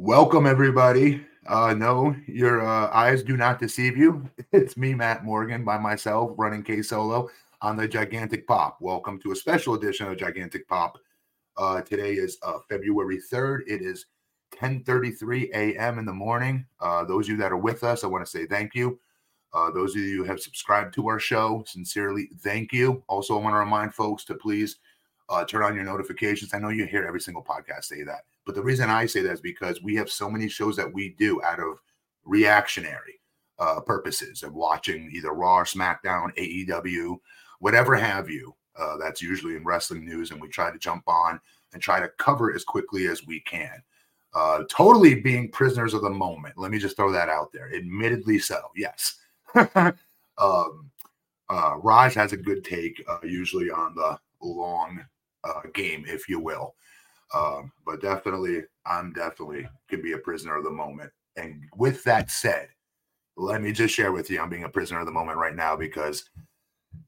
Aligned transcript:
Welcome, 0.00 0.46
everybody. 0.46 1.26
Uh, 1.48 1.74
no, 1.74 2.14
your 2.28 2.64
uh, 2.64 2.88
eyes 2.92 3.24
do 3.24 3.36
not 3.36 3.58
deceive 3.58 3.96
you. 3.96 4.30
It's 4.52 4.76
me, 4.76 4.94
Matt 4.94 5.24
Morgan, 5.24 5.64
by 5.64 5.76
myself, 5.76 6.30
running 6.36 6.62
K 6.62 6.82
Solo 6.82 7.28
on 7.62 7.76
the 7.76 7.88
Gigantic 7.88 8.46
Pop. 8.46 8.80
Welcome 8.80 9.18
to 9.22 9.32
a 9.32 9.36
special 9.36 9.74
edition 9.74 10.06
of 10.06 10.16
Gigantic 10.16 10.68
Pop. 10.68 10.98
Uh, 11.56 11.80
today 11.80 12.12
is 12.12 12.38
uh, 12.44 12.58
February 12.68 13.18
3rd. 13.18 13.62
It 13.66 13.82
is 13.82 14.06
10:33 14.54 15.50
a.m. 15.52 15.98
in 15.98 16.04
the 16.04 16.12
morning. 16.12 16.64
Uh, 16.80 17.04
those 17.04 17.26
of 17.26 17.30
you 17.30 17.36
that 17.38 17.50
are 17.50 17.56
with 17.56 17.82
us, 17.82 18.04
I 18.04 18.06
want 18.06 18.24
to 18.24 18.30
say 18.30 18.46
thank 18.46 18.76
you. 18.76 19.00
Uh, 19.52 19.72
those 19.72 19.96
of 19.96 20.02
you 20.02 20.18
who 20.18 20.24
have 20.30 20.38
subscribed 20.38 20.94
to 20.94 21.08
our 21.08 21.18
show, 21.18 21.64
sincerely 21.66 22.30
thank 22.44 22.72
you. 22.72 23.02
Also, 23.08 23.36
I 23.36 23.42
want 23.42 23.54
to 23.54 23.58
remind 23.58 23.92
folks 23.92 24.24
to 24.26 24.36
please 24.36 24.78
uh, 25.28 25.44
turn 25.44 25.64
on 25.64 25.74
your 25.74 25.84
notifications. 25.84 26.54
I 26.54 26.58
know 26.58 26.68
you 26.68 26.86
hear 26.86 27.04
every 27.04 27.20
single 27.20 27.42
podcast 27.42 27.86
say 27.86 28.04
that, 28.04 28.22
but 28.48 28.54
the 28.54 28.62
reason 28.62 28.88
I 28.88 29.04
say 29.04 29.20
that 29.20 29.32
is 29.34 29.42
because 29.42 29.82
we 29.82 29.94
have 29.96 30.08
so 30.08 30.30
many 30.30 30.48
shows 30.48 30.74
that 30.76 30.90
we 30.90 31.10
do 31.18 31.42
out 31.42 31.60
of 31.60 31.82
reactionary 32.24 33.20
uh, 33.58 33.80
purposes 33.80 34.42
of 34.42 34.54
watching 34.54 35.10
either 35.12 35.34
Raw 35.34 35.56
or 35.56 35.64
SmackDown, 35.64 36.34
AEW, 36.38 37.18
whatever 37.58 37.94
have 37.94 38.30
you. 38.30 38.54
Uh, 38.74 38.96
that's 38.96 39.20
usually 39.20 39.54
in 39.54 39.64
wrestling 39.64 40.02
news, 40.02 40.30
and 40.30 40.40
we 40.40 40.48
try 40.48 40.70
to 40.70 40.78
jump 40.78 41.02
on 41.06 41.38
and 41.74 41.82
try 41.82 42.00
to 42.00 42.08
cover 42.16 42.50
as 42.54 42.64
quickly 42.64 43.06
as 43.06 43.26
we 43.26 43.40
can. 43.40 43.82
Uh, 44.32 44.62
totally 44.70 45.14
being 45.14 45.50
prisoners 45.50 45.92
of 45.92 46.00
the 46.00 46.08
moment. 46.08 46.56
Let 46.56 46.70
me 46.70 46.78
just 46.78 46.96
throw 46.96 47.12
that 47.12 47.28
out 47.28 47.52
there. 47.52 47.70
Admittedly, 47.74 48.38
so 48.38 48.62
yes. 48.74 49.18
um, 49.74 50.90
uh, 51.50 51.74
Raj 51.82 52.14
has 52.14 52.32
a 52.32 52.38
good 52.38 52.64
take, 52.64 53.04
uh, 53.10 53.18
usually 53.22 53.70
on 53.70 53.94
the 53.94 54.18
long 54.40 55.04
uh, 55.44 55.60
game, 55.74 56.06
if 56.08 56.30
you 56.30 56.40
will. 56.40 56.74
Um, 57.34 57.72
but 57.84 58.00
definitely, 58.00 58.62
I'm 58.86 59.12
definitely 59.12 59.68
could 59.88 60.02
be 60.02 60.12
a 60.12 60.18
prisoner 60.18 60.56
of 60.56 60.64
the 60.64 60.70
moment. 60.70 61.10
And 61.36 61.62
with 61.76 62.02
that 62.04 62.30
said, 62.30 62.68
let 63.36 63.62
me 63.62 63.72
just 63.72 63.94
share 63.94 64.12
with 64.12 64.30
you, 64.30 64.40
I'm 64.40 64.48
being 64.48 64.64
a 64.64 64.68
prisoner 64.68 65.00
of 65.00 65.06
the 65.06 65.12
moment 65.12 65.38
right 65.38 65.54
now 65.54 65.76
because 65.76 66.28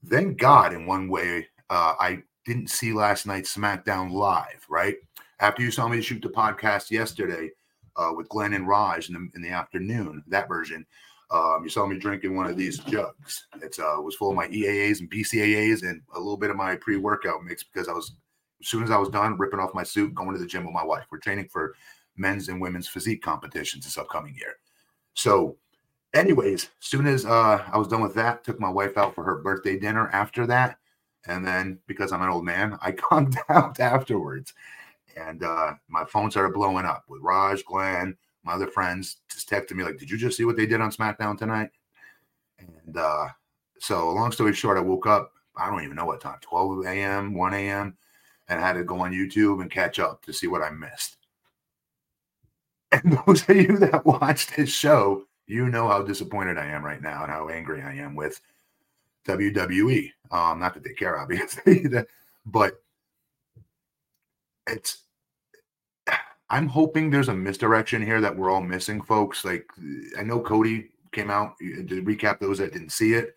thank 0.07 0.39
God, 0.39 0.73
in 0.73 0.87
one 0.87 1.09
way, 1.09 1.49
uh, 1.71 1.95
I 1.99 2.23
didn't 2.45 2.71
see 2.71 2.93
last 2.93 3.27
night's 3.27 3.55
SmackDown 3.55 4.13
live, 4.13 4.65
right? 4.69 4.97
After 5.41 5.63
you 5.63 5.71
saw 5.71 5.89
me 5.89 6.01
shoot 6.01 6.23
the 6.23 6.29
podcast 6.29 6.91
yesterday 6.91 7.51
uh, 7.97 8.13
with 8.15 8.29
Glenn 8.29 8.55
and 8.55 8.69
Raj 8.69 9.09
in 9.09 9.15
the, 9.15 9.29
in 9.35 9.43
the 9.43 9.51
afternoon, 9.51 10.23
that 10.29 10.49
version, 10.49 10.87
um, 11.31 11.61
you 11.63 11.69
saw 11.69 11.87
me 11.87 11.99
drinking 11.99 12.37
one 12.37 12.47
of 12.47 12.57
these 12.57 12.79
jugs. 12.79 13.47
It 13.63 13.77
uh, 13.79 14.01
was 14.01 14.17
full 14.17 14.31
of 14.31 14.37
my 14.37 14.49
EAAs 14.49 15.01
and 15.01 15.11
BCAAs 15.11 15.83
and 15.83 16.03
a 16.15 16.19
little 16.19 16.37
bit 16.37 16.51
of 16.51 16.57
my 16.57 16.77
pre-workout 16.77 17.45
mix 17.45 17.63
because 17.63 17.89
I 17.89 17.93
was, 17.93 18.15
soon 18.63 18.83
as 18.83 18.91
I 18.91 18.99
was 18.99 19.09
done 19.09 19.39
ripping 19.39 19.61
off 19.61 19.75
my 19.75 19.83
suit, 19.83 20.15
going 20.15 20.33
to 20.33 20.39
the 20.39 20.47
gym 20.47 20.65
with 20.65 20.75
my 20.75 20.85
wife. 20.85 21.07
We're 21.11 21.19
training 21.19 21.49
for 21.49 21.75
men's 22.17 22.49
and 22.49 22.61
women's 22.61 22.89
physique 22.89 23.23
competitions 23.23 23.85
this 23.85 23.99
upcoming 23.99 24.35
year. 24.37 24.57
So, 25.15 25.57
anyways, 26.15 26.71
soon 26.81 27.07
as 27.07 27.25
uh, 27.27 27.65
I 27.73 27.79
was 27.79 27.89
done 27.89 28.03
with 28.03 28.15
that, 28.15 28.45
took 28.45 28.61
my 28.61 28.69
wife 28.69 28.97
out 28.97 29.15
for 29.15 29.25
her 29.25 29.39
birthday 29.39 29.79
dinner 29.79 30.09
after 30.09 30.47
that, 30.47 30.79
and 31.27 31.47
then 31.47 31.79
because 31.87 32.13
I'm 32.13 32.23
an 32.23 32.31
old 32.31 32.45
man, 32.45 32.79
I 32.83 32.93
calmed 32.93 33.37
out 33.49 33.81
afterwards, 33.81 34.53
and 35.17 35.43
uh, 35.43 35.75
my 35.89 36.05
phone 36.05 36.31
started 36.31 36.55
blowing 36.55 36.85
up 36.85 37.05
with 37.09 37.23
Raj, 37.23 37.65
Glenn, 37.65 38.17
my 38.45 38.55
other 38.55 38.67
friends 38.67 39.19
just 39.31 39.51
texted 39.51 39.73
me 39.73 39.85
like, 39.85 39.99
"Did 39.99 40.11
you 40.11 40.17
just 40.17 40.37
see 40.37 40.45
what 40.45 40.57
they 40.57 40.67
did 40.67 40.81
on 40.81 40.91
SmackDown 40.91 41.37
tonight?" 41.37 41.71
And 42.59 42.97
uh, 42.97 43.29
so, 43.79 44.13
long 44.13 44.33
story 44.33 44.55
short, 44.55 44.79
I 44.79 44.81
woke 44.81 45.07
up. 45.07 45.33
I 45.57 45.69
don't 45.69 45.83
even 45.83 45.97
know 45.97 46.07
what 46.07 46.21
time, 46.21 46.39
12 46.41 46.87
a.m., 46.87 47.35
1 47.35 47.55
a.m., 47.55 47.97
and 48.51 48.61
had 48.61 48.75
to 48.75 48.85
go 48.85 49.01
on 49.01 49.13
YouTube 49.13 49.63
and 49.63 49.71
catch 49.71 49.99
up 49.99 50.23
to 50.27 50.33
see 50.33 50.49
what 50.49 50.63
I 50.63 50.71
missed. 50.71 51.17
And 52.93 53.17
those 53.25 53.49
of 53.49 53.55
you 53.55 53.77
that 53.79 54.05
watch 54.05 54.49
this 54.49 54.69
show, 54.69 55.23
you 55.47 55.69
know 55.69 55.87
how 55.87 56.03
disappointed 56.03 56.59
I 56.59 56.67
am 56.67 56.85
right 56.85 57.01
now 57.01 57.23
and 57.23 57.31
how 57.31 57.49
angry 57.49 57.83
I 57.83 57.95
am 57.95 58.17
with 58.17 58.41
WWE. 59.29 60.11
Um, 60.33 60.59
not 60.59 60.75
that 60.75 60.83
they 60.83 60.93
care, 60.93 61.17
obviously, 61.21 61.85
but 62.45 62.83
it's 64.67 65.05
I'm 66.51 66.67
hoping 66.67 67.11
there's 67.11 67.29
a 67.29 67.35
misdirection 67.35 68.05
here 68.05 68.21
that 68.21 68.37
we're 68.37 68.51
all 68.51 68.61
missing, 68.61 69.01
folks. 69.01 69.45
Like 69.45 69.71
I 70.19 70.25
know 70.25 70.41
Cody 70.41 70.89
came 71.13 71.31
out 71.31 71.57
to 71.61 72.03
recap 72.03 72.41
those 72.41 72.59
that 72.59 72.73
didn't 72.73 72.91
see 72.91 73.15
it. 73.15 73.37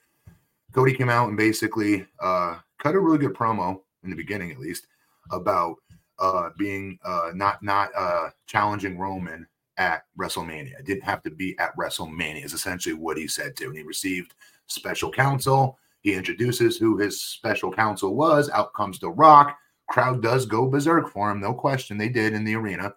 Cody 0.72 0.94
came 0.94 1.10
out 1.10 1.28
and 1.28 1.38
basically 1.38 2.08
uh, 2.20 2.56
cut 2.80 2.96
a 2.96 3.00
really 3.00 3.20
good 3.20 3.36
promo 3.36 3.82
in 4.04 4.10
the 4.10 4.16
beginning, 4.16 4.50
at 4.52 4.60
least, 4.60 4.88
about 5.32 5.76
uh, 6.20 6.50
being 6.58 7.00
uh, 7.04 7.32
not 7.34 7.62
not 7.64 7.90
uh, 7.96 8.30
challenging 8.46 8.98
Roman 8.98 9.48
at 9.78 10.04
WrestleMania. 10.20 10.80
It 10.80 10.86
didn't 10.86 11.04
have 11.04 11.24
to 11.24 11.32
be 11.32 11.58
at 11.60 11.76
WrestleMania. 11.76 12.46
Is 12.46 12.54
essentially 12.54 12.96
what 12.96 13.18
he 13.18 13.28
said 13.28 13.56
to, 13.58 13.66
and 13.66 13.78
he 13.78 13.84
received 13.84 14.36
special 14.68 15.12
counsel. 15.12 15.78
He 16.02 16.14
introduces 16.14 16.78
who 16.78 16.98
his 16.98 17.22
special 17.22 17.72
counsel 17.72 18.16
was. 18.16 18.50
Out 18.50 18.74
comes 18.74 19.00
The 19.00 19.10
Rock. 19.10 19.58
Crowd 19.90 20.22
does 20.22 20.46
go 20.46 20.68
berserk 20.68 21.10
for 21.10 21.30
him, 21.30 21.40
no 21.40 21.54
question. 21.54 21.98
They 21.98 22.10
did 22.10 22.34
in 22.34 22.44
the 22.44 22.56
arena. 22.56 22.94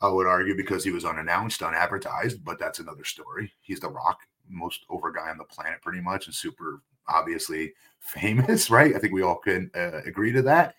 I 0.00 0.08
would 0.08 0.26
argue 0.26 0.54
because 0.54 0.84
he 0.84 0.90
was 0.90 1.04
unannounced, 1.04 1.62
unadvertised, 1.62 2.44
but 2.44 2.58
that's 2.58 2.78
another 2.78 3.04
story. 3.04 3.52
He's 3.60 3.80
the 3.80 3.88
Rock, 3.88 4.20
most 4.48 4.84
over 4.90 5.10
guy 5.10 5.30
on 5.30 5.38
the 5.38 5.44
planet, 5.44 5.80
pretty 5.82 6.00
much, 6.00 6.26
and 6.26 6.34
super 6.34 6.82
obviously 7.08 7.72
famous, 8.00 8.70
right? 8.70 8.94
I 8.94 8.98
think 8.98 9.12
we 9.12 9.22
all 9.22 9.38
can 9.38 9.70
uh, 9.74 10.02
agree 10.04 10.32
to 10.32 10.42
that. 10.42 10.74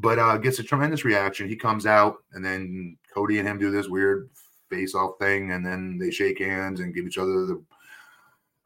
But 0.00 0.18
uh, 0.18 0.36
gets 0.38 0.58
a 0.58 0.62
tremendous 0.62 1.04
reaction. 1.04 1.48
He 1.48 1.56
comes 1.56 1.84
out, 1.84 2.18
and 2.32 2.44
then 2.44 2.96
Cody 3.12 3.38
and 3.38 3.46
him 3.46 3.58
do 3.58 3.70
this 3.70 3.88
weird 3.88 4.30
face-off 4.70 5.18
thing, 5.18 5.52
and 5.52 5.64
then 5.64 5.98
they 5.98 6.10
shake 6.10 6.38
hands 6.38 6.80
and 6.80 6.94
give 6.94 7.06
each 7.06 7.18
other 7.18 7.46
the. 7.46 7.62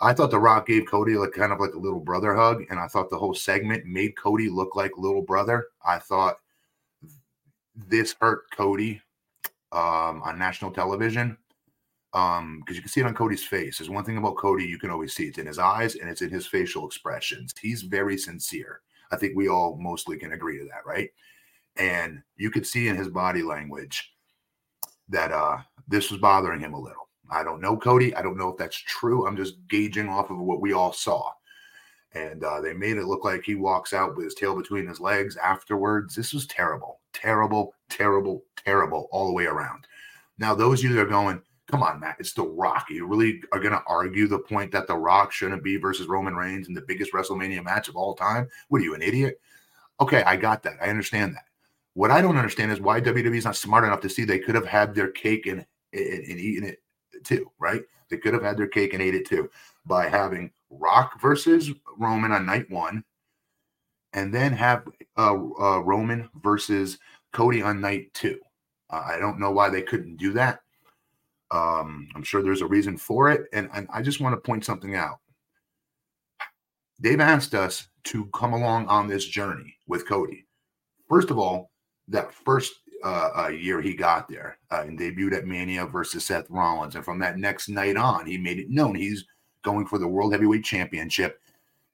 I 0.01 0.13
thought 0.13 0.31
The 0.31 0.39
Rock 0.39 0.67
gave 0.67 0.87
Cody 0.87 1.17
like 1.17 1.33
kind 1.33 1.53
of 1.53 1.61
like 1.61 1.75
a 1.75 1.79
little 1.79 2.01
brother 2.01 2.35
hug, 2.35 2.65
and 2.71 2.79
I 2.79 2.87
thought 2.87 3.11
the 3.11 3.19
whole 3.19 3.35
segment 3.35 3.87
made 3.87 4.17
Cody 4.17 4.49
look 4.49 4.77
like 4.77 4.93
little 4.97 5.23
brother. 5.23 5.67
I 5.85 5.99
thought 5.99 6.37
this 7.75 8.15
hurt 8.21 8.43
Cody 8.53 9.01
um, 9.73 10.23
on 10.23 10.39
national 10.39 10.71
television 10.71 11.37
because 12.13 12.39
um, 12.39 12.63
you 12.69 12.81
can 12.81 12.89
see 12.89 13.01
it 13.01 13.07
on 13.07 13.15
Cody's 13.15 13.45
face. 13.45 13.79
There's 13.79 13.91
one 13.91 14.05
thing 14.05 14.17
about 14.17 14.37
Cody 14.37 14.65
you 14.65 14.79
can 14.79 14.91
always 14.91 15.13
see 15.13 15.25
it's 15.25 15.39
in 15.39 15.47
his 15.47 15.59
eyes 15.59 15.97
and 15.97 16.09
it's 16.09 16.23
in 16.23 16.31
his 16.31 16.47
facial 16.47 16.87
expressions. 16.87 17.53
He's 17.61 17.83
very 17.83 18.17
sincere. 18.17 18.83
I 19.13 19.17
think 19.17 19.35
we 19.37 19.49
all 19.49 19.77
mostly 19.81 20.17
can 20.17 20.33
agree 20.33 20.59
to 20.59 20.65
that, 20.65 20.87
right? 20.87 21.11
And 21.77 22.23
you 22.37 22.51
could 22.51 22.67
see 22.67 22.89
in 22.89 22.97
his 22.97 23.09
body 23.09 23.43
language 23.43 24.15
that 25.09 25.33
uh, 25.33 25.59
this 25.89 26.11
was 26.11 26.21
bothering 26.21 26.61
him 26.61 26.75
a 26.75 26.81
little. 26.81 27.09
I 27.31 27.43
don't 27.43 27.61
know 27.61 27.77
Cody. 27.77 28.15
I 28.15 28.23
don't 28.23 28.37
know 28.37 28.51
if 28.51 28.57
that's 28.57 28.77
true. 28.77 29.27
I'm 29.27 29.37
just 29.37 29.57
gauging 29.69 30.09
off 30.09 30.31
of 30.31 30.39
what 30.39 30.61
we 30.61 30.73
all 30.73 30.93
saw. 30.93 31.31
And 32.13 32.45
uh, 32.45 32.61
they 32.61 32.73
made 32.73 32.97
it 32.97 33.07
look 33.07 33.25
like 33.25 33.43
he 33.45 33.57
walks 33.57 33.93
out 33.93 34.15
with 34.15 34.25
his 34.25 34.35
tail 34.35 34.55
between 34.55 34.87
his 34.87 35.01
legs 35.01 35.37
afterwards. 35.37 36.15
This 36.15 36.33
was 36.33 36.47
terrible, 36.47 37.01
terrible, 37.13 37.75
terrible, 37.91 38.45
terrible 38.57 39.09
all 39.11 39.27
the 39.27 39.33
way 39.33 39.47
around. 39.47 39.87
Now, 40.39 40.55
those 40.55 40.81
of 40.85 40.91
you 40.91 40.97
that 40.97 41.03
are 41.03 41.07
going, 41.07 41.43
come 41.71 41.83
on, 41.83 42.01
Matt, 42.01 42.17
it's 42.19 42.33
The 42.33 42.45
Rock. 42.45 42.87
You 42.91 43.07
really 43.07 43.43
are 43.53 43.61
going 43.61 43.73
to 43.73 43.83
argue 43.87 44.29
the 44.29 44.39
point 44.39 44.73
that 44.73 44.87
The 44.87 44.97
Rock 44.97 45.33
shouldn't 45.33 45.65
be 45.65 45.77
versus 45.77 46.07
Roman 46.07 46.35
Reigns 46.35 46.69
in 46.69 46.75
the 46.75 46.85
biggest 46.87 47.13
WrestleMania 47.13 47.65
match 47.65 47.89
of 47.89 47.97
all 47.97 48.15
time? 48.15 48.49
What 48.69 48.81
are 48.81 48.85
you, 48.85 48.95
an 48.95 49.03
idiot? 49.03 49.41
Okay, 50.01 50.23
I 50.25 50.37
got 50.37 50.63
that. 50.65 50.75
I 50.83 50.89
understand 50.89 51.35
that. 51.35 51.45
What 51.95 52.11
I 52.11 52.21
don't 52.21 52.37
understand 52.37 52.73
is 52.73 52.81
why 52.81 53.01
WWE 53.01 53.37
is 53.37 53.45
not 53.45 53.57
smart 53.57 53.85
enough 53.85 54.01
to 54.01 54.09
see 54.09 54.25
they 54.25 54.41
could 54.41 54.57
have 54.57 54.67
had 54.67 54.95
their 54.95 55.11
cake 55.11 55.47
and, 55.47 55.65
and, 55.93 56.25
and 56.25 56.41
eaten 56.41 56.65
it 56.69 56.83
too, 57.25 57.51
right? 57.59 57.83
They 58.11 58.17
could 58.17 58.35
have 58.35 58.43
had 58.43 58.57
their 58.57 58.67
cake 58.67 58.93
and 58.93 59.03
ate 59.03 59.15
it 59.15 59.27
too 59.27 59.49
by 59.87 60.09
having 60.09 60.51
Rock 60.71 61.21
versus 61.21 61.71
Roman 61.97 62.33
on 62.33 62.47
night 62.47 62.69
one, 62.71 63.05
and 64.13 64.35
then 64.35 64.53
have 64.53 64.87
uh, 65.17 65.35
uh, 65.35 65.79
Roman 65.81 66.29
versus 66.43 66.99
Cody 67.33 67.63
on 67.63 67.81
night 67.81 68.13
two. 68.13 68.41
Uh, 68.91 69.03
I 69.07 69.19
don't 69.19 69.39
know 69.39 69.53
why 69.53 69.71
they 69.71 69.83
couldn't 69.83 70.17
do 70.17 70.33
that. 70.35 70.61
Um, 71.55 72.09
I'm 72.17 72.25
sure 72.25 72.43
there's 72.43 72.63
a 72.63 72.67
reason 72.67 72.99
for 72.99 73.31
it. 73.31 73.47
And, 73.53 73.71
and 73.73 73.87
I 73.93 74.03
just 74.03 74.21
want 74.21 74.35
to 74.35 74.41
point 74.41 74.65
something 74.65 74.97
out. 74.97 75.21
They've 76.99 77.21
asked 77.21 77.55
us 77.55 77.87
to 78.05 78.27
come 78.35 78.55
along 78.55 78.89
on 78.89 79.07
this 79.07 79.25
journey 79.25 79.77
with 79.87 80.09
Cody. 80.09 80.47
First 81.09 81.31
of 81.31 81.39
all, 81.39 81.71
that 82.09 82.35
first 82.35 82.73
uh, 83.05 83.31
uh, 83.37 83.49
year 83.49 83.81
he 83.81 83.95
got 83.95 84.29
there 84.29 84.59
uh, 84.73 84.83
and 84.87 84.99
debuted 84.99 85.37
at 85.37 85.47
Mania 85.47 85.87
versus 85.87 86.25
Seth 86.25 86.51
Rollins. 86.51 86.97
And 86.97 87.05
from 87.05 87.21
that 87.21 87.39
next 87.39 87.69
night 87.69 87.97
on, 87.97 88.27
he 88.27 88.37
made 88.37 88.59
it 88.59 88.71
known 88.71 88.97
he's 88.97 89.25
going 89.63 89.87
for 89.87 89.99
the 89.99 90.09
World 90.09 90.33
Heavyweight 90.33 90.65
Championship. 90.65 91.41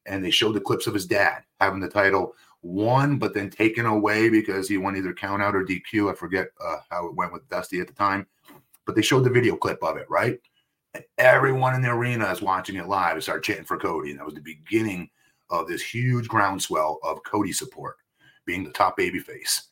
And 0.07 0.25
they 0.25 0.31
showed 0.31 0.55
the 0.55 0.61
clips 0.61 0.87
of 0.87 0.95
his 0.95 1.05
dad 1.05 1.43
having 1.59 1.81
the 1.81 1.87
title 1.87 2.33
won, 2.63 3.17
but 3.17 3.33
then 3.33 3.49
taken 3.49 3.85
away 3.85 4.29
because 4.29 4.67
he 4.67 4.77
won 4.77 4.95
either 4.95 5.13
count 5.13 5.41
out 5.41 5.55
or 5.55 5.63
DQ. 5.63 6.11
I 6.11 6.15
forget 6.15 6.47
uh, 6.63 6.77
how 6.89 7.07
it 7.07 7.15
went 7.15 7.33
with 7.33 7.47
Dusty 7.49 7.79
at 7.79 7.87
the 7.87 7.93
time, 7.93 8.25
but 8.85 8.95
they 8.95 9.01
showed 9.01 9.23
the 9.23 9.29
video 9.29 9.55
clip 9.55 9.83
of 9.83 9.97
it, 9.97 10.09
right? 10.09 10.39
And 10.93 11.03
everyone 11.17 11.75
in 11.75 11.81
the 11.81 11.89
arena 11.89 12.29
is 12.31 12.41
watching 12.41 12.75
it 12.75 12.87
live 12.87 13.13
and 13.13 13.23
start 13.23 13.43
chanting 13.43 13.65
for 13.65 13.77
Cody. 13.77 14.11
And 14.11 14.19
that 14.19 14.25
was 14.25 14.35
the 14.35 14.41
beginning 14.41 15.09
of 15.49 15.67
this 15.67 15.81
huge 15.81 16.27
groundswell 16.27 16.99
of 17.03 17.23
Cody 17.23 17.51
support, 17.51 17.97
being 18.45 18.63
the 18.63 18.71
top 18.71 18.97
baby 18.97 19.19
face. 19.19 19.69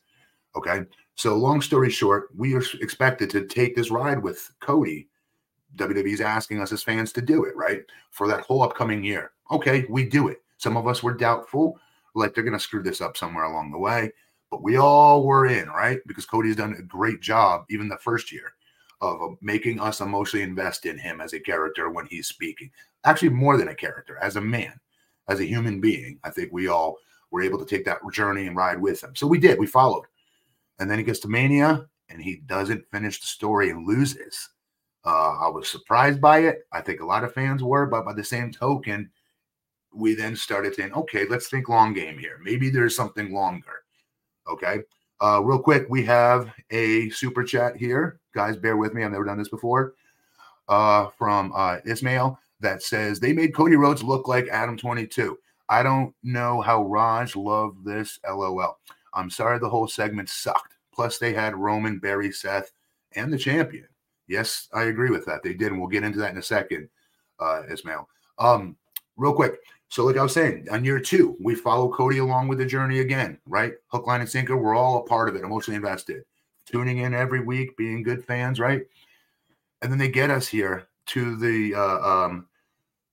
Okay. 0.56 0.84
So, 1.16 1.36
long 1.36 1.60
story 1.60 1.90
short, 1.90 2.28
we 2.34 2.54
are 2.54 2.62
expected 2.80 3.28
to 3.30 3.46
take 3.46 3.76
this 3.76 3.90
ride 3.90 4.22
with 4.22 4.50
Cody. 4.60 5.08
WWE's 5.76 6.20
asking 6.20 6.60
us 6.60 6.72
as 6.72 6.82
fans 6.82 7.12
to 7.12 7.20
do 7.20 7.44
it, 7.44 7.54
right? 7.54 7.82
For 8.10 8.26
that 8.26 8.40
whole 8.40 8.62
upcoming 8.62 9.04
year. 9.04 9.32
Okay, 9.50 9.84
we 9.90 10.04
do 10.04 10.28
it. 10.28 10.38
Some 10.56 10.76
of 10.76 10.86
us 10.86 11.02
were 11.02 11.14
doubtful, 11.14 11.78
like 12.14 12.34
they're 12.34 12.44
going 12.44 12.56
to 12.56 12.60
screw 12.60 12.82
this 12.82 13.00
up 13.00 13.16
somewhere 13.16 13.44
along 13.44 13.70
the 13.70 13.78
way, 13.78 14.12
but 14.50 14.62
we 14.62 14.76
all 14.76 15.24
were 15.24 15.46
in, 15.46 15.68
right? 15.68 16.00
Because 16.06 16.26
Cody's 16.26 16.56
done 16.56 16.74
a 16.78 16.82
great 16.82 17.20
job, 17.20 17.64
even 17.70 17.88
the 17.88 17.98
first 17.98 18.32
year, 18.32 18.54
of 19.00 19.22
uh, 19.22 19.34
making 19.40 19.80
us 19.80 20.00
emotionally 20.00 20.42
invest 20.42 20.86
in 20.86 20.98
him 20.98 21.20
as 21.20 21.32
a 21.32 21.40
character 21.40 21.90
when 21.90 22.06
he's 22.06 22.28
speaking. 22.28 22.70
Actually, 23.04 23.30
more 23.30 23.56
than 23.56 23.68
a 23.68 23.74
character, 23.74 24.18
as 24.18 24.36
a 24.36 24.40
man, 24.40 24.78
as 25.28 25.40
a 25.40 25.46
human 25.46 25.80
being. 25.80 26.18
I 26.22 26.30
think 26.30 26.52
we 26.52 26.68
all 26.68 26.96
were 27.30 27.42
able 27.42 27.58
to 27.58 27.64
take 27.64 27.84
that 27.86 28.00
journey 28.12 28.46
and 28.46 28.56
ride 28.56 28.80
with 28.80 29.02
him. 29.02 29.14
So 29.14 29.26
we 29.26 29.38
did, 29.38 29.58
we 29.58 29.66
followed. 29.66 30.04
And 30.78 30.90
then 30.90 30.98
he 30.98 31.04
gets 31.04 31.20
to 31.20 31.28
Mania 31.28 31.86
and 32.08 32.20
he 32.20 32.42
doesn't 32.46 32.90
finish 32.90 33.20
the 33.20 33.26
story 33.26 33.70
and 33.70 33.86
loses. 33.86 34.50
Uh, 35.04 35.38
I 35.40 35.48
was 35.48 35.68
surprised 35.68 36.20
by 36.20 36.40
it. 36.40 36.66
I 36.72 36.80
think 36.80 37.00
a 37.00 37.06
lot 37.06 37.24
of 37.24 37.32
fans 37.32 37.62
were, 37.62 37.86
but 37.86 38.04
by 38.04 38.12
the 38.12 38.24
same 38.24 38.50
token, 38.50 39.10
we 39.94 40.14
then 40.14 40.36
started 40.36 40.74
saying, 40.74 40.92
okay, 40.92 41.26
let's 41.28 41.48
think 41.48 41.68
long 41.68 41.94
game 41.94 42.18
here. 42.18 42.38
Maybe 42.42 42.68
there's 42.68 42.96
something 42.96 43.32
longer. 43.32 43.84
Okay. 44.48 44.80
Uh, 45.22 45.42
real 45.42 45.58
quick, 45.58 45.86
we 45.90 46.04
have 46.04 46.50
a 46.70 47.10
super 47.10 47.44
chat 47.44 47.76
here. 47.76 48.20
Guys, 48.34 48.56
bear 48.56 48.76
with 48.76 48.94
me. 48.94 49.04
I've 49.04 49.12
never 49.12 49.24
done 49.24 49.38
this 49.38 49.48
before. 49.48 49.94
Uh, 50.68 51.08
from 51.18 51.52
uh, 51.54 51.78
Ismail 51.84 52.38
that 52.60 52.82
says 52.82 53.18
they 53.18 53.32
made 53.32 53.54
Cody 53.54 53.76
Rhodes 53.76 54.02
look 54.02 54.28
like 54.28 54.46
Adam 54.48 54.76
22. 54.76 55.36
I 55.68 55.82
don't 55.82 56.14
know 56.22 56.60
how 56.60 56.84
Raj 56.84 57.36
loved 57.36 57.84
this. 57.84 58.18
LOL. 58.28 58.78
I'm 59.14 59.30
sorry 59.30 59.58
the 59.58 59.68
whole 59.68 59.88
segment 59.88 60.28
sucked. 60.28 60.76
Plus, 60.92 61.18
they 61.18 61.32
had 61.32 61.56
Roman, 61.56 61.98
Barry, 61.98 62.32
Seth, 62.32 62.72
and 63.14 63.32
the 63.32 63.38
champion. 63.38 63.86
Yes, 64.28 64.68
I 64.72 64.84
agree 64.84 65.10
with 65.10 65.24
that. 65.26 65.42
They 65.42 65.54
did, 65.54 65.72
and 65.72 65.80
we'll 65.80 65.88
get 65.88 66.04
into 66.04 66.18
that 66.20 66.32
in 66.32 66.38
a 66.38 66.42
second, 66.42 66.88
uh, 67.40 67.62
Ismail. 67.68 68.08
Um, 68.38 68.76
real 69.16 69.34
quick. 69.34 69.58
So, 69.90 70.04
like 70.04 70.16
I 70.16 70.22
was 70.22 70.32
saying, 70.32 70.68
on 70.70 70.84
year 70.84 71.00
two, 71.00 71.36
we 71.40 71.56
follow 71.56 71.90
Cody 71.90 72.18
along 72.18 72.46
with 72.46 72.58
the 72.58 72.64
journey 72.64 73.00
again, 73.00 73.38
right? 73.46 73.72
Hook, 73.88 74.06
line, 74.06 74.20
and 74.20 74.30
sinker. 74.30 74.56
We're 74.56 74.76
all 74.76 74.98
a 74.98 75.02
part 75.02 75.28
of 75.28 75.34
it, 75.34 75.42
emotionally 75.42 75.74
invested, 75.74 76.22
tuning 76.64 76.98
in 76.98 77.12
every 77.12 77.40
week, 77.40 77.76
being 77.76 78.04
good 78.04 78.24
fans, 78.24 78.60
right? 78.60 78.82
And 79.82 79.90
then 79.90 79.98
they 79.98 80.08
get 80.08 80.30
us 80.30 80.46
here 80.46 80.86
to 81.06 81.36
the 81.36 81.74
uh, 81.74 81.98
um, 82.08 82.46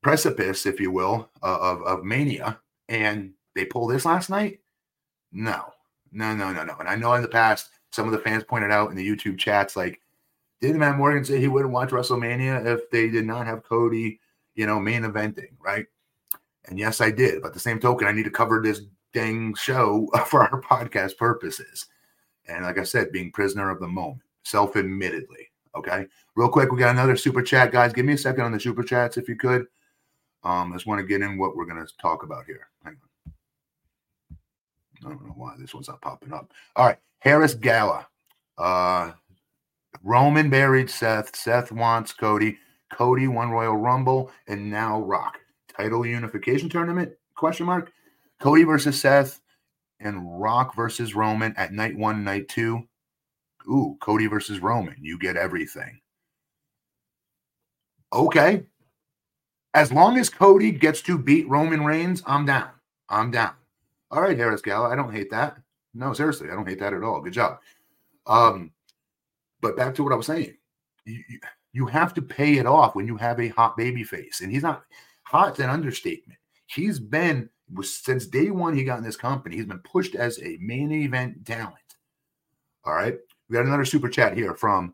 precipice, 0.03 0.68
if 0.68 0.79
you 0.79 0.91
will, 0.91 1.27
uh, 1.41 1.57
of, 1.59 1.81
of 1.81 2.03
mania, 2.03 2.59
and 2.89 3.33
they 3.56 3.65
pull 3.65 3.88
this 3.88 4.06
last 4.06 4.29
night. 4.29 4.59
No, 5.31 5.74
no, 6.12 6.35
no, 6.35 6.53
no, 6.53 6.63
no. 6.63 6.75
And 6.79 6.88
I 6.88 6.95
know 6.95 7.15
in 7.15 7.24
the 7.24 7.27
past, 7.27 7.71
some 7.91 8.06
of 8.06 8.12
the 8.12 8.19
fans 8.19 8.44
pointed 8.44 8.69
out 8.69 8.91
in 8.91 8.95
the 8.95 9.07
YouTube 9.07 9.39
chats, 9.39 9.75
like, 9.75 10.00
didn't 10.62 10.77
Matt 10.77 10.97
Morgan 10.97 11.25
say 11.25 11.39
he 11.39 11.47
wouldn't 11.47 11.74
watch 11.74 11.89
WrestleMania 11.89 12.68
if 12.68 12.88
they 12.91 13.09
did 13.09 13.25
not 13.25 13.47
have 13.47 13.63
Cody, 13.63 14.19
you 14.53 14.68
know, 14.68 14.79
main 14.79 15.01
eventing, 15.01 15.53
right? 15.59 15.88
And 16.68 16.78
yes, 16.78 17.02
I 17.02 17.12
did. 17.12 17.42
But 17.42 17.54
the 17.54 17.60
same 17.60 17.80
token, 17.80 18.08
I 18.08 18.12
need 18.12 18.24
to 18.24 18.31
cover 18.31 18.62
this 18.62 18.81
dang 19.14 19.54
show 19.56 20.08
for 20.28 20.42
our 20.42 20.62
podcast 20.62 21.18
purposes. 21.18 21.86
And 22.48 22.64
like 22.64 22.78
I 22.78 22.84
said, 22.84 23.12
being 23.12 23.31
prisoner 23.31 23.69
of 23.69 23.80
the 23.80 23.88
moment, 23.88 24.22
self 24.44 24.75
admittedly. 24.75 25.50
Okay. 25.75 26.08
Real 26.36 26.50
quick, 26.50 26.72
we 26.72 26.80
got 26.80 26.92
another 26.96 27.16
super 27.16 27.42
chat, 27.42 27.72
guys. 27.72 27.94
Give 27.94 28.06
me 28.06 28.14
a 28.14 28.18
second 28.18 28.44
on 28.44 28.52
the 28.52 28.60
super 28.60 28.84
chats 28.84 29.18
if 29.18 29.30
you 29.30 29.36
could. 29.36 29.68
Um, 30.44 30.72
I 30.72 30.75
just 30.75 30.88
want 30.88 31.02
to 31.02 31.08
get 31.08 31.22
in 31.22 31.38
what 31.38 31.56
we're 31.56 31.66
going 31.66 31.86
to 31.86 31.98
talk 31.98 32.24
about 32.24 32.46
here. 32.46 32.68
Hang 32.84 32.96
on. 34.31 34.38
I 35.06 35.10
don't 35.10 35.25
know 35.25 35.34
why 35.36 35.56
this 35.60 35.74
one's 35.74 35.88
not 35.88 36.02
popping 36.02 36.34
up. 36.34 36.52
All 36.75 36.86
right. 36.86 36.98
Harris 37.20 37.54
Gala. 37.54 38.08
Uh, 38.58 39.12
Roman 40.04 40.50
buried 40.50 40.90
Seth. 40.90 41.36
Seth 41.36 41.72
wants 41.72 42.13
Cody. 42.13 42.58
Cody 42.92 43.28
won 43.28 43.52
Royal 43.52 43.75
Rumble 43.75 44.31
and 44.48 44.72
now 44.72 45.02
Rock. 45.02 45.40
Title 45.77 46.06
unification 46.06 46.69
tournament? 46.69 47.13
Question 47.35 47.68
mark. 47.68 47.91
Cody 48.39 48.63
versus 48.63 49.00
Seth 49.00 49.41
and 50.00 50.39
Rock 50.41 50.75
versus 50.75 51.15
Roman 51.15 51.53
at 51.56 51.71
night 51.71 51.95
one, 51.95 52.24
night 52.24 52.47
two. 52.47 52.88
Ooh, 53.69 53.97
Cody 54.01 54.27
versus 54.27 54.59
Roman. 54.59 54.95
You 55.00 55.19
get 55.19 55.35
everything. 55.35 56.00
Okay. 58.13 58.63
As 59.74 59.91
long 59.91 60.18
as 60.18 60.29
Cody 60.29 60.71
gets 60.71 61.01
to 61.03 61.18
beat 61.18 61.47
Roman 61.47 61.85
Reigns, 61.85 62.24
I'm 62.25 62.45
down. 62.45 62.69
I'm 63.09 63.29
down. 63.29 63.51
All 64.09 64.21
right, 64.21 64.38
Harris 64.38 64.62
Gala. 64.62 64.89
I 64.89 64.95
don't 64.95 65.13
hate 65.13 65.29
that. 65.31 65.57
No, 65.94 66.13
seriously, 66.13 66.50
I 66.50 66.56
don't 66.56 66.68
hate 66.68 66.79
that 66.79 66.94
at 66.94 67.03
all. 67.03 67.21
Good 67.21 67.33
job. 67.33 67.59
Um, 68.25 68.71
but 69.62 69.75
back 69.75 69.94
to 69.95 70.03
what 70.03 70.13
I 70.13 70.15
was 70.15 70.25
saying. 70.25 70.56
You, 71.06 71.24
you 71.74 71.85
have 71.85 72.13
to 72.15 72.21
pay 72.21 72.57
it 72.57 72.65
off 72.65 72.95
when 72.95 73.07
you 73.07 73.18
have 73.18 73.39
a 73.39 73.50
hot 73.50 73.77
baby 73.77 74.03
face. 74.03 74.41
And 74.41 74.51
he's 74.51 74.63
not 74.63 74.83
hot's 75.27 75.59
an 75.59 75.69
understatement. 75.69 76.39
He's 76.68 77.00
been 77.00 77.50
since 77.81 78.25
day 78.25 78.50
one 78.50 78.75
he 78.75 78.83
got 78.83 78.97
in 78.97 79.03
this 79.03 79.18
company, 79.18 79.56
he's 79.56 79.65
been 79.65 79.79
pushed 79.79 80.15
as 80.15 80.39
a 80.41 80.57
main 80.62 80.91
event 80.91 81.45
talent. 81.45 81.75
All 82.85 82.94
right. 82.94 83.18
We 83.50 83.56
got 83.56 83.65
another 83.65 83.85
super 83.85 84.09
chat 84.09 84.38
here 84.38 84.53
from 84.53 84.94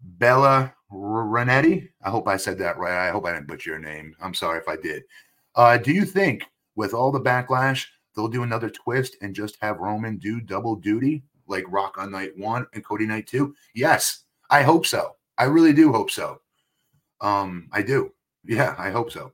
Bella 0.00 0.74
Renetti. 0.90 1.88
I 2.02 2.10
hope 2.10 2.28
I 2.28 2.36
said 2.36 2.58
that 2.58 2.78
right. 2.78 3.08
I 3.08 3.10
hope 3.10 3.26
I 3.26 3.32
didn't 3.32 3.46
butcher 3.46 3.70
your 3.70 3.78
name. 3.78 4.14
I'm 4.20 4.34
sorry 4.34 4.58
if 4.58 4.68
I 4.68 4.76
did. 4.76 5.02
Uh, 5.54 5.76
do 5.76 5.92
you 5.92 6.04
think 6.04 6.44
with 6.76 6.94
all 6.94 7.12
the 7.12 7.20
backlash, 7.20 7.86
they'll 8.14 8.28
do 8.28 8.42
another 8.42 8.70
twist 8.70 9.16
and 9.20 9.34
just 9.34 9.58
have 9.60 9.78
Roman 9.78 10.16
do 10.16 10.40
double 10.40 10.76
duty 10.76 11.22
like 11.46 11.64
Rock 11.68 11.98
on 11.98 12.10
night 12.10 12.32
one 12.36 12.66
and 12.72 12.84
Cody 12.84 13.06
night 13.06 13.26
two? 13.26 13.54
Yes, 13.74 14.24
I 14.50 14.62
hope 14.62 14.86
so. 14.86 15.16
I 15.36 15.44
really 15.44 15.72
do 15.72 15.92
hope 15.92 16.10
so. 16.10 16.40
Um, 17.20 17.68
I 17.72 17.82
do. 17.82 18.12
Yeah, 18.44 18.74
I 18.78 18.90
hope 18.90 19.10
so. 19.10 19.32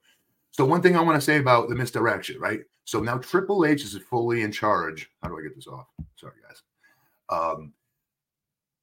So 0.52 0.64
one 0.64 0.83
thing 0.83 0.97
I 0.97 1.00
want 1.00 1.16
to 1.16 1.25
say 1.25 1.38
about 1.38 1.69
the 1.69 1.75
misdirection, 1.75 2.40
right? 2.40 2.61
So 2.85 3.00
now 3.00 3.19
Triple 3.19 3.64
H 3.64 3.85
is 3.85 3.97
fully 3.97 4.42
in 4.42 4.50
charge. 4.50 5.11
How 5.23 5.28
do 5.28 5.38
I 5.38 5.42
get 5.42 5.54
this 5.54 5.66
off? 5.66 5.87
Sorry, 6.16 6.35
guys. 6.42 6.62
Um, 7.28 7.73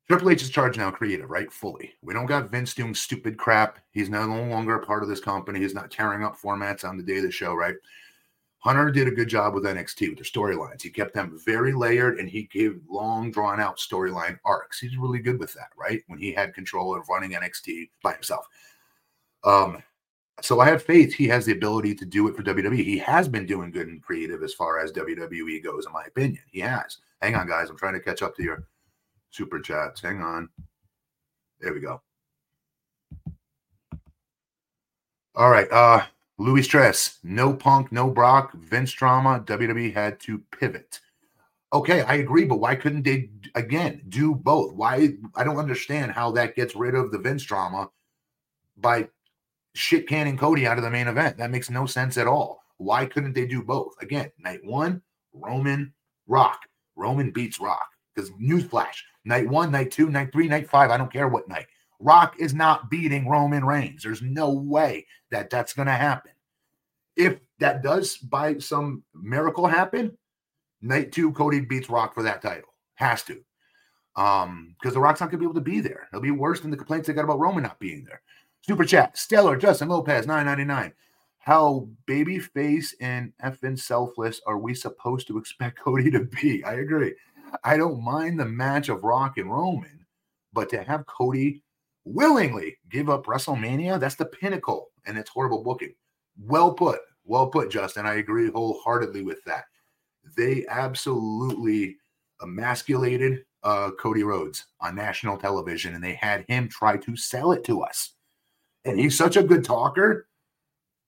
Triple 0.08 0.30
H 0.30 0.42
is 0.42 0.50
charged 0.50 0.78
now, 0.78 0.90
creative, 0.90 1.30
right? 1.30 1.52
Fully. 1.52 1.94
We 2.02 2.14
don't 2.14 2.26
got 2.26 2.50
Vince 2.50 2.74
doing 2.74 2.96
stupid 2.96 3.38
crap. 3.38 3.80
He's 3.92 4.10
no 4.10 4.26
longer 4.26 4.76
a 4.76 4.86
part 4.86 5.04
of 5.04 5.10
this 5.10 5.20
company. 5.20 5.60
He's 5.60 5.74
not 5.74 5.92
tearing 5.92 6.24
up 6.24 6.38
formats 6.38 6.88
on 6.88 6.96
the 6.96 7.04
day 7.04 7.18
of 7.18 7.24
the 7.24 7.32
show, 7.32 7.54
right? 7.54 7.76
Hunter 8.60 8.90
did 8.90 9.08
a 9.08 9.12
good 9.12 9.28
job 9.28 9.54
with 9.54 9.66
NXT 9.66 10.10
with 10.10 10.18
their 10.18 10.24
storylines. 10.24 10.82
He 10.82 10.90
kept 10.90 11.14
them 11.14 11.40
very 11.46 11.74
layered 11.74 12.20
and 12.20 12.30
he 12.30 12.44
gave 12.44 12.80
long, 12.90 13.32
drawn 13.32 13.60
out 13.60 13.78
storyline 13.78 14.40
arcs. 14.46 14.80
He's 14.80 14.98
really 14.98 15.20
good 15.20 15.40
with 15.40 15.54
that, 15.54 15.70
right? 15.78 16.02
When 16.08 16.20
he 16.20 16.32
had 16.32 16.54
control 16.54 16.96
of 16.96 17.08
running 17.10 17.32
NXT 17.32 17.90
by 18.02 18.14
himself. 18.14 18.48
Um, 19.44 19.84
so 20.42 20.60
I 20.60 20.66
have 20.68 20.84
faith 20.84 21.14
he 21.14 21.28
has 21.28 21.46
the 21.46 21.52
ability 21.52 21.96
to 21.96 22.06
do 22.06 22.28
it 22.28 22.36
for 22.36 22.44
WWE. 22.44 22.84
He 22.84 22.98
has 23.00 23.28
been 23.28 23.46
doing 23.46 23.72
good 23.72 23.88
and 23.88 24.02
creative 24.02 24.44
as 24.44 24.54
far 24.54 24.80
as 24.80 24.92
WWE 24.92 25.64
goes, 25.64 25.86
in 25.86 25.94
my 25.94 26.04
opinion. 26.04 26.44
He 26.52 26.60
has. 26.60 27.00
Hang 27.22 27.36
on, 27.36 27.48
guys. 27.48 27.70
I'm 27.70 27.78
trying 27.78 27.96
to 27.96 28.00
catch 28.00 28.22
up 28.22 28.36
to 28.36 28.44
your 28.44 28.68
super 29.32 29.60
chats. 29.60 30.02
Hang 30.02 30.22
on. 30.22 30.50
There 31.60 31.74
we 31.74 31.80
go. 31.80 32.02
All 35.36 35.50
right. 35.50 35.72
Uh 35.72 36.04
Louis 36.40 36.62
Stress, 36.62 37.18
no 37.24 37.52
punk, 37.52 37.92
no 37.92 38.12
Brock, 38.12 38.54
Vince 38.54 38.92
drama. 38.92 39.44
WWE 39.46 39.92
had 39.92 40.20
to 40.22 40.40
pivot. 40.52 41.00
Okay, 41.74 42.02
I 42.02 42.16
agree, 42.16 42.46
but 42.46 42.60
why 42.60 42.76
couldn't 42.76 43.04
they 43.04 43.32
again 43.56 44.04
do 44.08 44.36
both? 44.36 44.74
Why 44.74 45.16
I 45.36 45.44
don't 45.44 45.58
understand 45.58 46.12
how 46.12 46.32
that 46.32 46.56
gets 46.56 46.76
rid 46.76 46.96
of 46.96 47.12
the 47.12 47.18
Vince 47.18 47.44
drama 47.44 47.90
by 48.78 49.10
shit 49.78 50.08
canning 50.08 50.38
Cody 50.38 50.68
out 50.68 50.78
of 50.78 50.84
the 50.84 50.90
main 50.90 51.08
event. 51.08 51.38
That 51.38 51.52
makes 51.52 51.70
no 51.70 51.86
sense 51.86 52.18
at 52.18 52.28
all. 52.28 52.64
Why 52.78 53.06
couldn't 53.06 53.34
they 53.34 53.46
do 53.46 53.64
both? 53.64 53.94
Again, 54.02 54.32
night 54.40 54.60
one, 54.64 55.02
Roman, 55.34 55.94
Rock. 56.28 56.60
Roman 56.96 57.32
beats 57.32 57.60
Rock. 57.60 57.88
Because 58.14 58.32
newsflash, 58.32 58.96
night 59.26 59.48
one, 59.48 59.72
night 59.72 59.92
two, 59.92 60.10
night 60.10 60.32
three, 60.32 60.48
night 60.48 60.70
five, 60.70 60.90
I 60.90 60.98
don't 60.98 61.14
care 61.14 61.28
what 61.28 61.48
night. 61.48 61.68
Rock 62.00 62.36
is 62.40 62.54
not 62.54 62.90
beating 62.90 63.28
Roman 63.28 63.66
Reigns. 63.66 64.04
There's 64.04 64.22
no 64.22 64.52
way 64.52 65.06
that 65.32 65.50
that's 65.50 65.74
going 65.74 65.88
to 65.88 65.94
happen. 65.94 66.32
If 67.16 67.40
that 67.60 67.84
does 67.84 68.18
by 68.18 68.58
some 68.58 69.04
miracle 69.14 69.68
happen, 69.68 70.18
night 70.82 71.12
two, 71.12 71.32
Cody 71.32 71.60
beats 71.62 71.90
Rock 71.90 72.14
for 72.14 72.24
that 72.24 72.42
title. 72.42 72.70
Has 72.96 73.24
to. 73.24 73.44
Um, 74.16 74.76
because 74.80 74.96
The 74.96 75.00
Rock's 75.00 75.20
not 75.20 75.30
going 75.30 75.40
to 75.40 75.46
be 75.46 75.46
able 75.46 75.54
to 75.56 75.62
be 75.62 75.80
there. 75.80 76.08
It'll 76.12 76.22
be 76.22 76.32
worse 76.32 76.62
than 76.62 76.72
the 76.72 76.78
complaints 76.78 77.08
they 77.08 77.14
got 77.14 77.24
about 77.24 77.40
Roman 77.40 77.64
not 77.64 77.80
being 77.80 78.04
there. 78.04 78.22
Super 78.68 78.84
chat, 78.84 79.18
Stellar, 79.18 79.56
Justin 79.56 79.88
Lopez, 79.88 80.28
999. 80.28 80.92
How 81.38 81.88
babyface 82.06 82.88
and 83.00 83.32
effing 83.42 83.80
selfless 83.80 84.42
are 84.46 84.58
we 84.58 84.74
supposed 84.74 85.26
to 85.28 85.38
expect 85.38 85.80
Cody 85.84 86.12
to 86.12 86.26
be? 86.26 86.66
I 86.66 86.74
agree. 86.74 87.16
I 87.64 87.78
don't 87.78 88.04
mind 88.04 88.38
the 88.38 88.46
match 88.46 88.90
of 88.90 89.06
Rock 89.06 89.38
and 89.38 89.50
Roman, 89.50 90.06
but 90.52 90.68
to 90.72 90.84
have 90.84 91.06
Cody 91.06 91.64
willingly 92.04 92.78
give 92.92 93.10
up 93.10 93.26
WrestleMania, 93.26 94.02
that's 94.02 94.16
the 94.16 94.26
pinnacle, 94.26 94.90
and 95.06 95.18
it's 95.18 95.30
horrible 95.30 95.64
booking. 95.64 95.94
Well 96.38 96.74
put. 96.74 97.00
Well 97.24 97.48
put, 97.48 97.72
Justin. 97.72 98.06
I 98.06 98.16
agree 98.16 98.52
wholeheartedly 98.52 99.24
with 99.24 99.42
that. 99.46 99.64
They 100.36 100.66
absolutely 100.68 101.96
emasculated 102.42 103.46
uh, 103.64 103.92
Cody 103.98 104.24
Rhodes 104.24 104.66
on 104.82 104.96
national 104.96 105.38
television, 105.38 105.96
and 105.96 106.04
they 106.04 106.16
had 106.16 106.44
him 106.50 106.68
try 106.68 106.98
to 106.98 107.16
sell 107.16 107.54
it 107.54 107.64
to 107.64 107.82
us. 107.82 108.12
And 108.88 109.00
he's 109.00 109.18
such 109.18 109.38
a 109.38 109.44
good 109.44 109.64
talker. 109.64 110.28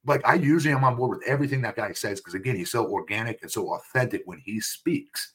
Like 0.05 0.25
I 0.25 0.35
usually 0.35 0.73
am 0.73 0.83
on 0.83 0.95
board 0.95 1.17
with 1.17 1.27
everything 1.27 1.61
that 1.61 1.75
guy 1.75 1.93
says 1.93 2.19
because 2.19 2.33
again, 2.33 2.55
he's 2.55 2.71
so 2.71 2.85
organic 2.87 3.41
and 3.41 3.51
so 3.51 3.73
authentic 3.73 4.21
when 4.25 4.39
he 4.39 4.59
speaks. 4.59 5.33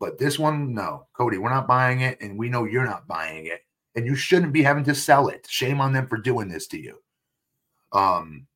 But 0.00 0.18
this 0.18 0.38
one, 0.38 0.74
no, 0.74 1.06
Cody, 1.14 1.38
we're 1.38 1.50
not 1.50 1.68
buying 1.68 2.00
it, 2.00 2.20
and 2.20 2.38
we 2.38 2.48
know 2.48 2.64
you're 2.64 2.84
not 2.84 3.06
buying 3.06 3.46
it, 3.46 3.64
and 3.94 4.04
you 4.04 4.14
shouldn't 4.14 4.52
be 4.52 4.62
having 4.62 4.84
to 4.84 4.94
sell 4.94 5.28
it. 5.28 5.46
Shame 5.48 5.80
on 5.80 5.92
them 5.92 6.06
for 6.08 6.18
doing 6.18 6.48
this 6.48 6.66
to 6.68 6.78
you. 6.78 7.00
Um, 7.92 8.46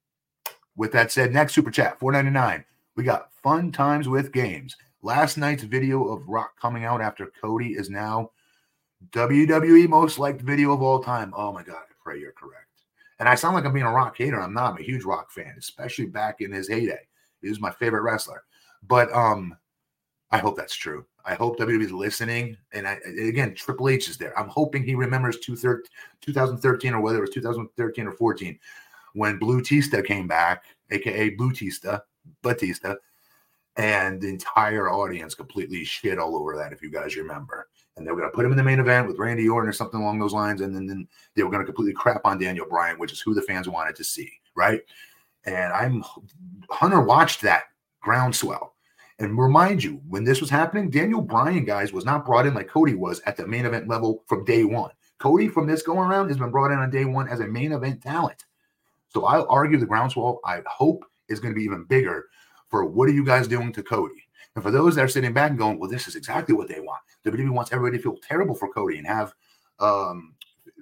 with 0.76 0.92
that 0.92 1.12
said, 1.12 1.32
next 1.32 1.54
super 1.54 1.70
chat, 1.70 1.98
499. 1.98 2.64
We 2.96 3.04
got 3.04 3.32
fun 3.42 3.72
times 3.72 4.08
with 4.08 4.32
games. 4.32 4.76
Last 5.02 5.38
night's 5.38 5.62
video 5.62 6.08
of 6.08 6.28
Rock 6.28 6.60
coming 6.60 6.84
out 6.84 7.00
after 7.00 7.32
Cody 7.40 7.68
is 7.68 7.88
now 7.88 8.32
WWE 9.10 9.88
most 9.88 10.18
liked 10.18 10.42
video 10.42 10.72
of 10.72 10.82
all 10.82 11.02
time. 11.02 11.32
Oh 11.36 11.52
my 11.52 11.62
God, 11.62 11.76
I 11.76 11.94
pray 12.02 12.18
you're 12.18 12.32
correct. 12.32 12.67
And 13.18 13.28
I 13.28 13.34
sound 13.34 13.54
like 13.54 13.64
I'm 13.64 13.72
being 13.72 13.86
a 13.86 13.92
Rock 13.92 14.16
hater. 14.16 14.40
I'm 14.40 14.54
not. 14.54 14.72
I'm 14.72 14.78
a 14.78 14.82
huge 14.82 15.04
Rock 15.04 15.30
fan, 15.30 15.54
especially 15.58 16.06
back 16.06 16.40
in 16.40 16.52
his 16.52 16.68
heyday. 16.68 17.06
He 17.42 17.48
was 17.48 17.60
my 17.60 17.70
favorite 17.70 18.02
wrestler. 18.02 18.44
But 18.86 19.12
um, 19.12 19.56
I 20.30 20.38
hope 20.38 20.56
that's 20.56 20.76
true. 20.76 21.04
I 21.24 21.34
hope 21.34 21.58
WWE 21.58 21.84
is 21.84 21.92
listening. 21.92 22.56
And 22.72 22.86
I, 22.86 22.98
again, 23.20 23.54
Triple 23.54 23.88
H 23.88 24.08
is 24.08 24.16
there. 24.16 24.38
I'm 24.38 24.48
hoping 24.48 24.84
he 24.84 24.94
remembers 24.94 25.38
2013 25.40 26.94
or 26.94 27.00
whether 27.00 27.18
it 27.18 27.22
was 27.22 27.30
2013 27.30 28.06
or 28.06 28.12
14 28.12 28.58
when 29.14 29.38
Blue 29.38 29.60
Tista 29.60 30.02
came 30.02 30.28
back, 30.28 30.64
aka 30.90 31.30
Blue 31.30 31.52
Tista, 31.52 32.02
Batista, 32.42 32.94
and 33.76 34.20
the 34.20 34.28
entire 34.28 34.90
audience 34.90 35.34
completely 35.34 35.84
shit 35.84 36.18
all 36.18 36.36
over 36.36 36.56
that, 36.56 36.72
if 36.72 36.82
you 36.82 36.90
guys 36.90 37.16
remember. 37.16 37.68
And 37.98 38.06
they 38.06 38.10
were 38.10 38.18
going 38.18 38.30
to 38.30 38.34
put 38.34 38.44
him 38.44 38.52
in 38.52 38.56
the 38.56 38.64
main 38.64 38.78
event 38.78 39.06
with 39.06 39.18
Randy 39.18 39.48
Orton 39.48 39.68
or 39.68 39.72
something 39.72 40.00
along 40.00 40.18
those 40.18 40.32
lines. 40.32 40.60
And 40.60 40.74
then, 40.74 40.86
then 40.86 41.08
they 41.34 41.42
were 41.42 41.50
going 41.50 41.60
to 41.60 41.66
completely 41.66 41.92
crap 41.92 42.22
on 42.24 42.38
Daniel 42.38 42.66
Bryan, 42.66 42.98
which 42.98 43.12
is 43.12 43.20
who 43.20 43.34
the 43.34 43.42
fans 43.42 43.68
wanted 43.68 43.96
to 43.96 44.04
see, 44.04 44.30
right? 44.54 44.80
And 45.44 45.72
I'm 45.72 46.04
Hunter 46.70 47.00
watched 47.00 47.42
that 47.42 47.64
groundswell. 48.00 48.74
And 49.20 49.36
remind 49.36 49.82
you, 49.82 50.00
when 50.08 50.22
this 50.22 50.40
was 50.40 50.48
happening, 50.48 50.90
Daniel 50.90 51.20
Bryan, 51.20 51.64
guys, 51.64 51.92
was 51.92 52.04
not 52.04 52.24
brought 52.24 52.46
in 52.46 52.54
like 52.54 52.68
Cody 52.68 52.94
was 52.94 53.20
at 53.26 53.36
the 53.36 53.46
main 53.46 53.66
event 53.66 53.88
level 53.88 54.22
from 54.26 54.44
day 54.44 54.62
one. 54.62 54.92
Cody, 55.18 55.48
from 55.48 55.66
this 55.66 55.82
going 55.82 56.08
around, 56.08 56.28
has 56.28 56.38
been 56.38 56.52
brought 56.52 56.70
in 56.70 56.78
on 56.78 56.90
day 56.90 57.04
one 57.04 57.28
as 57.28 57.40
a 57.40 57.46
main 57.46 57.72
event 57.72 58.00
talent. 58.00 58.44
So 59.08 59.24
I'll 59.24 59.46
argue 59.48 59.78
the 59.78 59.86
groundswell, 59.86 60.38
I 60.44 60.60
hope, 60.66 61.04
is 61.28 61.40
going 61.40 61.52
to 61.52 61.58
be 61.58 61.64
even 61.64 61.84
bigger 61.84 62.26
for 62.68 62.84
what 62.84 63.08
are 63.08 63.12
you 63.12 63.24
guys 63.24 63.48
doing 63.48 63.72
to 63.72 63.82
Cody? 63.82 64.27
And 64.54 64.64
for 64.64 64.70
those 64.70 64.96
that 64.96 65.04
are 65.04 65.08
sitting 65.08 65.32
back 65.32 65.50
and 65.50 65.58
going, 65.58 65.78
well, 65.78 65.90
this 65.90 66.08
is 66.08 66.16
exactly 66.16 66.54
what 66.54 66.68
they 66.68 66.80
want. 66.80 67.00
WWE 67.24 67.50
wants 67.50 67.72
everybody 67.72 67.98
to 67.98 68.02
feel 68.02 68.16
terrible 68.26 68.54
for 68.54 68.72
Cody 68.72 68.98
and 68.98 69.06
have 69.06 69.32
um, 69.78 70.34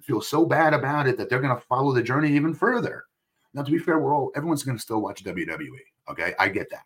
feel 0.03 0.21
so 0.21 0.45
bad 0.45 0.75
about 0.75 1.07
it 1.07 1.17
that 1.19 1.29
they're 1.29 1.41
going 1.41 1.55
to 1.55 1.63
follow 1.67 1.93
the 1.93 2.03
journey 2.03 2.33
even 2.33 2.55
further. 2.55 3.05
Now, 3.55 3.63
to 3.63 3.71
be 3.71 3.79
fair, 3.79 3.99
we're 3.99 4.15
all 4.15 4.33
everyone's 4.37 4.63
going 4.63 4.77
to 4.77 4.83
still 4.83 5.01
watch 5.01 5.25
WWE. 5.25 5.69
Okay, 6.11 6.35
I 6.39 6.49
get 6.49 6.71
that, 6.71 6.85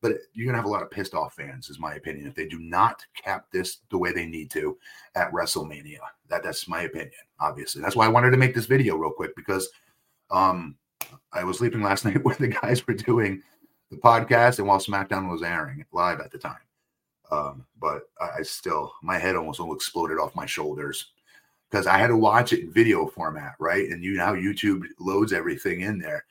but 0.00 0.12
you're 0.32 0.44
going 0.44 0.52
to 0.52 0.58
have 0.58 0.66
a 0.66 0.72
lot 0.72 0.82
of 0.82 0.90
pissed 0.90 1.14
off 1.14 1.34
fans, 1.34 1.70
is 1.70 1.78
my 1.78 1.94
opinion, 1.94 2.26
if 2.26 2.34
they 2.34 2.46
do 2.46 2.58
not 2.58 3.04
cap 3.16 3.46
this 3.50 3.78
the 3.90 3.98
way 3.98 4.12
they 4.12 4.26
need 4.26 4.50
to 4.52 4.76
at 5.14 5.32
WrestleMania. 5.32 5.98
That 6.28 6.42
that's 6.42 6.68
my 6.68 6.82
opinion. 6.82 7.12
Obviously, 7.40 7.82
that's 7.82 7.96
why 7.96 8.04
I 8.04 8.10
wanted 8.10 8.30
to 8.30 8.36
make 8.36 8.54
this 8.54 8.66
video 8.66 8.96
real 8.96 9.10
quick 9.10 9.34
because 9.34 9.68
um, 10.30 10.76
I 11.32 11.44
was 11.44 11.58
sleeping 11.58 11.82
last 11.82 12.04
night 12.06 12.22
when 12.22 12.36
the 12.38 12.48
guys 12.48 12.86
were 12.86 12.94
doing 12.94 13.42
the 13.92 13.98
podcast 13.98 14.58
and 14.58 14.66
while 14.66 14.78
SmackDown 14.78 15.30
was 15.30 15.42
airing 15.42 15.84
live 15.92 16.20
at 16.20 16.32
the 16.32 16.38
time. 16.38 16.56
Um, 17.30 17.66
but 17.80 18.02
I 18.20 18.42
still, 18.42 18.92
my 19.02 19.18
head 19.18 19.36
almost 19.36 19.60
exploded 19.60 20.18
off 20.18 20.34
my 20.34 20.46
shoulders 20.46 21.12
because 21.70 21.86
I 21.86 21.98
had 21.98 22.08
to 22.08 22.16
watch 22.16 22.52
it 22.52 22.60
in 22.60 22.72
video 22.72 23.06
format, 23.06 23.54
right? 23.58 23.88
And 23.88 24.02
you 24.02 24.14
know 24.14 24.24
how 24.24 24.34
YouTube 24.34 24.84
loads 24.98 25.32
everything 25.32 25.82
in 25.82 25.98
there 25.98 26.24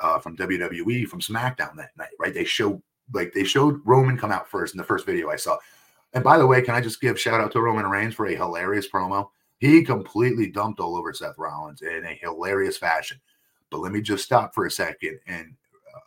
uh, 0.00 0.18
from 0.18 0.36
WWE, 0.36 1.06
from 1.08 1.20
SmackDown 1.20 1.76
that 1.76 1.96
night, 1.96 2.10
right? 2.18 2.32
They 2.32 2.44
showed 2.44 2.80
like 3.12 3.32
they 3.32 3.44
showed 3.44 3.80
Roman 3.84 4.18
come 4.18 4.32
out 4.32 4.48
first 4.48 4.74
in 4.74 4.78
the 4.78 4.84
first 4.84 5.06
video 5.06 5.30
I 5.30 5.36
saw. 5.36 5.58
And 6.12 6.24
by 6.24 6.38
the 6.38 6.46
way, 6.46 6.62
can 6.62 6.74
I 6.74 6.80
just 6.80 7.00
give 7.00 7.20
shout 7.20 7.40
out 7.40 7.52
to 7.52 7.60
Roman 7.60 7.86
Reigns 7.86 8.14
for 8.14 8.26
a 8.26 8.34
hilarious 8.34 8.88
promo? 8.88 9.28
He 9.58 9.82
completely 9.82 10.50
dumped 10.50 10.80
all 10.80 10.96
over 10.96 11.12
Seth 11.12 11.38
Rollins 11.38 11.82
in 11.82 12.04
a 12.04 12.18
hilarious 12.20 12.76
fashion. 12.76 13.20
But 13.70 13.80
let 13.80 13.92
me 13.92 14.00
just 14.00 14.24
stop 14.24 14.54
for 14.54 14.66
a 14.66 14.70
second 14.70 15.18
and 15.26 15.54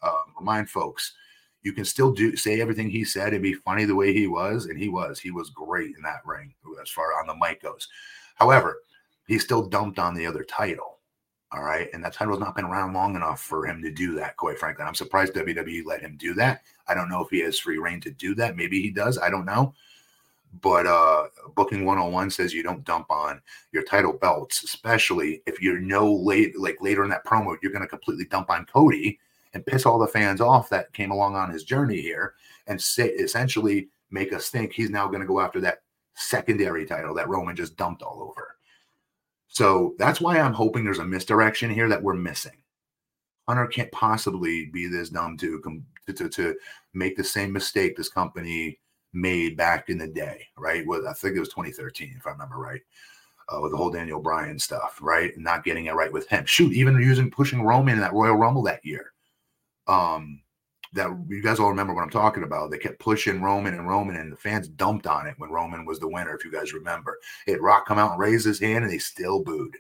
uh, 0.02 0.24
remind 0.38 0.70
folks 0.70 1.14
you 1.62 1.74
can 1.74 1.86
still 1.86 2.12
do 2.12 2.36
say 2.36 2.62
everything 2.62 2.90
he 2.90 3.04
said 3.04 3.34
and 3.34 3.44
be 3.44 3.54
funny 3.54 3.86
the 3.86 3.96
way 3.96 4.14
he 4.14 4.28
was, 4.28 4.66
and 4.66 4.78
he 4.78 4.90
was. 4.90 5.20
He 5.20 5.32
was 5.32 5.50
great 5.50 5.96
in 5.96 6.02
that 6.04 6.26
ring 6.26 6.54
as 6.82 6.90
far 6.90 7.20
on 7.20 7.28
the 7.28 7.36
mic 7.36 7.62
goes. 7.62 7.88
However, 8.36 8.82
he 9.28 9.38
still 9.38 9.68
dumped 9.68 10.00
on 10.00 10.16
the 10.16 10.26
other 10.26 10.44
title. 10.44 11.00
All 11.52 11.64
right. 11.64 11.90
And 11.94 12.04
that 12.04 12.14
title's 12.14 12.40
not 12.40 12.56
been 12.56 12.66
around 12.66 12.94
long 12.94 13.16
enough 13.16 13.42
for 13.42 13.66
him 13.66 13.82
to 13.82 13.92
do 13.92 14.14
that, 14.16 14.38
quite 14.38 14.60
frankly. 14.60 14.86
I'm 14.86 14.96
surprised 14.96 15.34
WWE 15.34 15.84
let 15.86 16.02
him 16.02 16.16
do 16.18 16.34
that. 16.36 16.62
I 16.88 16.94
don't 16.94 17.10
know 17.10 17.24
if 17.24 17.30
he 17.30 17.40
has 17.42 17.58
free 17.58 17.80
reign 17.80 18.02
to 18.02 18.12
do 18.12 18.36
that. 18.36 18.56
Maybe 18.56 18.82
he 18.82 18.92
does. 18.92 19.18
I 19.18 19.30
don't 19.30 19.46
know. 19.46 19.74
But 20.62 20.88
uh 20.88 21.28
Booking 21.56 21.86
101 21.86 22.32
says 22.32 22.54
you 22.54 22.64
don't 22.64 22.84
dump 22.84 23.12
on 23.12 23.42
your 23.72 23.84
title 23.84 24.14
belts, 24.14 24.64
especially 24.64 25.42
if 25.46 25.62
you're 25.62 25.80
no 25.80 26.12
late 26.12 26.58
like 26.58 26.78
later 26.82 27.04
in 27.04 27.10
that 27.10 27.26
promo, 27.26 27.56
you're 27.62 27.72
gonna 27.72 27.88
completely 27.88 28.26
dump 28.26 28.50
on 28.50 28.66
Cody 28.66 29.20
and 29.54 29.66
piss 29.66 29.86
all 29.86 30.00
the 30.00 30.08
fans 30.08 30.42
off 30.42 30.70
that 30.70 30.94
came 30.94 31.12
along 31.12 31.36
on 31.36 31.52
his 31.52 31.64
journey 31.64 32.02
here 32.02 32.34
and 32.68 32.82
say 32.82 33.10
essentially 33.10 33.90
make 34.12 34.34
us 34.34 34.50
think 34.50 34.74
he's 34.74 34.90
now 34.90 35.08
going 35.08 35.22
to 35.22 35.28
go 35.28 35.40
after 35.40 35.60
that 35.62 35.80
secondary 36.16 36.86
title 36.86 37.14
that 37.16 37.30
Roman 37.30 37.56
just 37.56 37.78
dumped 37.78 38.02
all 38.04 38.22
over. 38.22 38.56
So 39.48 39.96
that's 39.98 40.22
why 40.22 40.40
I'm 40.40 40.54
hoping 40.54 40.84
there's 40.84 41.00
a 41.00 41.06
misdirection 41.06 41.70
here 41.70 41.90
that 41.90 42.02
we're 42.02 42.14
missing. 42.14 42.58
Hunter 43.48 43.66
can't 43.66 43.92
possibly 43.92 44.68
be 44.68 44.88
this 44.88 45.10
dumb 45.10 45.36
to, 45.38 45.60
to, 46.16 46.30
to 46.30 46.56
make 46.94 47.18
the 47.18 47.24
same 47.24 47.52
mistake 47.52 47.98
this 47.98 48.10
company 48.10 48.80
made 49.12 49.58
back 49.58 49.90
in 49.90 49.98
the 49.98 50.08
day, 50.08 50.46
right? 50.56 50.86
With 50.86 51.06
I 51.08 51.14
think 51.14 51.36
it 51.36 51.40
was 51.40 51.50
2013, 51.50 52.16
if 52.18 52.28
I 52.28 52.32
remember 52.32 52.58
right, 52.58 52.82
uh, 53.50 53.60
with 53.62 53.72
the 53.72 53.78
whole 53.78 53.90
Daniel 53.90 54.20
Bryan 54.20 54.60
stuff, 54.60 55.00
right? 55.02 55.36
Not 55.36 55.64
getting 55.64 55.88
it 55.88 55.96
right 55.96 56.14
with 56.14 56.28
him. 56.28 56.46
Shoot, 56.46 56.74
even 56.74 56.96
using 56.96 57.32
pushing 57.32 57.64
Roman 57.64 57.96
in 57.96 58.02
that 58.02 58.14
Royal 58.14 58.36
Rumble 58.36 58.62
that 58.64 58.86
year, 58.86 59.14
um, 59.90 60.42
that 60.94 61.10
you 61.28 61.44
guys 61.44 61.60
all 61.60 61.70
remember 61.70 61.94
what 61.94 62.04
I'm 62.04 62.10
talking 62.10 62.44
about. 62.44 62.72
They 62.72 62.78
kept 62.78 63.00
pushing 63.00 63.42
Roman 63.42 63.74
and 63.74 63.88
Roman, 63.88 64.16
and 64.16 64.32
the 64.32 64.38
fans 64.38 64.68
dumped 64.68 65.08
on 65.08 65.28
it 65.28 65.36
when 65.38 65.50
Roman 65.50 65.86
was 65.86 66.00
the 66.00 66.08
winner. 66.08 66.36
If 66.36 66.46
you 66.46 66.52
guys 66.52 66.74
remember, 66.74 67.18
it 67.48 67.62
Rock 67.62 67.86
come 67.86 68.00
out 68.00 68.12
and 68.12 68.20
raise 68.20 68.46
his 68.46 68.60
hand, 68.60 68.84
and 68.84 68.94
they 68.94 68.98
still 69.00 69.44
booed, 69.44 69.76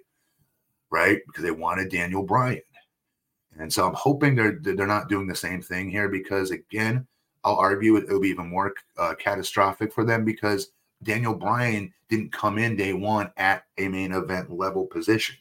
right? 0.89 1.19
Because 1.25 1.43
they 1.43 1.51
wanted 1.51 1.89
Daniel 1.89 2.23
Bryan. 2.23 2.61
And 3.59 3.71
so 3.71 3.87
I'm 3.87 3.93
hoping 3.93 4.35
they're 4.35 4.59
they're 4.61 4.87
not 4.87 5.09
doing 5.09 5.27
the 5.27 5.35
same 5.35 5.61
thing 5.61 5.89
here 5.89 6.09
because 6.09 6.51
again, 6.51 7.07
I'll 7.43 7.55
argue 7.55 7.95
it, 7.97 8.07
will 8.07 8.19
be 8.19 8.29
even 8.29 8.47
more 8.47 8.73
uh, 8.97 9.15
catastrophic 9.15 9.93
for 9.93 10.03
them 10.03 10.23
because 10.23 10.71
Daniel 11.03 11.33
Bryan 11.33 11.93
didn't 12.09 12.31
come 12.31 12.57
in 12.57 12.75
day 12.75 12.93
one 12.93 13.31
at 13.37 13.63
a 13.77 13.87
main 13.87 14.11
event 14.11 14.51
level 14.51 14.85
position. 14.85 15.35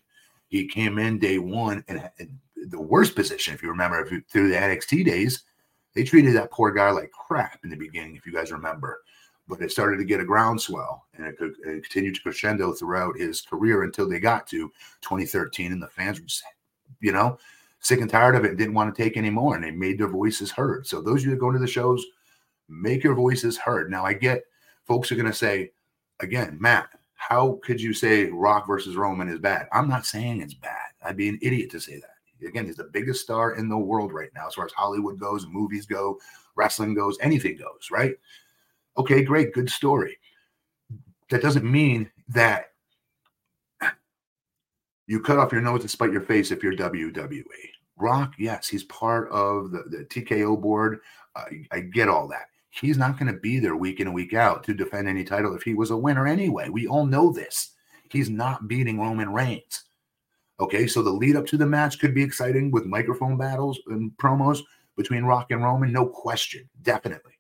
He 0.48 0.66
came 0.66 0.98
in 0.98 1.18
day 1.18 1.38
one 1.38 1.84
and, 1.88 2.10
and 2.18 2.38
the 2.66 2.80
worst 2.80 3.14
position, 3.14 3.54
if 3.54 3.62
you 3.62 3.68
remember, 3.68 4.00
if 4.00 4.10
you, 4.10 4.22
through 4.28 4.48
the 4.48 4.56
NXT 4.56 5.04
days, 5.04 5.44
they 5.94 6.04
treated 6.04 6.34
that 6.36 6.50
poor 6.50 6.70
guy 6.70 6.90
like 6.90 7.10
crap 7.10 7.60
in 7.64 7.70
the 7.70 7.76
beginning, 7.76 8.16
if 8.16 8.26
you 8.26 8.32
guys 8.32 8.52
remember. 8.52 9.02
But 9.46 9.62
it 9.62 9.72
started 9.72 9.96
to 9.96 10.04
get 10.04 10.20
a 10.20 10.24
groundswell, 10.24 11.06
and 11.14 11.26
it, 11.26 11.38
could, 11.38 11.54
it 11.64 11.82
continued 11.82 12.16
to 12.16 12.22
crescendo 12.22 12.72
throughout 12.72 13.18
his 13.18 13.40
career 13.40 13.82
until 13.82 14.08
they 14.08 14.20
got 14.20 14.46
to 14.48 14.70
2013, 15.00 15.72
and 15.72 15.82
the 15.82 15.88
fans 15.88 16.20
were 16.20 16.26
you 17.00 17.12
know, 17.12 17.38
sick 17.80 18.00
and 18.00 18.10
tired 18.10 18.34
of 18.34 18.44
it 18.44 18.50
and 18.50 18.58
didn't 18.58 18.74
want 18.74 18.94
to 18.94 19.02
take 19.02 19.16
anymore, 19.16 19.54
and 19.54 19.64
they 19.64 19.70
made 19.70 19.98
their 19.98 20.08
voices 20.08 20.50
heard. 20.50 20.86
So 20.86 21.00
those 21.00 21.20
of 21.20 21.26
you 21.26 21.30
that 21.30 21.40
go 21.40 21.50
to 21.50 21.58
the 21.58 21.66
shows, 21.66 22.04
make 22.68 23.02
your 23.02 23.14
voices 23.14 23.56
heard. 23.56 23.90
Now 23.90 24.04
I 24.04 24.12
get 24.12 24.42
folks 24.86 25.10
are 25.10 25.16
going 25.16 25.26
to 25.26 25.32
say, 25.32 25.72
again, 26.20 26.56
Matt, 26.60 26.88
how 27.14 27.58
could 27.62 27.80
you 27.80 27.92
say 27.92 28.26
Rock 28.26 28.66
versus 28.66 28.96
Roman 28.96 29.28
is 29.28 29.38
bad? 29.38 29.68
I'm 29.72 29.88
not 29.88 30.06
saying 30.06 30.40
it's 30.40 30.54
bad. 30.54 30.88
I'd 31.04 31.16
be 31.16 31.28
an 31.28 31.38
idiot 31.42 31.70
to 31.72 31.80
say 31.80 31.96
that. 31.96 32.17
Again, 32.46 32.66
he's 32.66 32.76
the 32.76 32.84
biggest 32.84 33.22
star 33.22 33.56
in 33.56 33.68
the 33.68 33.78
world 33.78 34.12
right 34.12 34.30
now, 34.34 34.46
as 34.46 34.54
far 34.54 34.64
as 34.64 34.72
Hollywood 34.72 35.18
goes, 35.18 35.46
movies 35.46 35.86
go, 35.86 36.18
wrestling 36.56 36.94
goes, 36.94 37.18
anything 37.20 37.56
goes, 37.56 37.88
right? 37.90 38.14
Okay, 38.96 39.22
great, 39.22 39.52
good 39.52 39.70
story. 39.70 40.18
That 41.30 41.42
doesn't 41.42 41.70
mean 41.70 42.10
that 42.28 42.72
you 45.06 45.20
cut 45.20 45.38
off 45.38 45.52
your 45.52 45.60
nose 45.60 45.82
to 45.82 45.88
spite 45.88 46.12
your 46.12 46.20
face 46.20 46.50
if 46.50 46.62
you're 46.62 46.74
WWE. 46.74 47.44
Rock, 47.96 48.34
yes, 48.38 48.68
he's 48.68 48.84
part 48.84 49.28
of 49.30 49.70
the, 49.70 49.84
the 49.88 50.04
TKO 50.04 50.60
board. 50.60 51.00
Uh, 51.34 51.44
I 51.72 51.80
get 51.80 52.08
all 52.08 52.28
that. 52.28 52.46
He's 52.70 52.98
not 52.98 53.18
going 53.18 53.32
to 53.32 53.40
be 53.40 53.58
there 53.58 53.76
week 53.76 54.00
in 54.00 54.06
and 54.06 54.14
week 54.14 54.34
out 54.34 54.62
to 54.64 54.74
defend 54.74 55.08
any 55.08 55.24
title 55.24 55.54
if 55.54 55.62
he 55.62 55.74
was 55.74 55.90
a 55.90 55.96
winner 55.96 56.26
anyway. 56.26 56.68
We 56.68 56.86
all 56.86 57.06
know 57.06 57.32
this. 57.32 57.72
He's 58.10 58.30
not 58.30 58.68
beating 58.68 59.00
Roman 59.00 59.32
Reigns. 59.32 59.84
Okay, 60.60 60.86
so 60.86 61.02
the 61.02 61.10
lead 61.10 61.36
up 61.36 61.46
to 61.46 61.56
the 61.56 61.66
match 61.66 61.98
could 61.98 62.14
be 62.14 62.22
exciting 62.22 62.70
with 62.70 62.84
microphone 62.84 63.36
battles 63.36 63.78
and 63.86 64.10
promos 64.16 64.62
between 64.96 65.24
Rock 65.24 65.50
and 65.50 65.62
Roman, 65.62 65.92
no 65.92 66.04
question, 66.06 66.68
definitely. 66.82 67.32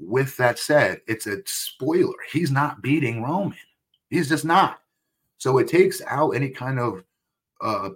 With 0.00 0.36
that 0.38 0.58
said, 0.58 1.02
it's 1.06 1.26
a 1.26 1.42
spoiler. 1.44 2.14
He's 2.32 2.50
not 2.50 2.82
beating 2.82 3.22
Roman. 3.22 3.58
He's 4.08 4.28
just 4.28 4.44
not. 4.44 4.80
So 5.36 5.58
it 5.58 5.68
takes 5.68 6.00
out 6.06 6.30
any 6.30 6.48
kind 6.48 6.80
of 6.80 7.04
uh, 7.60 7.90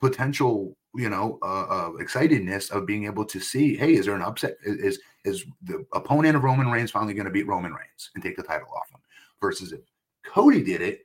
potential, 0.00 0.76
you 0.94 1.10
know, 1.10 1.38
uh, 1.42 1.66
uh, 1.68 1.90
excitedness 1.98 2.70
of 2.70 2.86
being 2.86 3.06
able 3.06 3.24
to 3.24 3.40
see, 3.40 3.76
hey, 3.76 3.94
is 3.94 4.06
there 4.06 4.14
an 4.14 4.22
upset? 4.22 4.56
Is 4.62 5.00
is 5.24 5.44
the 5.64 5.84
opponent 5.92 6.36
of 6.36 6.44
Roman 6.44 6.70
Reigns 6.70 6.90
finally 6.90 7.14
going 7.14 7.26
to 7.26 7.32
beat 7.32 7.46
Roman 7.46 7.72
Reigns 7.72 8.10
and 8.14 8.22
take 8.22 8.36
the 8.36 8.42
title 8.42 8.68
off 8.74 8.90
him? 8.90 9.00
Versus 9.40 9.72
if 9.72 9.80
Cody 10.24 10.62
did 10.62 10.80
it, 10.80 11.00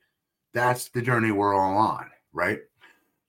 that's 0.52 0.88
the 0.88 1.02
journey 1.02 1.32
we're 1.32 1.54
all 1.54 1.76
on, 1.76 2.10
right? 2.32 2.60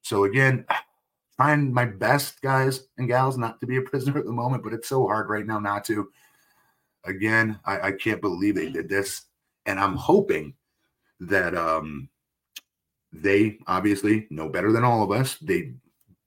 So 0.06 0.26
again, 0.26 0.66
trying 1.36 1.74
my 1.74 1.86
best, 1.86 2.42
guys 2.42 2.88
and 2.98 3.08
gals, 3.08 3.38
not 3.38 3.60
to 3.60 3.68
be 3.68 3.78
a 3.78 3.82
prisoner 3.82 4.20
at 4.20 4.26
the 4.26 4.32
moment, 4.32 4.64
but 4.64 4.72
it's 4.72 4.88
so 4.88 5.06
hard 5.06 5.30
right 5.30 5.46
now 5.46 5.60
not 5.60 5.84
to. 5.86 6.10
Again, 7.04 7.60
I, 7.66 7.80
I 7.82 7.92
can't 7.92 8.22
believe 8.22 8.56
they 8.56 8.70
did 8.70 8.88
this, 8.88 9.24
and 9.66 9.80
I'm 9.80 9.96
hoping 9.96 10.54
that 11.20 11.56
um 11.56 12.10
they 13.12 13.58
obviously 13.68 14.28
know 14.30 14.50
better 14.50 14.72
than 14.72 14.84
all 14.84 15.04
of 15.04 15.12
us. 15.12 15.38
They 15.38 15.74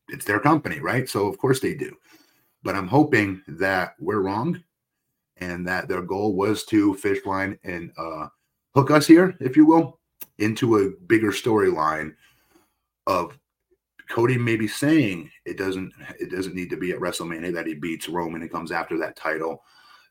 it's 0.09 0.25
their 0.25 0.41
company, 0.41 0.81
right? 0.81 1.09
So 1.09 1.27
of 1.27 1.39
course 1.39 1.61
they 1.61 1.75
do. 1.75 1.97
But 2.63 2.75
I'm 2.75 2.89
hoping 2.89 3.43
that 3.47 3.95
we're 4.01 4.23
wrong 4.23 4.63
and 5.37 5.67
that 5.69 5.89
their 5.89 6.03
goal 6.03 6.35
was 6.35 6.65
to 6.65 6.95
fish 6.95 7.25
line 7.25 7.59
and 7.65 7.93
uh 7.97 8.29
hook 8.75 8.91
us 8.91 9.07
here, 9.07 9.37
if 9.41 9.57
you 9.57 9.67
will, 9.67 10.01
into 10.39 10.79
a 10.79 10.91
bigger 11.07 11.31
storyline 11.31 12.15
of 13.07 13.39
Cody 14.09 14.39
may 14.39 14.57
be 14.57 14.69
saying 14.69 15.31
it 15.45 15.59
doesn't 15.59 15.93
it 16.19 16.31
doesn't 16.31 16.55
need 16.55 16.71
to 16.71 16.77
be 16.77 16.93
at 16.93 16.99
WrestleMania 16.99 17.53
that 17.55 17.67
he 17.67 17.75
beats 17.75 18.09
Roman 18.09 18.43
and 18.43 18.51
comes 18.51 18.73
after 18.73 18.99
that 18.99 19.17
title 19.17 19.63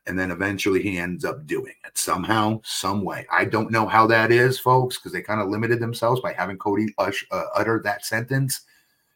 and 0.08 0.18
then 0.18 0.30
eventually 0.30 0.82
he 0.82 0.98
ends 0.98 1.24
up 1.24 1.46
doing 1.46 1.74
it 1.84 1.98
somehow, 1.98 2.58
some 2.64 3.04
way. 3.04 3.26
I 3.30 3.44
don't 3.44 3.70
know 3.70 3.86
how 3.86 4.06
that 4.06 4.32
is, 4.32 4.58
folks, 4.58 4.96
because 4.96 5.12
they 5.12 5.20
kind 5.20 5.40
of 5.40 5.48
limited 5.48 5.80
themselves 5.80 6.22
by 6.22 6.32
having 6.32 6.56
Cody 6.56 6.94
ush, 6.96 7.26
uh, 7.30 7.44
utter 7.54 7.80
that 7.84 8.06
sentence. 8.06 8.62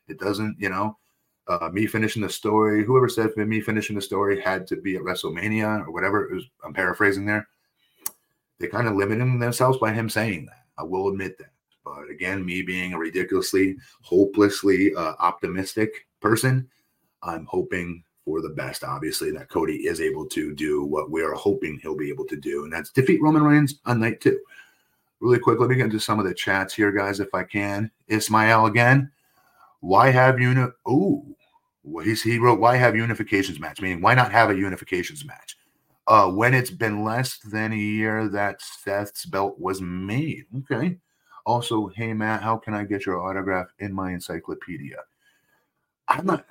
It 0.07 0.21
doesn't, 0.21 0.57
you 0.59 0.69
know, 0.69 0.99
uh, 1.49 1.71
me 1.73 1.87
finishing 1.87 2.21
the 2.23 2.29
story. 2.29 2.85
Whoever 2.85 3.09
said 3.09 3.35
me 3.37 3.63
finishing 3.63 3.97
the 3.97 4.03
story 4.03 4.39
had 4.39 4.67
to 4.67 4.77
be 4.77 4.97
at 4.97 5.03
WrestleMania 5.03 5.87
or 5.87 5.91
whatever. 5.93 6.27
It 6.27 6.35
was, 6.35 6.45
I'm 6.63 6.75
paraphrasing 6.75 7.25
there. 7.25 7.49
They 8.61 8.67
kind 8.67 8.87
of 8.87 8.95
limited 8.95 9.41
themselves 9.41 9.79
by 9.79 9.93
him 9.93 10.11
saying 10.11 10.45
that. 10.47 10.67
I 10.77 10.83
will 10.83 11.09
admit 11.09 11.39
that. 11.39 11.52
But 11.85 12.11
again, 12.11 12.45
me 12.45 12.63
being 12.63 12.93
a 12.93 12.99
ridiculously, 12.99 13.77
hopelessly 14.03 14.95
uh, 14.95 15.15
optimistic 15.19 16.07
person, 16.21 16.69
I'm 17.23 17.47
hoping 17.47 18.05
for 18.25 18.41
the 18.41 18.51
best, 18.51 18.85
obviously, 18.85 19.33
that 19.33 19.49
Cody 19.49 19.87
is 19.89 20.01
able 20.01 20.27
to 20.27 20.55
do 20.55 20.85
what 20.85 21.11
we 21.11 21.23
are 21.23 21.35
hoping 21.35 21.79
he'll 21.79 21.97
be 21.97 22.09
able 22.09 22.25
to 22.27 22.37
do, 22.37 22.65
and 22.65 22.73
that's 22.73 22.91
defeat 22.91 23.21
Roman 23.21 23.43
Reigns 23.43 23.81
on 23.85 24.01
night 24.01 24.21
two. 24.21 24.39
Really 25.21 25.39
quick, 25.39 25.61
let 25.61 25.71
me 25.71 25.77
get 25.77 25.85
into 25.85 26.01
some 26.01 26.19
of 26.19 26.27
the 26.27 26.35
chats 26.35 26.75
here, 26.75 26.93
guys, 26.93 27.21
if 27.21 27.33
I 27.35 27.45
can. 27.45 27.91
Ismail 28.09 28.67
again. 28.67 29.11
Why 29.81 30.11
have 30.11 30.41
you? 30.41 30.51
uni? 30.51 30.67
Oh, 30.87 31.25
he's 32.05 32.23
he 32.23 32.39
wrote 32.39 32.61
why 32.61 32.77
have 32.77 32.95
unifications 32.95 33.59
match? 33.59 33.81
Meaning 33.81 34.01
why 34.01 34.15
not 34.15 34.33
have 34.33 34.51
a 34.51 34.55
unifications 34.55 35.25
match? 35.25 35.57
Uh, 36.07 36.29
when 36.29 36.55
it's 36.55 36.71
been 36.71 37.05
less 37.05 37.39
than 37.39 37.73
a 37.73 37.77
year 37.77 38.29
that 38.29 38.61
Seth's 38.61 39.25
belt 39.25 39.59
was 39.59 39.81
made. 39.81 40.45
Okay. 40.59 40.99
Also, 41.45 41.89
hey 41.89 42.13
Matt, 42.13 42.43
how 42.43 42.57
can 42.57 42.75
I 42.75 42.85
get 42.85 43.07
your 43.07 43.21
autograph 43.21 43.69
in 43.79 43.93
my 43.93 44.13
encyclopedia? 44.13 44.99
I'm 46.09 46.27
not 46.27 46.47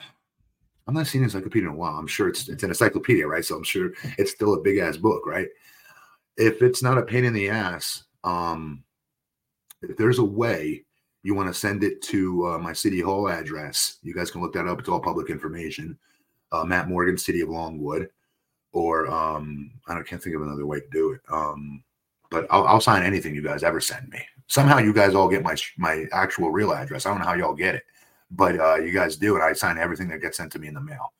I'm 0.87 0.93
not 0.93 1.07
seeing 1.07 1.23
encyclopedia 1.23 1.69
in 1.69 1.75
a 1.75 1.77
while. 1.77 1.95
I'm 1.95 2.07
sure 2.07 2.27
it's 2.27 2.49
it's 2.49 2.63
an 2.63 2.69
encyclopedia, 2.69 3.27
right? 3.27 3.45
So 3.45 3.55
I'm 3.55 3.63
sure 3.63 3.91
it's 4.17 4.31
still 4.31 4.55
a 4.55 4.61
big 4.61 4.77
ass 4.77 4.97
book, 4.97 5.25
right? 5.25 5.47
If 6.37 6.61
it's 6.61 6.81
not 6.81 6.97
a 6.97 7.03
pain 7.03 7.25
in 7.25 7.33
the 7.33 7.49
ass, 7.49 8.03
um, 8.23 8.83
if 9.81 9.97
there's 9.97 10.19
a 10.19 10.23
way 10.23 10.85
you 11.23 11.35
want 11.35 11.47
to 11.47 11.53
send 11.53 11.83
it 11.83 12.01
to 12.01 12.47
uh, 12.47 12.57
my 12.57 12.73
city 12.73 12.99
hall 12.99 13.29
address, 13.29 13.97
you 14.01 14.13
guys 14.13 14.31
can 14.31 14.41
look 14.41 14.53
that 14.53 14.67
up. 14.67 14.79
It's 14.79 14.89
all 14.89 14.99
public 14.99 15.29
information. 15.29 15.97
Uh, 16.51 16.63
Matt 16.63 16.89
Morgan, 16.89 17.17
City 17.17 17.41
of 17.41 17.49
Longwood, 17.49 18.09
or 18.73 19.07
um, 19.09 19.71
I 19.87 19.93
don't 19.93 20.05
can't 20.05 20.21
think 20.21 20.35
of 20.35 20.41
another 20.41 20.65
way 20.65 20.79
to 20.79 20.87
do 20.91 21.11
it. 21.11 21.21
Um, 21.31 21.83
but 22.29 22.47
I'll, 22.49 22.65
I'll 22.65 22.81
sign 22.81 23.03
anything 23.03 23.35
you 23.35 23.43
guys 23.43 23.63
ever 23.63 23.79
send 23.79 24.09
me. 24.09 24.19
Somehow 24.51 24.79
you 24.79 24.93
guys 24.93 25.15
all 25.15 25.29
get 25.29 25.43
my 25.43 25.55
my 25.77 26.05
actual 26.11 26.51
real 26.51 26.73
address. 26.73 27.05
I 27.05 27.09
don't 27.09 27.19
know 27.19 27.25
how 27.25 27.33
y'all 27.35 27.53
get 27.53 27.75
it 27.75 27.83
but 28.31 28.59
uh, 28.59 28.75
you 28.75 28.91
guys 28.91 29.17
do, 29.17 29.35
and 29.35 29.43
I 29.43 29.53
sign 29.53 29.77
everything 29.77 30.07
that 30.09 30.21
gets 30.21 30.37
sent 30.37 30.51
to 30.53 30.59
me 30.59 30.69
in 30.69 30.73
the 30.73 30.81
mail. 30.81 31.13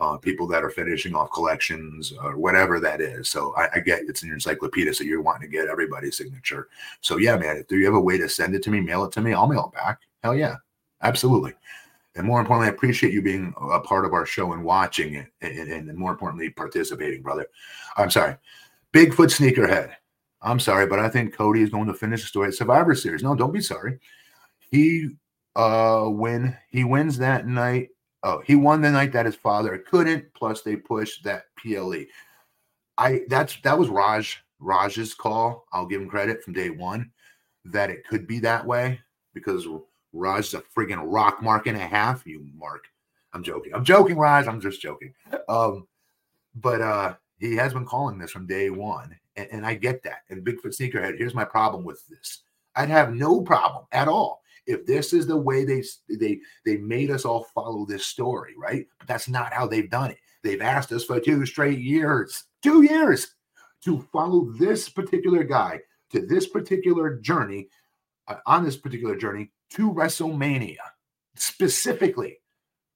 Uh, 0.00 0.16
people 0.16 0.48
that 0.48 0.64
are 0.64 0.70
finishing 0.70 1.14
off 1.14 1.30
collections 1.30 2.12
or 2.20 2.36
whatever 2.36 2.80
that 2.80 3.00
is. 3.00 3.28
So 3.28 3.54
I, 3.56 3.68
I, 3.76 3.78
get 3.78 4.00
it's 4.08 4.22
in 4.22 4.26
your 4.26 4.34
encyclopedia, 4.34 4.92
so 4.92 5.04
you're 5.04 5.22
wanting 5.22 5.48
to 5.48 5.56
get 5.56 5.68
everybody's 5.68 6.16
signature. 6.16 6.68
So 7.02 7.18
yeah, 7.18 7.36
man, 7.36 7.58
if 7.58 7.70
you 7.70 7.84
have 7.84 7.94
a 7.94 8.00
way 8.00 8.18
to 8.18 8.28
send 8.28 8.56
it 8.56 8.64
to 8.64 8.70
me, 8.70 8.80
mail 8.80 9.04
it 9.04 9.12
to 9.12 9.20
me, 9.20 9.32
I'll 9.32 9.46
mail 9.46 9.70
it 9.72 9.76
back. 9.76 10.00
Hell 10.24 10.34
yeah, 10.34 10.56
absolutely. 11.02 11.54
And 12.16 12.26
more 12.26 12.40
importantly, 12.40 12.68
I 12.68 12.74
appreciate 12.74 13.12
you 13.12 13.22
being 13.22 13.54
a 13.60 13.78
part 13.78 14.04
of 14.04 14.12
our 14.12 14.26
show 14.26 14.52
and 14.54 14.64
watching 14.64 15.14
it, 15.14 15.28
and, 15.40 15.70
and 15.70 15.96
more 15.96 16.10
importantly, 16.10 16.50
participating, 16.50 17.22
brother. 17.22 17.46
I'm 17.96 18.10
sorry, 18.10 18.36
Bigfoot 18.92 19.30
sneakerhead. 19.30 19.92
I'm 20.42 20.60
sorry, 20.60 20.86
but 20.86 20.98
I 20.98 21.08
think 21.08 21.34
Cody 21.34 21.62
is 21.62 21.70
going 21.70 21.86
to 21.86 21.94
finish 21.94 22.22
the 22.22 22.28
story 22.28 22.48
at 22.48 22.54
Survivor 22.54 22.94
Series. 22.94 23.22
No, 23.22 23.34
don't 23.34 23.52
be 23.52 23.60
sorry. 23.60 23.98
He 24.58 25.10
uh 25.54 26.04
when 26.06 26.56
he 26.70 26.84
wins 26.84 27.18
that 27.18 27.46
night. 27.46 27.90
Oh, 28.24 28.40
he 28.44 28.54
won 28.54 28.80
the 28.80 28.90
night 28.90 29.12
that 29.12 29.26
his 29.26 29.34
father 29.34 29.78
couldn't. 29.78 30.32
Plus, 30.34 30.62
they 30.62 30.76
pushed 30.76 31.24
that 31.24 31.44
PLE. 31.58 32.04
I 32.98 33.22
that's 33.28 33.60
that 33.62 33.78
was 33.78 33.88
Raj 33.88 34.42
Raj's 34.60 35.14
call. 35.14 35.64
I'll 35.72 35.86
give 35.86 36.00
him 36.00 36.08
credit 36.08 36.42
from 36.42 36.54
day 36.54 36.70
one 36.70 37.10
that 37.64 37.90
it 37.90 38.06
could 38.06 38.26
be 38.26 38.40
that 38.40 38.66
way 38.66 39.00
because 39.34 39.66
Raj's 40.12 40.54
a 40.54 40.62
friggin' 40.76 41.02
rock 41.04 41.42
mark 41.42 41.66
and 41.66 41.76
a 41.76 41.80
half. 41.80 42.26
You 42.26 42.46
mark. 42.54 42.84
I'm 43.32 43.42
joking. 43.42 43.74
I'm 43.74 43.84
joking, 43.84 44.18
Raj. 44.18 44.46
I'm 44.46 44.60
just 44.60 44.80
joking. 44.80 45.14
Um, 45.48 45.86
but 46.54 46.80
uh 46.80 47.14
he 47.38 47.56
has 47.56 47.72
been 47.72 47.86
calling 47.86 48.18
this 48.18 48.30
from 48.30 48.46
day 48.46 48.70
one, 48.70 49.16
and, 49.36 49.48
and 49.50 49.66
I 49.66 49.74
get 49.74 50.02
that. 50.04 50.20
And 50.30 50.44
Bigfoot 50.44 50.76
Sneakerhead, 50.78 51.18
here's 51.18 51.34
my 51.34 51.44
problem 51.44 51.84
with 51.84 52.06
this. 52.08 52.42
I'd 52.74 52.88
have 52.88 53.14
no 53.14 53.42
problem 53.42 53.84
at 53.92 54.08
all 54.08 54.42
if 54.66 54.86
this 54.86 55.12
is 55.12 55.26
the 55.26 55.36
way 55.36 55.64
they 55.64 55.82
they 56.08 56.40
they 56.64 56.76
made 56.76 57.10
us 57.10 57.24
all 57.24 57.44
follow 57.54 57.84
this 57.84 58.06
story, 58.06 58.54
right? 58.56 58.86
But 58.98 59.08
that's 59.08 59.28
not 59.28 59.52
how 59.52 59.66
they've 59.66 59.90
done 59.90 60.10
it. 60.12 60.18
They've 60.42 60.62
asked 60.62 60.92
us 60.92 61.04
for 61.04 61.20
two 61.20 61.44
straight 61.46 61.80
years, 61.80 62.44
two 62.62 62.82
years, 62.82 63.34
to 63.84 64.06
follow 64.12 64.52
this 64.58 64.88
particular 64.88 65.44
guy 65.44 65.80
to 66.10 66.24
this 66.26 66.46
particular 66.46 67.16
journey, 67.16 67.68
uh, 68.28 68.36
on 68.46 68.64
this 68.64 68.76
particular 68.76 69.16
journey 69.16 69.50
to 69.70 69.92
WrestleMania 69.92 70.76
specifically. 71.36 72.38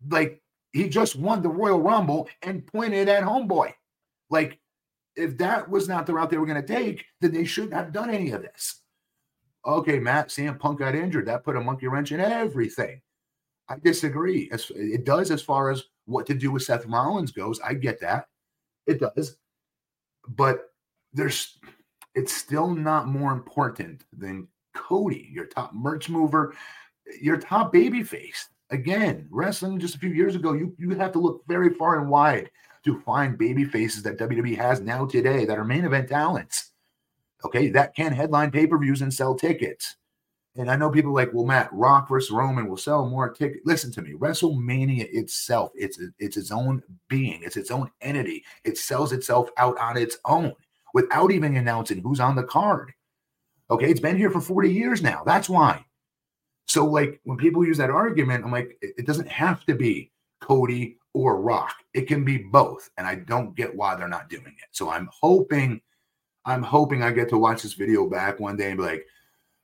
Like 0.09 0.42
he 0.72 0.88
just 0.88 1.16
won 1.16 1.42
the 1.42 1.49
Royal 1.49 1.81
Rumble 1.81 2.29
and 2.42 2.66
pointed 2.66 3.09
at 3.09 3.25
Homeboy. 3.25 3.72
Like 4.31 4.59
if 5.16 5.38
that 5.38 5.68
was 5.68 5.88
not 5.88 6.07
the 6.07 6.14
route 6.14 6.31
they 6.31 6.38
were 6.38 6.46
going 6.46 6.61
to 6.61 6.66
take, 6.66 7.05
then 7.20 7.33
they 7.33 7.44
shouldn't 7.44 7.74
have 7.74 7.92
done 7.92 8.11
any 8.11 8.31
of 8.31 8.42
this. 8.42 8.83
Okay, 9.64 9.98
Matt, 9.98 10.29
CM 10.29 10.59
Punk 10.59 10.79
got 10.79 10.94
injured. 10.94 11.26
That 11.26 11.42
put 11.42 11.57
a 11.57 11.61
monkey 11.61 11.88
wrench 11.88 12.12
in 12.12 12.20
everything. 12.20 13.00
I 13.68 13.76
disagree. 13.83 14.48
As 14.52 14.70
it 14.74 15.05
does 15.05 15.31
as 15.31 15.42
far 15.42 15.70
as 15.70 15.83
what 16.05 16.26
to 16.26 16.35
do 16.35 16.52
with 16.52 16.62
Seth 16.62 16.87
Rollins 16.87 17.33
goes. 17.33 17.59
I 17.61 17.74
get 17.74 18.00
that. 18.00 18.26
It 18.87 19.00
does. 19.00 19.37
But 20.29 20.70
there's 21.12 21.59
it's 22.14 22.33
still 22.33 22.68
not 22.68 23.09
more 23.09 23.33
important 23.33 24.05
than 24.16 24.48
Cody, 24.74 25.29
your 25.33 25.46
top 25.46 25.74
merch 25.74 26.09
mover, 26.09 26.55
your 27.20 27.37
top 27.37 27.72
baby 27.72 28.02
face. 28.02 28.48
Again, 28.70 29.29
wrestling 29.31 29.79
just 29.79 29.94
a 29.94 29.98
few 29.98 30.11
years 30.11 30.35
ago, 30.35 30.52
you, 30.52 30.74
you 30.79 30.90
have 30.90 31.12
to 31.12 31.18
look 31.18 31.42
very 31.46 31.74
far 31.74 32.00
and 32.00 32.11
wide 32.11 32.50
to 32.87 33.01
find 33.01 33.37
baby 33.37 33.64
faces 33.64 34.03
that 34.05 34.18
WWE 34.18 34.57
has 34.57 34.81
now 34.81 35.05
today 35.05 35.44
that 35.44 35.59
are 35.59 35.64
main 35.64 35.85
event 35.85 36.09
talents. 36.09 36.72
Okay, 37.44 37.68
that 37.70 37.94
can 37.94 38.12
headline 38.12 38.51
pay 38.51 38.66
per 38.66 38.79
views 38.79 39.03
and 39.03 39.12
sell 39.12 39.35
tickets. 39.35 39.96
And 40.57 40.70
I 40.70 40.77
know 40.77 40.90
people 40.90 41.12
like, 41.12 41.35
well, 41.35 41.44
Matt, 41.44 41.68
Rock 41.70 42.09
versus 42.09 42.31
Roman 42.31 42.66
will 42.66 42.79
sell 42.79 43.07
more 43.07 43.29
tickets. 43.29 43.61
Listen 43.66 43.92
to 43.92 44.03
me, 44.03 44.14
WrestleMania 44.14 45.07
itself, 45.12 45.70
it's 45.75 46.01
it's 46.18 46.38
its 46.38 46.51
own 46.51 46.83
being, 47.09 47.42
it's 47.42 47.59
its 47.59 47.70
own 47.70 47.90
entity. 48.01 48.42
It 48.64 48.79
sells 48.79 49.12
itself 49.12 49.51
out 49.59 49.79
on 49.79 49.99
its 49.99 50.16
own 50.25 50.55
without 50.94 51.31
even 51.31 51.57
announcing 51.57 52.01
who's 52.01 52.20
on 52.20 52.37
the 52.37 52.42
card. 52.42 52.92
Okay, 53.70 53.90
it's 53.90 54.01
been 54.01 54.16
here 54.16 54.31
for 54.31 54.40
40 54.40 54.72
years 54.72 55.03
now. 55.03 55.22
That's 55.27 55.49
why. 55.49 55.85
So, 56.66 56.87
like, 56.87 57.20
when 57.25 57.37
people 57.37 57.64
use 57.64 57.79
that 57.79 57.90
argument, 57.90 58.44
I'm 58.44 58.53
like, 58.53 58.79
it, 58.81 58.94
it 58.99 59.07
doesn't 59.07 59.29
have 59.29 59.64
to 59.66 59.75
be 59.75 60.11
Cody 60.40 60.99
or 61.16 61.40
Rock. 61.40 61.76
It 61.94 62.02
can 62.02 62.26
be 62.26 62.37
both. 62.37 62.90
And 62.98 63.07
I 63.07 63.14
don't 63.14 63.57
get 63.57 63.74
why 63.74 63.96
they're 63.96 64.07
not 64.07 64.29
doing 64.29 64.44
it. 64.48 64.68
So 64.72 64.90
I'm 64.90 65.09
hoping, 65.11 65.81
I'm 66.44 66.62
hoping 66.62 67.02
I 67.02 67.11
get 67.11 67.31
to 67.31 67.38
watch 67.38 67.62
this 67.62 67.72
video 67.72 68.07
back 68.07 68.38
one 68.38 68.59
day 68.59 68.68
and 68.68 68.76
be 68.76 68.85
like, 68.85 69.07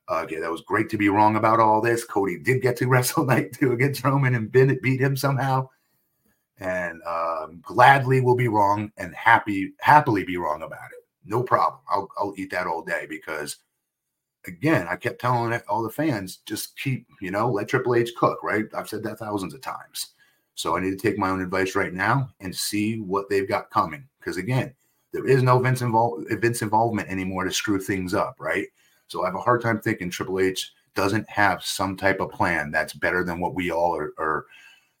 okay, 0.09 0.39
that 0.39 0.49
was 0.49 0.61
great 0.61 0.89
to 0.89 0.97
be 0.97 1.09
wrong 1.09 1.35
about 1.35 1.59
all 1.59 1.79
this. 1.79 2.05
Cody 2.05 2.39
did 2.39 2.63
get 2.63 2.75
to 2.77 2.87
wrestle 2.89 3.23
night 3.23 3.53
two 3.53 3.71
against 3.71 4.03
Roman 4.03 4.33
and 4.33 4.51
Bennett 4.51 4.81
beat 4.81 4.99
him 4.99 5.15
somehow. 5.15 5.69
And 6.57 6.99
um, 7.03 7.59
gladly 7.61 8.19
will 8.19 8.35
be 8.35 8.47
wrong 8.47 8.91
and 8.97 9.13
happy, 9.13 9.73
happily 9.79 10.23
be 10.23 10.37
wrong 10.37 10.63
about 10.63 10.89
it. 10.91 11.05
No 11.23 11.43
problem. 11.43 11.81
I'll, 11.87 12.09
I'll 12.17 12.33
eat 12.35 12.49
that 12.49 12.65
all 12.65 12.81
day 12.81 13.05
because 13.07 13.57
again, 14.47 14.87
I 14.89 14.95
kept 14.95 15.21
telling 15.21 15.53
all 15.67 15.83
the 15.83 15.89
fans, 15.91 16.37
just 16.47 16.75
keep, 16.79 17.05
you 17.21 17.29
know, 17.29 17.51
let 17.51 17.67
Triple 17.67 17.93
H 17.93 18.11
cook, 18.17 18.41
right? 18.41 18.65
I've 18.75 18.89
said 18.89 19.03
that 19.03 19.19
thousands 19.19 19.53
of 19.53 19.61
times. 19.61 20.13
So 20.55 20.77
I 20.77 20.81
need 20.81 20.91
to 20.91 20.97
take 20.97 21.17
my 21.17 21.29
own 21.29 21.41
advice 21.41 21.75
right 21.75 21.93
now 21.93 22.29
and 22.39 22.55
see 22.55 22.99
what 22.99 23.29
they've 23.29 23.47
got 23.47 23.71
coming. 23.71 24.07
Because 24.19 24.37
again, 24.37 24.73
there 25.11 25.27
is 25.27 25.43
no 25.43 25.59
Vince, 25.59 25.81
Vince 25.81 26.61
involvement 26.61 27.09
anymore 27.09 27.43
to 27.43 27.51
screw 27.51 27.79
things 27.79 28.13
up, 28.13 28.35
right? 28.39 28.67
So 29.07 29.23
I 29.23 29.27
have 29.27 29.35
a 29.35 29.41
hard 29.41 29.61
time 29.61 29.79
thinking 29.79 30.09
Triple 30.09 30.39
H 30.39 30.73
doesn't 30.95 31.27
have 31.29 31.63
some 31.63 31.97
type 31.97 32.19
of 32.19 32.31
plan 32.31 32.71
that's 32.71 32.93
better 32.93 33.23
than 33.23 33.39
what 33.39 33.55
we 33.55 33.71
all 33.71 33.95
are, 33.95 34.13
are 34.17 34.45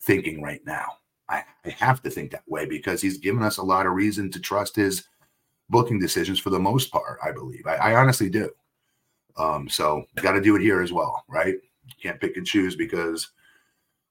thinking 0.01 0.41
right 0.41 0.61
now. 0.65 0.85
I, 1.29 1.43
I 1.65 1.69
have 1.69 2.01
to 2.03 2.09
think 2.09 2.31
that 2.31 2.43
way 2.47 2.65
because 2.65 3.01
he's 3.01 3.17
given 3.17 3.43
us 3.43 3.57
a 3.57 3.63
lot 3.63 3.85
of 3.85 3.93
reason 3.93 4.29
to 4.31 4.39
trust 4.39 4.75
his 4.75 5.07
booking 5.69 5.99
decisions 5.99 6.39
for 6.39 6.49
the 6.49 6.59
most 6.59 6.91
part, 6.91 7.19
I 7.23 7.31
believe. 7.31 7.65
I, 7.65 7.75
I 7.75 7.95
honestly 7.95 8.29
do. 8.29 8.49
Um, 9.37 9.67
so 9.69 10.03
got 10.15 10.33
to 10.33 10.41
do 10.41 10.55
it 10.55 10.61
here 10.61 10.81
as 10.81 10.91
well, 10.91 11.23
right? 11.27 11.55
Can't 12.01 12.19
pick 12.19 12.37
and 12.37 12.45
choose 12.45 12.75
because 12.75 13.31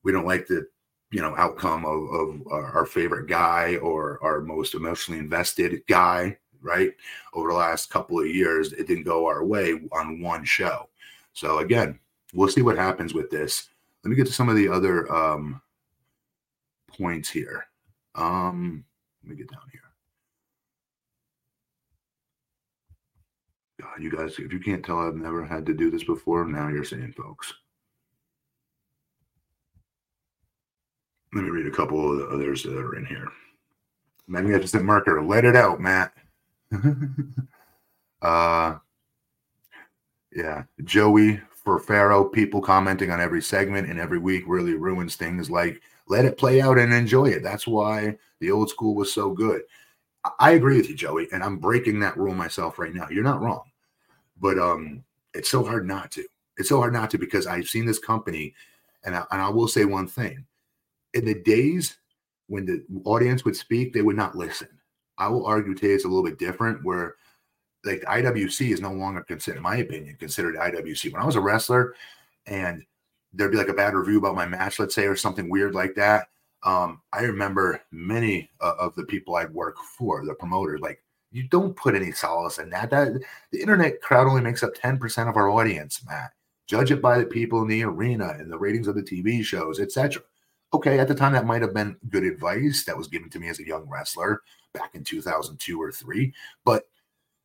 we 0.03 0.11
don't 0.11 0.27
like 0.27 0.47
the 0.47 0.67
you 1.13 1.21
know 1.21 1.37
outcome 1.37 1.85
of, 1.85 2.09
of 2.11 2.47
our 2.51 2.87
favorite 2.87 3.29
guy 3.29 3.77
or 3.77 4.19
our 4.23 4.41
most 4.41 4.75
emotionally 4.75 5.21
invested 5.21 5.83
guy, 5.87 6.37
right? 6.63 6.93
Over 7.35 7.51
the 7.51 7.59
last 7.59 7.91
couple 7.91 8.19
of 8.19 8.27
years, 8.27 8.73
it 8.73 8.89
didn't 8.89 9.05
go 9.05 9.27
our 9.27 9.45
way 9.45 9.81
on 9.93 10.21
one 10.21 10.45
show. 10.45 10.89
So 11.35 11.59
again, 11.59 12.01
we'll 12.35 12.49
see 12.49 12.63
what 12.63 12.77
happens 12.77 13.15
with 13.15 13.31
this. 13.31 13.69
Let 14.03 14.11
me 14.11 14.17
get 14.17 14.27
to 14.27 14.33
some 14.33 14.49
of 14.49 14.57
the 14.57 14.69
other 14.69 15.11
um, 15.13 15.61
points 16.89 17.29
here. 17.29 17.67
Um, 18.15 18.85
let 19.23 19.31
me 19.31 19.37
get 19.37 19.51
down 19.51 19.63
here. 19.71 19.81
God, 23.81 24.03
you 24.03 24.11
guys, 24.11 24.39
if 24.39 24.53
you 24.53 24.61
can't 24.61 24.85
tell, 24.85 24.99
I've 24.99 25.15
never 25.15 25.45
had 25.45 25.67
to 25.67 25.75
do 25.75 25.91
this 25.91 26.05
before. 26.05 26.47
Now 26.47 26.69
you're 26.69 26.85
seeing, 26.85 27.13
folks. 27.13 27.53
Let 31.35 31.45
me 31.45 31.51
read 31.51 31.67
a 31.67 31.71
couple 31.71 32.11
of 32.11 32.19
the 32.19 32.27
others 32.29 32.63
that 32.65 32.77
are 32.77 32.95
in 32.95 33.07
here. 33.07 33.29
Magnificent 34.29 34.85
marker, 34.85 35.23
let 35.23 35.45
it 35.45 35.57
out, 35.57 35.81
Matt. 35.81 36.13
uh, 38.23 38.77
yeah, 40.35 40.65
Joey 40.85 41.41
for 41.51 41.79
Pharaoh. 41.79 42.25
People 42.25 42.61
commenting 42.61 43.11
on 43.11 43.21
every 43.21 43.43
segment 43.43 43.89
and 43.89 43.99
every 43.99 44.19
week 44.19 44.45
really 44.47 44.75
ruins 44.75 45.17
things. 45.17 45.51
Like, 45.51 45.81
let 46.07 46.25
it 46.25 46.39
play 46.39 46.61
out 46.61 46.79
and 46.79 46.93
enjoy 46.93 47.27
it. 47.27 47.43
That's 47.43 47.67
why 47.67 48.19
the 48.41 48.51
old 48.51 48.69
school 48.69 48.95
was 48.95 49.13
so 49.13 49.31
good. 49.31 49.63
I 50.39 50.53
agree 50.53 50.77
with 50.77 50.89
you, 50.89 50.95
Joey, 50.95 51.29
and 51.33 51.43
I'm 51.43 51.59
breaking 51.59 51.99
that 52.01 52.17
rule 52.17 52.35
myself 52.35 52.79
right 52.79 52.95
now. 52.95 53.09
You're 53.11 53.25
not 53.25 53.41
wrong, 53.41 53.65
but 54.41 54.59
um, 54.59 55.03
it's 55.35 55.51
so 55.51 55.65
hard 55.65 55.87
not 55.87 56.11
to. 56.13 56.25
It's 56.59 56.69
so 56.69 56.79
hard 56.79 56.93
not 56.93 57.11
to 57.11 57.19
because 57.19 57.47
I've 57.47 57.67
seen 57.67 57.87
this 57.87 57.99
company, 57.99 58.55
and 59.05 59.17
I, 59.17 59.25
and 59.33 59.41
I 59.41 59.49
will 59.49 59.67
say 59.67 59.85
one 59.85 60.07
thing: 60.07 60.47
in 61.15 61.25
the 61.25 61.35
days 61.35 61.99
when 62.49 62.67
the 62.67 62.85
audience 63.05 63.45
would 63.45 63.57
speak, 63.57 63.93
they 63.93 64.03
would 64.03 64.17
not 64.17 64.37
listen. 64.37 64.69
I 65.19 65.29
will 65.29 65.47
argue 65.47 65.75
today 65.75 65.93
it's 65.93 66.05
a 66.05 66.09
little 66.09 66.25
bit 66.25 66.39
different, 66.39 66.85
where 66.85 67.17
like 67.85 68.01
the 68.01 68.07
IWC 68.07 68.73
is 68.73 68.81
no 68.81 68.93
longer 68.93 69.23
considered, 69.23 69.59
in 69.59 69.63
my 69.63 69.77
opinion, 69.77 70.17
considered 70.17 70.57
IWC. 70.57 71.13
When 71.13 71.23
I 71.23 71.27
was 71.27 71.37
a 71.37 71.41
wrestler, 71.41 71.95
and 72.47 72.85
there'd 73.33 73.53
be 73.53 73.59
like 73.59 73.69
a 73.69 73.75
bad 73.75 73.95
review 73.95 74.19
about 74.19 74.35
my 74.35 74.47
match, 74.47 74.79
let's 74.79 74.95
say, 74.95 75.07
or 75.07 75.17
something 75.17 75.49
weird 75.49 75.75
like 75.75 75.95
that 75.95 76.29
um, 76.65 77.01
I 77.13 77.23
remember 77.23 77.83
many 77.91 78.51
uh, 78.61 78.75
of 78.79 78.95
the 78.95 79.05
people 79.05 79.35
I'd 79.35 79.53
work 79.53 79.77
for, 79.79 80.25
the 80.25 80.35
promoters, 80.35 80.81
like 80.81 81.03
you 81.31 81.45
don't 81.45 81.77
put 81.77 81.95
any 81.95 82.13
solace 82.13 82.59
in 82.59 82.71
that. 82.71 82.91
That 82.91 83.21
the 83.51 83.61
internet 83.61 84.01
crowd 84.01 84.29
only 84.29 84.43
makes 84.43 84.63
up 84.63 84.75
10% 84.75 85.29
of 85.29 85.37
our 85.37 85.49
audience, 85.51 86.03
Matt. 86.07 86.33
Judge 86.67 86.93
it 86.93 87.03
by 87.03 87.19
the 87.19 87.27
people 87.27 87.63
in 87.63 87.69
the 87.69 87.83
arena 87.83 88.37
and 88.39 88.51
the 88.51 88.59
ratings 88.59 88.87
of 88.87 88.95
the 88.95 89.03
TV 89.03 89.43
shows, 89.45 89.81
etc. 89.81 90.23
Okay, 90.75 90.99
at 90.99 91.09
the 91.09 91.15
time 91.15 91.33
that 91.33 91.47
might 91.47 91.63
have 91.63 91.75
been 91.75 91.97
good 92.09 92.25
advice 92.25 92.85
that 92.85 92.97
was 92.97 93.09
given 93.09 93.29
to 93.31 93.39
me 93.39 93.49
as 93.49 93.61
a 93.61 93.67
young 93.67 93.87
wrestler 93.89 94.43
back 94.73 94.95
in 94.95 95.05
2002 95.05 95.81
or 95.81 95.93
3, 95.93 96.33
but 96.65 96.85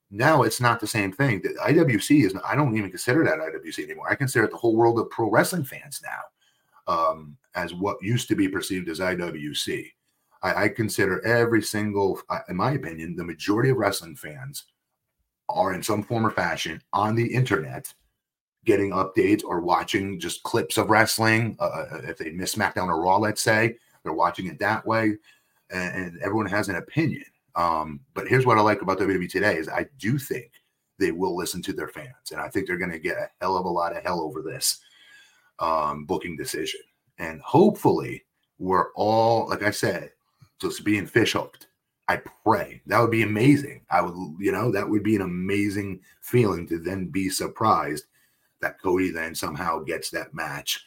now 0.10 0.44
it's 0.44 0.62
not 0.62 0.80
the 0.80 0.88
same 0.88 1.12
thing. 1.12 1.42
The 1.42 1.50
IWC 1.66 2.26
is 2.26 2.34
I 2.46 2.56
don't 2.56 2.76
even 2.78 2.90
consider 2.90 3.26
that 3.26 3.40
IWC 3.40 3.84
anymore. 3.84 4.10
I 4.10 4.16
consider 4.16 4.46
it 4.46 4.52
the 4.52 4.58
whole 4.58 4.76
world 4.76 4.98
of 5.00 5.10
pro 5.10 5.30
wrestling 5.30 5.66
fans 5.66 6.02
now 6.04 6.94
um, 6.94 7.38
as 7.56 7.74
what 7.74 8.02
used 8.02 8.30
to 8.30 8.36
be 8.36 8.48
perceived 8.48 8.88
as 8.88 9.00
IWC. 9.00 9.92
I, 10.44 10.64
I 10.64 10.70
consider 10.70 11.26
every 11.26 11.62
single, 11.62 12.22
in 12.48 12.56
my 12.56 12.72
opinion, 12.72 13.16
the 13.16 13.26
majority 13.26 13.70
of 13.70 13.78
wrestling 13.78 14.16
fans 14.16 14.66
are 15.50 15.74
in 15.74 15.84
some 15.84 16.04
form 16.04 16.26
or 16.26 16.32
fashion 16.32 16.82
on 16.94 17.16
the 17.16 17.26
internet 17.26 17.94
getting 18.68 18.92
updates 18.92 19.44
or 19.44 19.62
watching 19.62 20.20
just 20.20 20.44
clips 20.44 20.78
of 20.78 20.90
wrestling. 20.90 21.56
Uh, 21.60 21.64
uh 21.64 22.02
if 22.04 22.18
they 22.18 22.32
miss 22.32 22.54
SmackDown 22.54 22.90
or 22.90 23.02
Raw, 23.02 23.18
let's 23.18 23.42
say, 23.42 23.78
they're 24.04 24.14
watching 24.14 24.46
it 24.46 24.60
that 24.60 24.86
way. 24.86 25.16
And, 25.72 25.96
and 25.96 26.20
everyone 26.22 26.46
has 26.48 26.70
an 26.70 26.76
opinion. 26.76 27.24
Um, 27.56 28.02
but 28.14 28.28
here's 28.28 28.46
what 28.46 28.58
I 28.58 28.62
like 28.62 28.82
about 28.82 29.00
WWE 29.00 29.32
today 29.32 29.56
is 29.56 29.70
I 29.70 29.88
do 29.98 30.20
think 30.20 30.52
they 31.00 31.12
will 31.12 31.36
listen 31.36 31.62
to 31.64 31.74
their 31.74 31.88
fans. 31.88 32.32
And 32.32 32.42
I 32.42 32.50
think 32.50 32.68
they're 32.68 32.78
going 32.78 32.92
to 32.92 33.00
get 33.00 33.18
a 33.18 33.30
hell 33.42 33.58
of 33.58 33.66
a 33.66 33.70
lot 33.70 33.96
of 33.96 34.04
hell 34.04 34.20
over 34.20 34.42
this 34.42 34.80
um, 35.60 36.06
booking 36.06 36.36
decision. 36.36 36.82
And 37.18 37.42
hopefully, 37.42 38.26
we're 38.60 38.92
all, 38.96 39.48
like 39.50 39.64
I 39.64 39.72
said, 39.72 40.12
just 40.62 40.84
being 40.84 41.08
fish 41.08 41.34
hooked. 41.34 41.68
I 42.10 42.22
pray 42.46 42.82
that 42.86 43.00
would 43.00 43.12
be 43.12 43.24
amazing. 43.24 43.82
I 43.90 44.02
would, 44.02 44.14
you 44.40 44.52
know, 44.52 44.72
that 44.72 44.88
would 44.88 45.04
be 45.04 45.16
an 45.16 45.22
amazing 45.22 46.00
feeling 46.22 46.68
to 46.68 46.80
then 46.80 47.08
be 47.08 47.30
surprised 47.30 48.06
that 48.62 48.82
Cody 48.82 49.12
then 49.12 49.36
somehow 49.36 49.80
gets 49.80 50.10
that 50.12 50.34
match 50.34 50.84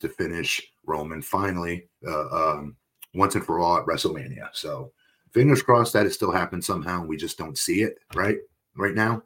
to 0.00 0.08
finish 0.08 0.62
Roman 0.86 1.22
finally, 1.22 1.88
uh, 2.06 2.28
um, 2.30 2.76
once 3.14 3.34
and 3.34 3.44
for 3.44 3.58
all 3.58 3.78
at 3.78 3.86
WrestleMania. 3.86 4.48
So 4.52 4.92
fingers 5.32 5.62
crossed 5.62 5.92
that 5.92 6.06
it 6.06 6.12
still 6.12 6.32
happens 6.32 6.66
somehow. 6.66 7.04
We 7.04 7.16
just 7.16 7.38
don't 7.38 7.58
see 7.58 7.82
it 7.82 7.98
right 8.14 8.38
right 8.76 8.94
now. 8.94 9.22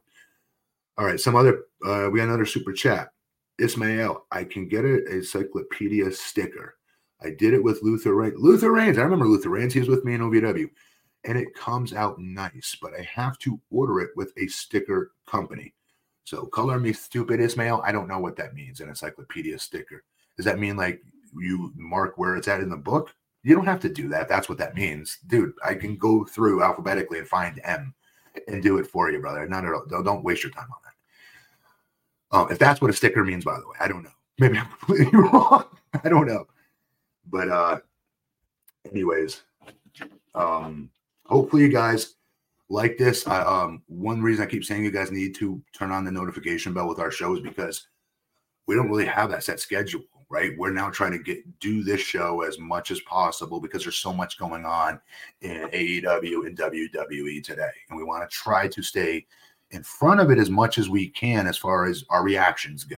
All 0.97 1.07
right, 1.07 1.21
some 1.21 1.37
other 1.37 1.65
uh, 1.87 2.09
we 2.11 2.19
got 2.19 2.29
another 2.29 2.47
super 2.47 2.73
chat. 2.73 3.13
Ismail, 3.59 4.25
I 4.31 4.45
can 4.45 4.69
get 4.69 4.85
an 4.85 5.05
encyclopedia 5.11 6.13
sticker. 6.13 6.77
I 7.23 7.31
did 7.31 7.55
it 7.55 7.63
with 7.63 7.83
Luther 7.83 8.15
Reigns. 8.15 8.37
Luther 8.39 8.73
Reigns, 8.73 8.99
I 8.99 9.03
remember 9.03 9.27
Luther 9.27 9.51
Reigns. 9.51 9.75
He 9.75 9.81
was 9.81 9.89
with 9.89 10.05
me 10.05 10.15
in 10.15 10.21
OVW. 10.21 10.69
And 11.25 11.37
it 11.37 11.55
comes 11.55 11.93
out 11.93 12.21
nice, 12.21 12.77
but 12.81 12.93
I 12.95 13.03
have 13.03 13.39
to 13.41 13.61
order 13.71 14.01
it 14.01 14.11
with 14.15 14.33
a 14.39 14.47
sticker 14.47 15.11
company. 15.27 15.75
So 16.29 16.45
color 16.45 16.79
me 16.79 16.93
stupid, 16.93 17.41
Ismail. 17.41 17.81
I 17.87 17.91
don't 17.91 18.07
know 18.07 18.19
what 18.19 18.37
that 18.37 18.55
means, 18.55 18.81
an 18.81 18.91
encyclopedia 18.91 19.59
sticker. 19.59 20.05
Does 20.37 20.45
that 20.45 20.59
mean 20.59 20.77
like 20.77 21.03
you 21.35 21.73
mark 21.75 22.19
where 22.19 22.37
it's 22.37 22.49
at 22.49 22.61
in 22.61 22.69
the 22.69 22.77
book? 22.77 23.15
You 23.43 23.55
don't 23.55 23.65
have 23.65 23.81
to 23.81 23.89
do 23.89 24.09
that. 24.09 24.29
That's 24.29 24.47
what 24.47 24.59
that 24.59 24.75
means. 24.75 25.17
Dude, 25.27 25.55
I 25.65 25.75
can 25.75 25.97
go 25.97 26.25
through 26.27 26.63
alphabetically 26.63 27.19
and 27.19 27.27
find 27.27 27.59
M 27.65 27.95
and 28.47 28.63
do 28.63 28.77
it 28.77 28.87
for 28.87 29.11
you, 29.11 29.21
brother. 29.21 29.49
Not 29.49 29.65
at 29.65 29.73
all. 29.73 29.87
Don't, 30.03 30.23
waste 30.23 30.43
your 30.43 30.53
time 30.53 30.67
on 30.71 30.79
that. 30.85 32.37
Um, 32.37 32.53
if 32.53 32.59
that's 32.59 32.83
what 32.83 32.91
a 32.91 32.95
sticker 32.95 33.25
means, 33.25 33.47
by 33.47 33.59
the 33.59 33.67
way, 33.67 33.77
I 33.81 33.89
don't 33.89 34.03
know. 34.03 34.11
Maybe 34.39 34.59
I'm 34.59 34.69
completely 34.69 35.19
wrong. 35.19 35.65
I 36.05 36.11
don't 36.11 36.27
know. 36.27 36.47
But 37.31 37.49
uh 37.49 37.81
anyways, 38.91 39.43
um 40.35 40.91
hopefully 41.25 41.63
you 41.63 41.71
guys 41.71 42.17
like 42.69 42.99
this. 42.99 43.27
I, 43.27 43.43
um 43.43 43.83
one 43.87 44.23
reason 44.23 44.45
I 44.45 44.51
keep 44.51 44.65
saying 44.65 44.85
you 44.85 44.91
guys 44.91 45.11
need 45.11 45.35
to 45.37 45.63
turn 45.73 45.91
on 45.91 46.05
the 46.05 46.13
notification 46.13 46.73
bell 46.73 46.89
with 46.89 46.99
our 46.99 47.11
shows 47.11 47.41
because 47.41 47.89
we 48.67 48.75
don't 48.75 48.91
really 48.91 49.07
have 49.07 49.31
that 49.31 49.43
set 49.43 49.61
schedule, 49.61 50.03
right? 50.29 50.53
We're 50.59 50.73
now 50.73 50.91
trying 50.91 51.13
to 51.13 51.19
get 51.19 51.59
do 51.59 51.83
this 51.83 52.01
show 52.01 52.43
as 52.43 52.59
much 52.59 52.91
as 52.91 53.01
possible 53.01 53.61
because 53.61 53.83
there's 53.83 53.97
so 53.97 54.13
much 54.13 54.39
going 54.39 54.67
on 54.67 55.01
in 55.41 55.69
AEW 55.71 56.47
and 56.47 56.57
WWE 56.57 57.43
today. 57.43 57.71
And 57.89 57.97
we 57.97 58.05
want 58.05 58.29
to 58.29 58.37
try 58.37 58.69
to 58.69 58.83
stay 58.83 59.27
in 59.71 59.83
front 59.83 60.21
of 60.21 60.31
it 60.31 60.39
as 60.39 60.51
much 60.51 60.79
as 60.79 60.89
we 60.89 61.09
can 61.09 61.47
as 61.47 61.57
far 61.57 61.87
as 61.87 62.05
our 62.11 62.23
reactions 62.23 62.85
go. 62.85 62.98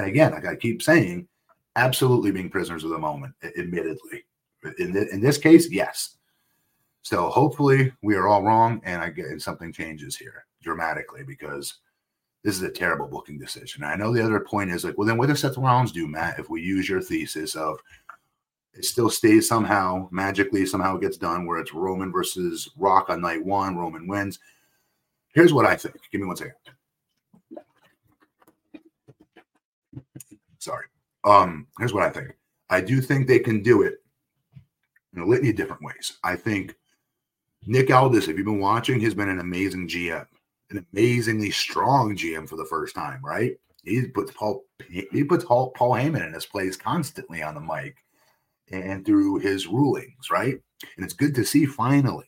And 0.00 0.08
again, 0.08 0.32
like 0.32 0.46
I 0.46 0.56
keep 0.56 0.80
saying, 0.80 1.28
absolutely 1.76 2.30
being 2.30 2.48
prisoners 2.48 2.84
of 2.84 2.90
the 2.90 2.98
moment, 2.98 3.34
admittedly. 3.58 4.24
In, 4.78 4.94
thi- 4.94 5.12
in 5.12 5.20
this 5.20 5.36
case, 5.36 5.70
yes. 5.70 6.16
So 7.02 7.28
hopefully 7.28 7.92
we 8.02 8.14
are 8.14 8.26
all 8.26 8.42
wrong 8.42 8.80
and 8.84 9.02
I 9.02 9.10
get 9.10 9.26
and 9.26 9.40
something 9.40 9.72
changes 9.72 10.16
here 10.16 10.46
dramatically 10.62 11.22
because 11.22 11.74
this 12.44 12.56
is 12.56 12.62
a 12.62 12.70
terrible 12.70 13.08
booking 13.08 13.38
decision. 13.38 13.84
I 13.84 13.94
know 13.94 14.10
the 14.10 14.24
other 14.24 14.40
point 14.40 14.70
is 14.70 14.84
like, 14.84 14.96
well, 14.96 15.06
then 15.06 15.18
what 15.18 15.28
does 15.28 15.40
Seth 15.40 15.58
Rollins 15.58 15.92
do, 15.92 16.08
Matt, 16.08 16.38
if 16.38 16.48
we 16.48 16.62
use 16.62 16.88
your 16.88 17.02
thesis 17.02 17.54
of 17.54 17.78
it 18.72 18.86
still 18.86 19.10
stays 19.10 19.46
somehow 19.46 20.08
magically, 20.10 20.64
somehow 20.64 20.96
it 20.96 21.02
gets 21.02 21.18
done 21.18 21.44
where 21.44 21.58
it's 21.58 21.74
Roman 21.74 22.10
versus 22.10 22.70
Rock 22.78 23.10
on 23.10 23.20
night 23.20 23.44
one, 23.44 23.76
Roman 23.76 24.06
wins. 24.06 24.38
Here's 25.34 25.52
what 25.52 25.66
I 25.66 25.76
think. 25.76 25.96
Give 26.10 26.22
me 26.22 26.26
one 26.26 26.36
second. 26.36 26.54
Sorry. 30.58 30.86
Um, 31.24 31.66
here's 31.78 31.92
what 31.92 32.04
I 32.04 32.10
think. 32.10 32.36
I 32.68 32.80
do 32.80 33.00
think 33.00 33.26
they 33.26 33.38
can 33.38 33.62
do 33.62 33.82
it 33.82 33.98
in 35.14 35.22
a 35.22 35.26
litany 35.26 35.50
of 35.50 35.56
different 35.56 35.82
ways. 35.82 36.18
I 36.22 36.36
think 36.36 36.74
Nick 37.66 37.90
Aldis, 37.90 38.28
if 38.28 38.36
you've 38.36 38.46
been 38.46 38.60
watching, 38.60 39.00
has 39.00 39.14
been 39.14 39.28
an 39.28 39.40
amazing 39.40 39.88
GM, 39.88 40.26
an 40.70 40.86
amazingly 40.92 41.50
strong 41.50 42.16
GM 42.16 42.48
for 42.48 42.56
the 42.56 42.64
first 42.64 42.94
time, 42.94 43.20
right? 43.24 43.56
He 43.82 44.06
puts 44.06 44.30
Paul 44.32 44.64
he 44.88 45.24
puts 45.24 45.44
Paul, 45.44 45.70
Paul 45.70 45.92
Heyman 45.92 46.26
in 46.26 46.34
his 46.34 46.46
place 46.46 46.76
constantly 46.76 47.42
on 47.42 47.54
the 47.54 47.60
mic 47.60 47.96
and 48.70 49.04
through 49.04 49.38
his 49.38 49.66
rulings, 49.66 50.30
right? 50.30 50.58
And 50.96 51.04
it's 51.04 51.14
good 51.14 51.34
to 51.34 51.44
see 51.44 51.66
finally 51.66 52.26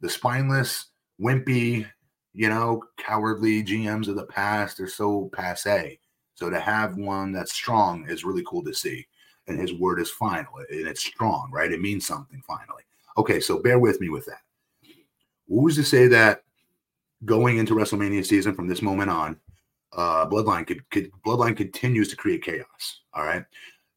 the 0.00 0.08
spineless, 0.08 0.86
wimpy, 1.20 1.86
you 2.32 2.48
know, 2.48 2.82
cowardly 2.98 3.64
GMs 3.64 4.08
of 4.08 4.16
the 4.16 4.26
past 4.26 4.78
are 4.80 4.88
so 4.88 5.30
passe. 5.32 5.98
So 6.36 6.50
to 6.50 6.60
have 6.60 6.96
one 6.96 7.32
that's 7.32 7.52
strong 7.52 8.08
is 8.08 8.24
really 8.24 8.44
cool 8.46 8.62
to 8.64 8.74
see. 8.74 9.06
And 9.48 9.58
his 9.58 9.72
word 9.74 10.00
is 10.00 10.10
final 10.10 10.52
and 10.58 10.86
it's 10.86 11.04
strong, 11.04 11.50
right? 11.52 11.72
It 11.72 11.80
means 11.80 12.06
something 12.06 12.42
finally. 12.46 12.82
Okay, 13.16 13.40
so 13.40 13.58
bear 13.58 13.78
with 13.78 14.00
me 14.00 14.10
with 14.10 14.26
that. 14.26 14.40
Who's 15.48 15.76
to 15.76 15.84
say 15.84 16.06
that 16.08 16.42
going 17.24 17.56
into 17.56 17.74
WrestleMania 17.74 18.24
season 18.24 18.54
from 18.54 18.68
this 18.68 18.82
moment 18.82 19.10
on, 19.10 19.40
uh, 19.92 20.26
Bloodline 20.26 20.66
could, 20.66 20.88
could 20.90 21.10
Bloodline 21.24 21.56
continues 21.56 22.08
to 22.10 22.16
create 22.16 22.42
chaos. 22.42 23.00
All 23.14 23.24
right. 23.24 23.44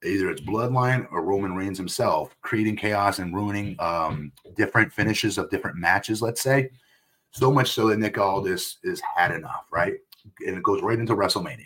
Either 0.04 0.30
it's 0.30 0.40
Bloodline 0.40 1.06
or 1.12 1.24
Roman 1.24 1.54
Reigns 1.56 1.78
himself 1.78 2.34
creating 2.42 2.78
chaos 2.78 3.20
and 3.20 3.36
ruining 3.36 3.76
um, 3.80 4.32
different 4.56 4.94
finishes 4.94 5.38
of 5.38 5.50
different 5.50 5.76
matches, 5.76 6.22
let's 6.22 6.42
say. 6.42 6.70
So 7.32 7.52
much 7.52 7.72
so 7.72 7.88
that 7.88 8.00
Nick 8.00 8.18
Aldis 8.18 8.78
is 8.84 9.02
had 9.02 9.32
enough, 9.32 9.66
right? 9.72 9.96
And 10.46 10.56
it 10.56 10.64
goes 10.64 10.82
right 10.82 10.98
into 10.98 11.16
WrestleMania. 11.16 11.66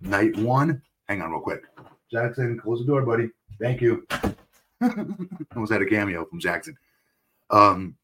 Night 0.00 0.36
one, 0.36 0.82
hang 1.08 1.22
on 1.22 1.30
real 1.30 1.40
quick. 1.40 1.62
Jackson, 2.10 2.58
close 2.58 2.80
the 2.80 2.86
door, 2.86 3.02
buddy. 3.02 3.30
Thank 3.60 3.80
you. 3.80 4.06
Almost 5.54 5.72
had 5.72 5.82
a 5.82 5.86
cameo 5.86 6.24
from 6.24 6.40
Jackson. 6.40 6.76
Um, 7.50 7.96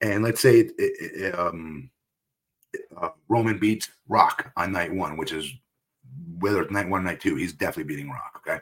and 0.00 0.22
let's 0.22 0.40
say 0.40 0.60
it, 0.60 0.72
it, 0.78 1.12
it, 1.22 1.38
um, 1.38 1.90
uh, 3.00 3.10
Roman 3.28 3.58
beats 3.58 3.90
Rock 4.08 4.52
on 4.56 4.72
night 4.72 4.92
one, 4.92 5.16
which 5.16 5.32
is 5.32 5.52
whether 6.38 6.62
it's 6.62 6.70
night 6.70 6.88
one, 6.88 7.00
or 7.00 7.04
night 7.04 7.20
two, 7.20 7.36
he's 7.36 7.52
definitely 7.52 7.94
beating 7.94 8.10
Rock. 8.10 8.42
Okay, 8.46 8.60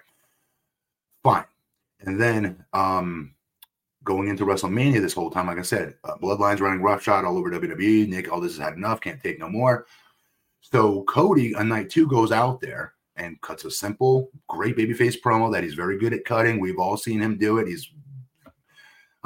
fine. 1.23 1.45
And 2.01 2.21
then 2.21 2.65
um, 2.73 3.35
going 4.05 4.29
into 4.29 4.45
WrestleMania 4.45 5.01
this 5.01 5.13
whole 5.13 5.31
time, 5.31 5.47
like 5.47 5.59
I 5.59 5.63
said, 5.63 5.95
uh, 6.05 6.17
Bloodline's 6.17 6.61
running 6.61 6.83
roughshod 6.83 7.25
all 7.25 7.37
over 7.37 7.51
WWE. 7.51 8.09
Nick 8.09 8.31
Aldis 8.31 8.57
has 8.57 8.65
had 8.65 8.75
enough, 8.75 9.01
can't 9.01 9.23
take 9.23 9.39
no 9.39 9.49
more. 9.49 9.87
So 10.61 11.05
Cody 11.05 11.55
on 11.55 11.69
night 11.69 11.91
two 11.91 12.07
goes 12.07 12.33
out 12.33 12.61
there 12.61 12.95
and 13.17 13.41
cuts 13.41 13.65
a 13.65 13.71
simple, 13.71 14.31
great 14.49 14.77
babyface 14.77 15.17
promo 15.21 15.53
that 15.53 15.65
he's 15.65 15.75
very 15.75 15.99
good 15.99 16.13
at 16.13 16.25
cutting. 16.25 16.61
We've 16.61 16.79
all 16.79 16.97
seen 16.97 17.21
him 17.21 17.39
do 17.39 17.59
it. 17.59 17.69
He's 17.69 17.91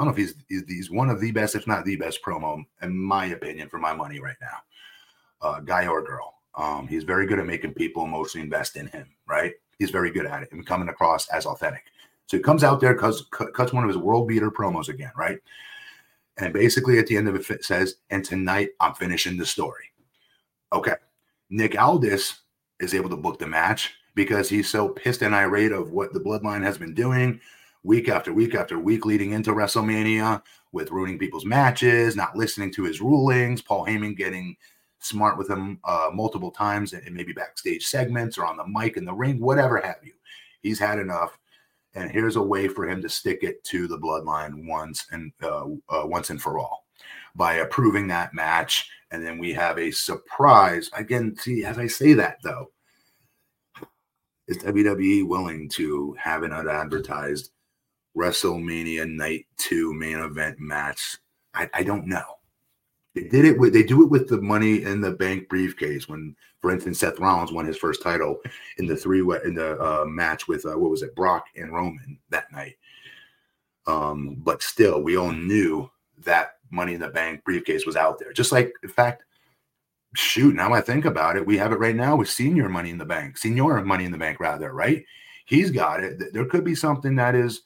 I 0.01 0.03
don't 0.03 0.15
know 0.15 0.23
if 0.23 0.33
he's, 0.49 0.65
he's 0.67 0.89
one 0.89 1.11
of 1.11 1.21
the 1.21 1.31
best, 1.31 1.53
if 1.53 1.67
not 1.67 1.85
the 1.85 1.95
best 1.95 2.23
promo, 2.25 2.63
in 2.81 2.97
my 2.97 3.25
opinion, 3.27 3.69
for 3.69 3.77
my 3.77 3.93
money 3.93 4.19
right 4.19 4.37
now. 4.41 4.57
Uh, 5.41 5.59
guy 5.59 5.85
or 5.85 6.01
girl. 6.01 6.39
Um, 6.55 6.87
he's 6.87 7.03
very 7.03 7.27
good 7.27 7.37
at 7.37 7.45
making 7.45 7.75
people 7.75 8.03
emotionally 8.05 8.43
invest 8.43 8.77
in 8.77 8.87
him, 8.87 9.07
right? 9.27 9.53
He's 9.77 9.91
very 9.91 10.11
good 10.11 10.25
at 10.25 10.41
it 10.41 10.51
and 10.51 10.65
coming 10.65 10.89
across 10.89 11.27
as 11.29 11.45
authentic. 11.45 11.83
So 12.25 12.37
he 12.37 12.41
comes 12.41 12.63
out 12.63 12.79
there, 12.79 12.95
cuts, 12.95 13.23
cuts 13.29 13.73
one 13.73 13.83
of 13.83 13.89
his 13.89 13.97
world 13.97 14.27
beater 14.27 14.49
promos 14.49 14.89
again, 14.89 15.11
right? 15.15 15.37
And 16.37 16.51
basically 16.51 16.97
at 16.97 17.05
the 17.05 17.17
end 17.17 17.27
of 17.27 17.35
it 17.35 17.63
says, 17.63 17.97
and 18.09 18.25
tonight 18.25 18.69
I'm 18.79 18.95
finishing 18.95 19.37
the 19.37 19.45
story. 19.45 19.85
Okay. 20.73 20.95
Nick 21.51 21.79
Aldis 21.79 22.41
is 22.79 22.95
able 22.95 23.09
to 23.09 23.17
book 23.17 23.37
the 23.37 23.45
match 23.45 23.93
because 24.15 24.49
he's 24.49 24.69
so 24.69 24.87
pissed 24.87 25.21
and 25.21 25.35
irate 25.35 25.73
of 25.73 25.91
what 25.91 26.13
the 26.13 26.19
bloodline 26.19 26.63
has 26.63 26.77
been 26.77 26.93
doing 26.93 27.39
week 27.83 28.07
after 28.07 28.31
week 28.31 28.55
after 28.55 28.79
week 28.79 29.05
leading 29.05 29.33
into 29.33 29.51
WrestleMania 29.51 30.41
with 30.71 30.91
ruining 30.91 31.19
people's 31.19 31.45
matches, 31.45 32.15
not 32.15 32.37
listening 32.37 32.71
to 32.71 32.83
his 32.83 33.01
rulings, 33.01 33.61
Paul 33.61 33.85
Heyman 33.85 34.15
getting 34.15 34.55
smart 34.99 35.37
with 35.37 35.49
him 35.49 35.79
uh, 35.83 36.09
multiple 36.13 36.51
times 36.51 36.93
and 36.93 37.13
maybe 37.13 37.33
backstage 37.33 37.85
segments 37.85 38.37
or 38.37 38.45
on 38.45 38.55
the 38.55 38.67
mic 38.67 38.95
in 38.95 39.03
the 39.03 39.13
ring, 39.13 39.41
whatever 39.41 39.81
have 39.81 39.97
you. 40.03 40.13
He's 40.61 40.79
had 40.79 40.99
enough. 40.99 41.37
And 41.95 42.09
here's 42.09 42.37
a 42.37 42.41
way 42.41 42.69
for 42.69 42.87
him 42.87 43.01
to 43.01 43.09
stick 43.09 43.39
it 43.43 43.61
to 43.65 43.87
the 43.87 43.97
bloodline 43.97 44.65
once 44.65 45.05
and 45.11 45.33
uh, 45.43 45.65
uh, 45.89 46.05
once 46.05 46.29
and 46.29 46.41
for 46.41 46.59
all 46.59 46.85
by 47.35 47.55
approving 47.55 48.07
that 48.07 48.33
match. 48.33 48.89
And 49.11 49.25
then 49.25 49.37
we 49.37 49.53
have 49.53 49.77
a 49.77 49.91
surprise. 49.91 50.89
Again, 50.93 51.35
see, 51.37 51.65
as 51.65 51.77
I 51.77 51.87
say 51.87 52.13
that 52.13 52.37
though, 52.43 52.71
is 54.47 54.57
WWE 54.57 55.27
willing 55.27 55.69
to 55.69 56.15
have 56.19 56.43
an 56.43 56.51
unadvertised 56.51 57.51
WrestleMania 58.17 59.09
Night 59.09 59.45
Two 59.57 59.93
main 59.93 60.19
event 60.19 60.59
match? 60.59 61.17
I, 61.53 61.69
I 61.73 61.83
don't 61.83 62.07
know. 62.07 62.23
They 63.13 63.23
did 63.23 63.45
it 63.45 63.59
with 63.59 63.73
they 63.73 63.83
do 63.83 64.03
it 64.03 64.09
with 64.09 64.29
the 64.29 64.41
money 64.41 64.83
in 64.83 65.01
the 65.01 65.11
bank 65.11 65.49
briefcase 65.49 66.07
when, 66.07 66.35
for 66.61 66.71
instance, 66.71 66.99
Seth 66.99 67.19
Rollins 67.19 67.51
won 67.51 67.65
his 67.65 67.77
first 67.77 68.01
title 68.01 68.39
in 68.77 68.85
the 68.85 68.95
three 68.95 69.19
in 69.19 69.55
the 69.55 69.77
uh, 69.81 70.05
match 70.05 70.47
with 70.47 70.65
uh, 70.65 70.77
what 70.77 70.91
was 70.91 71.03
it, 71.03 71.15
Brock 71.15 71.45
and 71.55 71.73
Roman 71.73 72.17
that 72.29 72.51
night. 72.51 72.75
Um, 73.87 74.37
but 74.39 74.61
still, 74.61 75.01
we 75.01 75.17
all 75.17 75.31
knew 75.31 75.89
that 76.19 76.55
money 76.71 76.93
in 76.93 77.01
the 77.01 77.09
bank 77.09 77.43
briefcase 77.43 77.85
was 77.85 77.95
out 77.95 78.19
there. 78.19 78.33
Just 78.33 78.51
like, 78.51 78.73
in 78.83 78.89
fact, 78.89 79.23
shoot, 80.15 80.55
now 80.55 80.73
I 80.73 80.81
think 80.81 81.05
about 81.05 81.37
it, 81.37 81.45
we 81.45 81.57
have 81.57 81.71
it 81.71 81.79
right 81.79 81.95
now 81.95 82.15
with 82.15 82.27
Señor 82.27 82.69
money 82.69 82.89
in 82.89 82.97
the 82.97 83.05
bank, 83.05 83.39
Señor 83.39 83.85
money 83.85 84.05
in 84.05 84.11
the 84.11 84.17
bank, 84.17 84.39
rather, 84.39 84.73
right? 84.73 85.03
He's 85.45 85.71
got 85.71 86.03
it. 86.03 86.33
There 86.33 86.45
could 86.45 86.63
be 86.63 86.75
something 86.75 87.15
that 87.15 87.35
is 87.35 87.61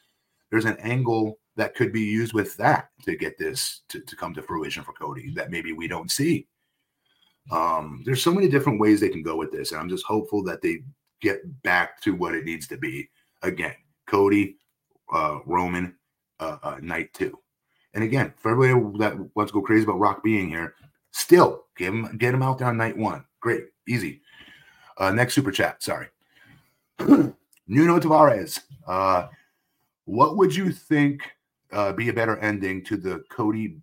there's 0.51 0.65
an 0.65 0.77
angle 0.79 1.39
that 1.55 1.75
could 1.75 1.91
be 1.91 2.01
used 2.01 2.33
with 2.33 2.55
that 2.57 2.89
to 3.03 3.15
get 3.15 3.37
this 3.37 3.81
to, 3.89 3.99
to 4.01 4.15
come 4.15 4.33
to 4.33 4.41
fruition 4.41 4.83
for 4.83 4.93
Cody 4.93 5.31
that 5.35 5.51
maybe 5.51 5.71
we 5.71 5.87
don't 5.87 6.11
see. 6.11 6.47
Um, 7.51 8.01
there's 8.05 8.23
so 8.23 8.33
many 8.33 8.47
different 8.47 8.79
ways 8.79 8.99
they 8.99 9.09
can 9.09 9.23
go 9.23 9.35
with 9.35 9.51
this, 9.51 9.71
and 9.71 9.79
I'm 9.79 9.89
just 9.89 10.05
hopeful 10.05 10.43
that 10.43 10.61
they 10.61 10.79
get 11.21 11.41
back 11.63 12.01
to 12.01 12.15
what 12.15 12.35
it 12.35 12.45
needs 12.45 12.67
to 12.67 12.77
be. 12.77 13.09
Again, 13.41 13.75
Cody, 14.07 14.57
uh, 15.13 15.39
Roman, 15.45 15.95
uh, 16.39 16.57
uh, 16.63 16.77
night 16.81 17.13
two, 17.13 17.37
and 17.95 18.03
again 18.03 18.33
for 18.37 18.51
everybody 18.51 18.97
that 18.99 19.17
wants 19.35 19.51
to 19.51 19.59
go 19.59 19.65
crazy 19.65 19.83
about 19.83 19.99
Rock 19.99 20.23
being 20.23 20.49
here, 20.49 20.75
still 21.11 21.63
give 21.75 21.93
him 21.93 22.15
get 22.17 22.33
him 22.33 22.43
out 22.43 22.59
there 22.59 22.67
on 22.67 22.77
night 22.77 22.95
one. 22.95 23.25
Great, 23.39 23.63
easy. 23.87 24.21
Uh, 24.97 25.11
next 25.11 25.33
super 25.33 25.51
chat. 25.51 25.81
Sorry, 25.81 26.07
Nuno 26.99 27.33
Tavares. 27.99 28.59
Uh, 28.85 29.27
what 30.03 30.37
would 30.37 30.53
you 30.53 30.71
think 30.71 31.21
uh, 31.71 31.93
be 31.93 32.09
a 32.09 32.13
better 32.13 32.37
ending 32.37 32.83
to 32.85 32.97
the 32.97 33.23
Cody 33.29 33.77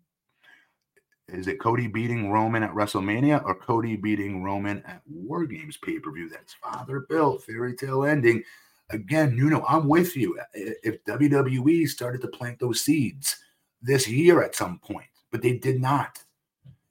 Is 1.28 1.48
it 1.48 1.60
Cody 1.60 1.88
beating 1.88 2.30
Roman 2.30 2.62
at 2.62 2.72
WrestleMania 2.72 3.42
or 3.44 3.54
Cody 3.54 3.96
beating 3.96 4.42
Roman 4.42 4.82
at 4.86 5.02
War 5.06 5.46
Games 5.46 5.78
pay 5.78 5.98
per 5.98 6.12
view? 6.12 6.28
That's 6.28 6.54
father 6.54 7.00
Bill 7.08 7.38
fairy 7.38 7.74
tale 7.74 8.04
ending. 8.04 8.42
Again, 8.90 9.34
Nuno, 9.34 9.64
I'm 9.66 9.88
with 9.88 10.16
you. 10.16 10.38
If 10.52 11.02
WWE 11.06 11.88
started 11.88 12.20
to 12.20 12.28
plant 12.28 12.58
those 12.58 12.82
seeds 12.82 13.36
this 13.82 14.08
year 14.08 14.42
at 14.42 14.54
some 14.54 14.78
point, 14.78 15.06
but 15.30 15.42
they 15.42 15.58
did 15.58 15.80
not. 15.80 16.22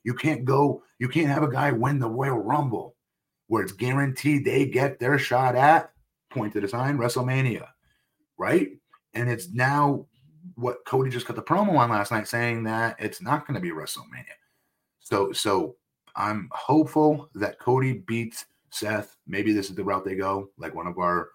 You 0.04 0.13
can't 0.13 0.45
go, 0.45 0.84
you 0.99 1.08
can't 1.08 1.30
have 1.30 1.43
a 1.43 1.51
guy 1.51 1.71
win 1.71 1.99
the 1.99 2.10
Royal 2.10 2.38
Rumble 2.38 2.95
where 3.47 3.63
it's 3.63 3.71
guaranteed 3.71 4.45
they 4.45 4.65
get 4.65 4.99
their 4.99 5.19
shot 5.19 5.56
at 5.56 5.91
point 6.32 6.54
to 6.54 6.62
the 6.62 6.67
sign 6.67 6.97
WrestleMania, 6.97 7.67
right? 8.38 8.69
And 9.13 9.30
it's 9.30 9.49
now 9.49 10.08
what 10.56 10.86
Cody 10.86 11.10
just 11.10 11.27
got 11.27 11.36
the 11.36 11.41
promo 11.41 11.77
on 11.77 11.89
last 11.89 12.12
night 12.12 12.27
saying 12.27 12.63
that 12.63 12.95
it's 12.99 13.21
not 13.21 13.45
going 13.45 13.56
to 13.56 13.62
be 13.62 13.71
WrestleMania. 13.71 14.38
So, 14.99 15.32
so 15.32 15.75
I'm 16.15 16.49
hopeful 16.51 17.30
that 17.36 17.60
Cody 17.60 17.93
beats 17.93 18.45
Seth. 18.69 19.17
Maybe 19.27 19.54
this 19.54 19.69
is 19.69 19.75
the 19.75 19.84
route 19.84 20.06
they 20.06 20.15
go, 20.15 20.49
like 20.58 20.73
one 20.73 20.88
of 20.88 20.97
our 20.97 21.30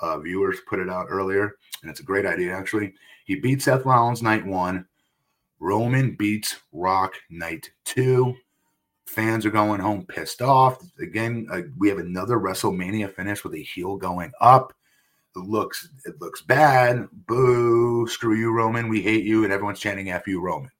uh, 0.00 0.18
viewers 0.18 0.58
put 0.68 0.80
it 0.80 0.90
out 0.90 1.06
earlier, 1.08 1.52
and 1.82 1.90
it's 1.90 2.00
a 2.00 2.04
great 2.04 2.26
idea 2.26 2.54
actually. 2.54 2.92
He 3.24 3.36
beats 3.36 3.64
Seth 3.64 3.84
Rollins 3.84 4.22
night 4.22 4.44
one. 4.44 4.86
Roman 5.62 6.16
beats 6.16 6.56
Rock 6.72 7.14
night 7.30 7.70
two. 7.84 8.34
Fans 9.06 9.46
are 9.46 9.50
going 9.50 9.80
home 9.80 10.04
pissed 10.04 10.42
off. 10.42 10.82
Again, 11.00 11.46
uh, 11.52 11.60
we 11.78 11.88
have 11.88 11.98
another 11.98 12.38
WrestleMania 12.38 13.14
finish 13.14 13.44
with 13.44 13.54
a 13.54 13.62
heel 13.62 13.96
going 13.96 14.32
up. 14.40 14.72
It 15.36 15.38
looks 15.38 15.88
it 16.04 16.20
looks 16.20 16.42
bad. 16.42 17.06
Boo! 17.28 18.08
Screw 18.08 18.34
you, 18.34 18.52
Roman. 18.52 18.88
We 18.88 19.02
hate 19.02 19.24
you, 19.24 19.44
and 19.44 19.52
everyone's 19.52 19.78
chanting 19.78 20.10
"F 20.10 20.26
you, 20.26 20.40
Roman." 20.40 20.70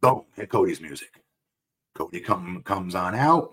Boom! 0.00 0.24
Hit 0.34 0.48
Cody's 0.48 0.80
music. 0.80 1.22
Cody 1.94 2.20
come 2.20 2.62
comes 2.64 2.94
on 2.94 3.14
out, 3.14 3.52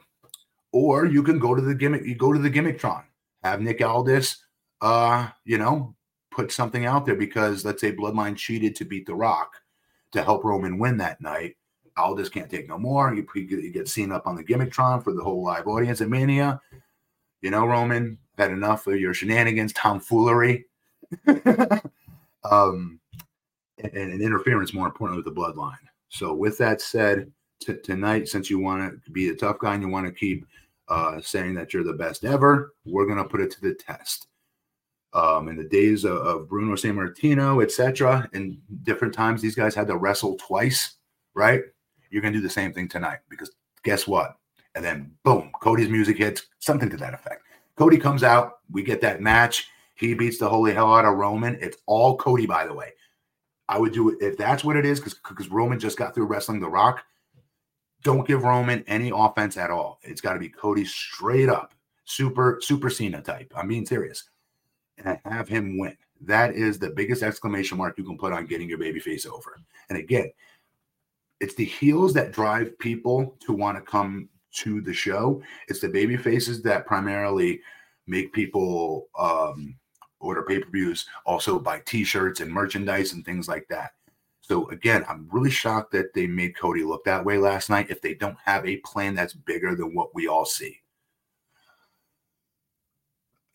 or 0.71 1.05
you 1.05 1.23
can 1.23 1.39
go 1.39 1.53
to 1.53 1.61
the 1.61 1.75
gimmick. 1.75 2.05
You 2.05 2.15
go 2.15 2.31
to 2.31 2.39
the 2.39 2.49
gimmicktron. 2.49 3.03
Have 3.43 3.59
Nick 3.59 3.81
Aldis, 3.81 4.45
uh, 4.79 5.27
you 5.43 5.57
know, 5.57 5.93
put 6.31 6.53
something 6.53 6.85
out 6.85 7.05
there 7.05 7.15
because 7.15 7.65
let's 7.65 7.81
say 7.81 7.91
Bloodline 7.91 8.37
cheated 8.37 8.77
to 8.77 8.85
beat 8.85 9.05
The 9.05 9.13
Rock 9.13 9.51
to 10.15 10.23
help 10.23 10.43
Roman 10.43 10.79
win 10.79 10.97
that 10.97 11.21
night. 11.21 11.55
Aldis 11.97 12.29
can't 12.29 12.49
take 12.49 12.67
no 12.67 12.77
more. 12.77 13.13
You, 13.13 13.25
you 13.35 13.71
get 13.71 13.87
seen 13.87 14.11
up 14.11 14.27
on 14.27 14.35
the 14.35 14.43
gimmicktron 14.43 15.03
for 15.03 15.13
the 15.13 15.23
whole 15.23 15.43
live 15.43 15.67
audience 15.67 16.01
at 16.01 16.09
Mania. 16.09 16.59
You 17.41 17.51
know, 17.51 17.65
Roman, 17.65 18.17
had 18.37 18.51
enough 18.51 18.87
of 18.87 18.99
your 18.99 19.13
shenanigans, 19.13 19.71
tomfoolery, 19.73 20.65
um, 21.27 22.99
and, 23.77 23.93
and, 23.93 24.21
interference, 24.21 24.73
more 24.73 24.87
importantly, 24.87 25.23
with 25.23 25.33
the 25.33 25.39
bloodline. 25.39 25.77
So, 26.09 26.33
with 26.33 26.57
that 26.57 26.81
said, 26.81 27.31
t- 27.61 27.77
tonight, 27.83 28.27
since 28.27 28.49
you 28.49 28.59
want 28.59 29.03
to 29.03 29.11
be 29.11 29.29
a 29.29 29.35
tough 29.35 29.59
guy 29.59 29.73
and 29.73 29.83
you 29.83 29.89
want 29.89 30.05
to 30.05 30.11
keep 30.11 30.45
uh, 30.89 31.21
saying 31.21 31.53
that 31.55 31.73
you're 31.73 31.83
the 31.83 31.93
best 31.93 32.25
ever, 32.25 32.73
we're 32.85 33.05
going 33.05 33.17
to 33.17 33.29
put 33.29 33.41
it 33.41 33.51
to 33.51 33.61
the 33.61 33.73
test. 33.73 34.27
Um, 35.15 35.47
in 35.47 35.55
the 35.55 35.63
days 35.63 36.03
of, 36.03 36.17
of 36.17 36.49
Bruno 36.49 36.73
Sammartino, 36.73 37.63
etc., 37.63 38.29
in 38.33 38.61
different 38.83 39.13
times, 39.13 39.41
these 39.41 39.55
guys 39.55 39.73
had 39.73 39.87
to 39.87 39.95
wrestle 39.95 40.35
twice, 40.35 40.97
right? 41.33 41.61
You're 42.11 42.21
going 42.21 42.33
to 42.33 42.39
do 42.39 42.43
the 42.43 42.49
same 42.49 42.73
thing 42.73 42.89
tonight 42.89 43.19
because 43.29 43.49
guess 43.83 44.05
what? 44.05 44.35
And 44.75 44.83
then 44.83 45.13
boom, 45.23 45.51
Cody's 45.61 45.89
music 45.89 46.17
hits, 46.17 46.47
something 46.59 46.89
to 46.89 46.97
that 46.97 47.13
effect. 47.13 47.43
Cody 47.77 47.97
comes 47.97 48.23
out. 48.23 48.59
We 48.69 48.83
get 48.83 49.01
that 49.01 49.21
match. 49.21 49.69
He 49.95 50.13
beats 50.13 50.37
the 50.37 50.49
holy 50.49 50.73
hell 50.73 50.93
out 50.93 51.05
of 51.05 51.15
Roman. 51.15 51.57
It's 51.61 51.77
all 51.85 52.17
Cody, 52.17 52.45
by 52.45 52.67
the 52.67 52.73
way. 52.73 52.91
I 53.67 53.79
would 53.79 53.93
do 53.93 54.09
it 54.09 54.17
if 54.21 54.37
that's 54.37 54.63
what 54.63 54.75
it 54.75 54.85
is, 54.85 54.99
because 54.99 55.15
because 55.15 55.49
Roman 55.49 55.79
just 55.79 55.97
got 55.97 56.13
through 56.13 56.27
wrestling 56.27 56.59
The 56.59 56.69
Rock. 56.69 57.03
Don't 58.03 58.27
give 58.27 58.43
Roman 58.43 58.83
any 58.87 59.11
offense 59.13 59.57
at 59.57 59.71
all. 59.71 59.99
It's 60.03 60.21
got 60.21 60.33
to 60.33 60.39
be 60.39 60.49
Cody 60.49 60.85
straight 60.85 61.49
up, 61.49 61.73
super 62.03 62.59
super 62.61 62.89
Cena 62.89 63.21
type. 63.21 63.51
I'm 63.55 63.67
being 63.67 63.85
serious, 63.85 64.29
and 64.97 65.19
have 65.25 65.47
him 65.47 65.77
win. 65.77 65.97
That 66.21 66.55
is 66.55 66.79
the 66.79 66.89
biggest 66.89 67.23
exclamation 67.23 67.77
mark 67.77 67.97
you 67.97 68.03
can 68.03 68.17
put 68.17 68.33
on 68.33 68.45
getting 68.45 68.69
your 68.69 68.77
babyface 68.77 69.27
over. 69.27 69.59
And 69.89 69.97
again, 69.97 70.31
it's 71.39 71.55
the 71.55 71.65
heels 71.65 72.13
that 72.13 72.31
drive 72.31 72.77
people 72.79 73.35
to 73.41 73.53
want 73.53 73.77
to 73.77 73.81
come 73.81 74.29
to 74.53 74.81
the 74.81 74.93
show. 74.93 75.41
It's 75.67 75.81
the 75.81 75.89
baby 75.89 76.15
faces 76.15 76.61
that 76.63 76.85
primarily 76.85 77.61
make 78.07 78.31
people 78.33 79.07
um, 79.19 79.75
order 80.19 80.43
pay 80.43 80.59
per 80.59 80.69
views, 80.69 81.05
also 81.25 81.59
buy 81.59 81.81
t 81.85 82.03
shirts 82.03 82.39
and 82.39 82.51
merchandise 82.51 83.13
and 83.13 83.25
things 83.25 83.47
like 83.47 83.67
that. 83.69 83.91
So 84.41 84.69
again, 84.69 85.03
I'm 85.09 85.27
really 85.31 85.49
shocked 85.49 85.91
that 85.93 86.13
they 86.13 86.27
made 86.27 86.55
Cody 86.55 86.83
look 86.83 87.03
that 87.05 87.25
way 87.25 87.37
last 87.37 87.69
night 87.69 87.89
if 87.89 88.01
they 88.01 88.13
don't 88.13 88.37
have 88.45 88.65
a 88.65 88.77
plan 88.77 89.15
that's 89.15 89.33
bigger 89.33 89.75
than 89.75 89.93
what 89.95 90.13
we 90.13 90.27
all 90.27 90.45
see. 90.45 90.81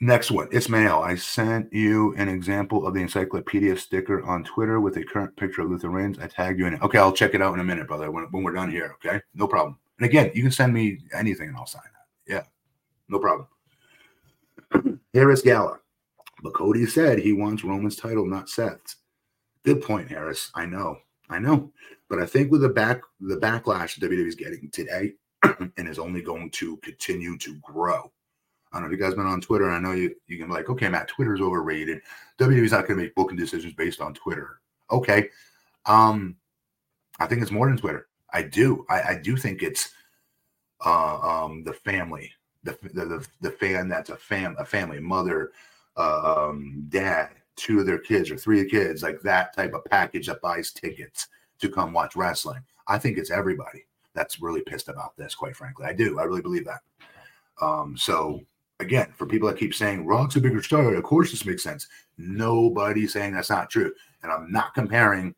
Next 0.02 0.30
one, 0.30 0.48
it's 0.50 0.70
mail. 0.70 1.00
I 1.00 1.14
sent 1.14 1.70
you 1.74 2.14
an 2.16 2.30
example 2.30 2.86
of 2.86 2.94
the 2.94 3.02
encyclopedia 3.02 3.76
sticker 3.76 4.22
on 4.22 4.44
Twitter 4.44 4.80
with 4.80 4.96
a 4.96 5.04
current 5.04 5.36
picture 5.36 5.60
of 5.60 5.70
Luther 5.70 5.90
Reigns. 5.90 6.18
I 6.18 6.26
tagged 6.26 6.58
you 6.58 6.64
in 6.66 6.72
it. 6.72 6.80
Okay, 6.80 6.96
I'll 6.96 7.12
check 7.12 7.34
it 7.34 7.42
out 7.42 7.52
in 7.52 7.60
a 7.60 7.64
minute, 7.64 7.86
brother, 7.86 8.10
when, 8.10 8.24
when 8.30 8.42
we're 8.42 8.54
done 8.54 8.70
here. 8.70 8.96
Okay, 9.04 9.20
no 9.34 9.46
problem. 9.46 9.76
And 9.98 10.06
again, 10.06 10.30
you 10.34 10.42
can 10.42 10.52
send 10.52 10.72
me 10.72 11.00
anything 11.12 11.48
and 11.48 11.56
I'll 11.56 11.66
sign 11.66 11.82
that. 11.84 12.32
Yeah, 12.32 12.44
no 13.10 13.18
problem. 13.18 15.00
Harris 15.14 15.42
Gala. 15.42 15.80
But 16.42 16.54
Cody 16.54 16.86
said 16.86 17.18
he 17.18 17.34
wants 17.34 17.62
Roman's 17.62 17.96
title, 17.96 18.24
not 18.24 18.48
Seth's. 18.48 18.96
Good 19.64 19.82
point, 19.82 20.08
Harris. 20.08 20.50
I 20.54 20.64
know. 20.64 20.96
I 21.28 21.38
know. 21.38 21.72
But 22.08 22.20
I 22.20 22.24
think 22.24 22.50
with 22.50 22.62
the 22.62 22.70
back 22.70 23.02
the 23.20 23.36
backlash 23.36 23.98
WWE 23.98 24.26
is 24.26 24.34
getting 24.34 24.70
today 24.70 25.12
and 25.42 25.86
is 25.86 25.98
only 25.98 26.22
going 26.22 26.50
to 26.52 26.78
continue 26.78 27.36
to 27.36 27.56
grow. 27.56 28.10
I 28.72 28.76
don't 28.78 28.88
know 28.88 28.94
if 28.94 28.98
you 28.98 29.04
guys 29.04 29.14
been 29.14 29.26
on 29.26 29.40
Twitter. 29.40 29.66
and 29.66 29.74
I 29.74 29.80
know 29.80 29.94
you 29.94 30.14
you 30.26 30.38
can 30.38 30.46
be 30.46 30.52
like, 30.52 30.70
okay, 30.70 30.88
Matt, 30.88 31.08
Twitter's 31.08 31.40
overrated. 31.40 32.00
WWE's 32.38 32.72
not 32.72 32.86
going 32.86 32.98
to 32.98 33.04
make 33.04 33.14
booking 33.14 33.36
decisions 33.36 33.74
based 33.74 34.00
on 34.00 34.14
Twitter. 34.14 34.60
Okay. 34.90 35.28
Um, 35.86 36.36
I 37.18 37.26
think 37.26 37.42
it's 37.42 37.50
more 37.50 37.68
than 37.68 37.76
Twitter. 37.76 38.08
I 38.32 38.42
do. 38.42 38.86
I, 38.88 39.02
I 39.02 39.20
do 39.22 39.36
think 39.36 39.62
it's 39.62 39.90
uh, 40.84 41.18
um, 41.18 41.64
the 41.64 41.72
family, 41.72 42.32
the, 42.62 42.78
the 42.82 43.26
the 43.40 43.50
fan 43.50 43.88
that's 43.88 44.10
a 44.10 44.16
fam 44.16 44.56
a 44.58 44.64
family, 44.64 45.00
mother, 45.00 45.52
uh, 45.96 46.48
um, 46.48 46.86
dad, 46.88 47.30
two 47.56 47.80
of 47.80 47.86
their 47.86 47.98
kids 47.98 48.30
or 48.30 48.36
three 48.36 48.68
kids, 48.68 49.02
like 49.02 49.20
that 49.22 49.54
type 49.54 49.74
of 49.74 49.84
package 49.84 50.28
that 50.28 50.40
buys 50.40 50.72
tickets 50.72 51.28
to 51.60 51.68
come 51.68 51.92
watch 51.92 52.16
wrestling. 52.16 52.62
I 52.88 52.98
think 52.98 53.18
it's 53.18 53.30
everybody 53.30 53.84
that's 54.14 54.40
really 54.40 54.62
pissed 54.62 54.88
about 54.88 55.16
this. 55.16 55.34
Quite 55.34 55.56
frankly, 55.56 55.86
I 55.86 55.92
do. 55.92 56.18
I 56.18 56.24
really 56.24 56.42
believe 56.42 56.64
that. 56.64 56.80
Um, 57.60 57.96
so 57.96 58.40
again, 58.80 59.12
for 59.16 59.26
people 59.26 59.48
that 59.48 59.58
keep 59.58 59.74
saying 59.74 60.06
Rock's 60.06 60.36
a 60.36 60.40
bigger 60.40 60.62
star, 60.62 60.94
of 60.94 61.02
course 61.02 61.30
this 61.30 61.44
makes 61.44 61.62
sense. 61.62 61.86
Nobody's 62.18 63.12
saying 63.12 63.34
that's 63.34 63.50
not 63.50 63.70
true, 63.70 63.92
and 64.22 64.32
I'm 64.32 64.50
not 64.50 64.74
comparing. 64.74 65.34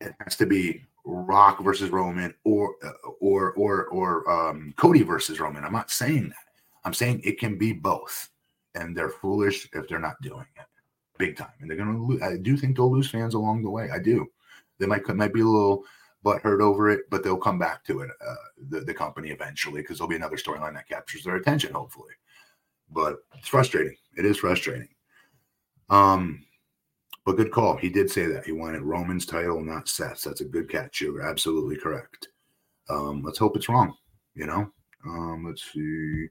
It 0.00 0.12
has 0.20 0.36
to 0.36 0.46
be 0.46 0.84
Rock 1.04 1.62
versus 1.62 1.90
Roman 1.90 2.34
or 2.44 2.74
uh, 2.84 3.08
or 3.20 3.52
or 3.52 3.86
or 3.86 4.30
um, 4.30 4.74
Cody 4.76 5.02
versus 5.02 5.40
Roman. 5.40 5.64
I'm 5.64 5.72
not 5.72 5.90
saying 5.90 6.28
that. 6.28 6.36
I'm 6.84 6.94
saying 6.94 7.22
it 7.24 7.38
can 7.38 7.56
be 7.56 7.72
both, 7.72 8.28
and 8.74 8.96
they're 8.96 9.08
foolish 9.08 9.68
if 9.72 9.88
they're 9.88 9.98
not 9.98 10.20
doing 10.22 10.46
it 10.56 10.66
big 11.18 11.36
time. 11.36 11.52
And 11.60 11.70
they're 11.70 11.76
gonna. 11.76 11.98
Lose. 11.98 12.22
I 12.22 12.36
do 12.36 12.56
think 12.56 12.76
they'll 12.76 12.90
lose 12.90 13.10
fans 13.10 13.34
along 13.34 13.62
the 13.62 13.70
way. 13.70 13.90
I 13.90 13.98
do. 13.98 14.26
They 14.78 14.86
might 14.86 15.06
might 15.08 15.32
be 15.32 15.40
a 15.40 15.44
little 15.44 15.84
butthurt 16.24 16.60
over 16.60 16.90
it, 16.90 17.02
but 17.10 17.22
they'll 17.22 17.36
come 17.36 17.58
back 17.58 17.84
to 17.84 18.00
it. 18.00 18.10
Uh, 18.26 18.34
the 18.70 18.80
the 18.80 18.94
company 18.94 19.30
eventually 19.30 19.82
because 19.82 19.98
there'll 19.98 20.08
be 20.08 20.16
another 20.16 20.36
storyline 20.36 20.74
that 20.74 20.88
captures 20.88 21.24
their 21.24 21.36
attention. 21.36 21.72
Hopefully, 21.72 22.12
but 22.90 23.18
it's 23.36 23.48
frustrating. 23.48 23.96
It 24.16 24.24
is 24.24 24.38
frustrating. 24.38 24.88
Um, 25.90 26.44
but 27.24 27.36
good 27.36 27.52
call. 27.52 27.76
He 27.76 27.88
did 27.88 28.10
say 28.10 28.26
that 28.26 28.44
he 28.44 28.52
wanted 28.52 28.82
Roman's 28.82 29.26
title, 29.26 29.60
not 29.60 29.88
Seth's. 29.88 30.22
That's 30.22 30.40
a 30.40 30.46
good 30.46 30.68
catch. 30.68 31.00
You're 31.00 31.22
absolutely 31.22 31.76
correct. 31.76 32.28
Um, 32.88 33.22
let's 33.22 33.38
hope 33.38 33.56
it's 33.56 33.68
wrong. 33.68 33.94
You 34.34 34.46
know. 34.46 34.70
Um, 35.04 35.44
let's 35.46 35.72
see 35.72 36.28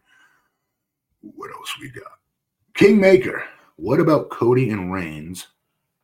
what 1.22 1.52
else 1.52 1.74
we 1.80 1.90
got. 1.90 2.12
Kingmaker. 2.74 3.44
What 3.76 4.00
about 4.00 4.30
Cody 4.30 4.70
and 4.70 4.94
Reigns 4.94 5.48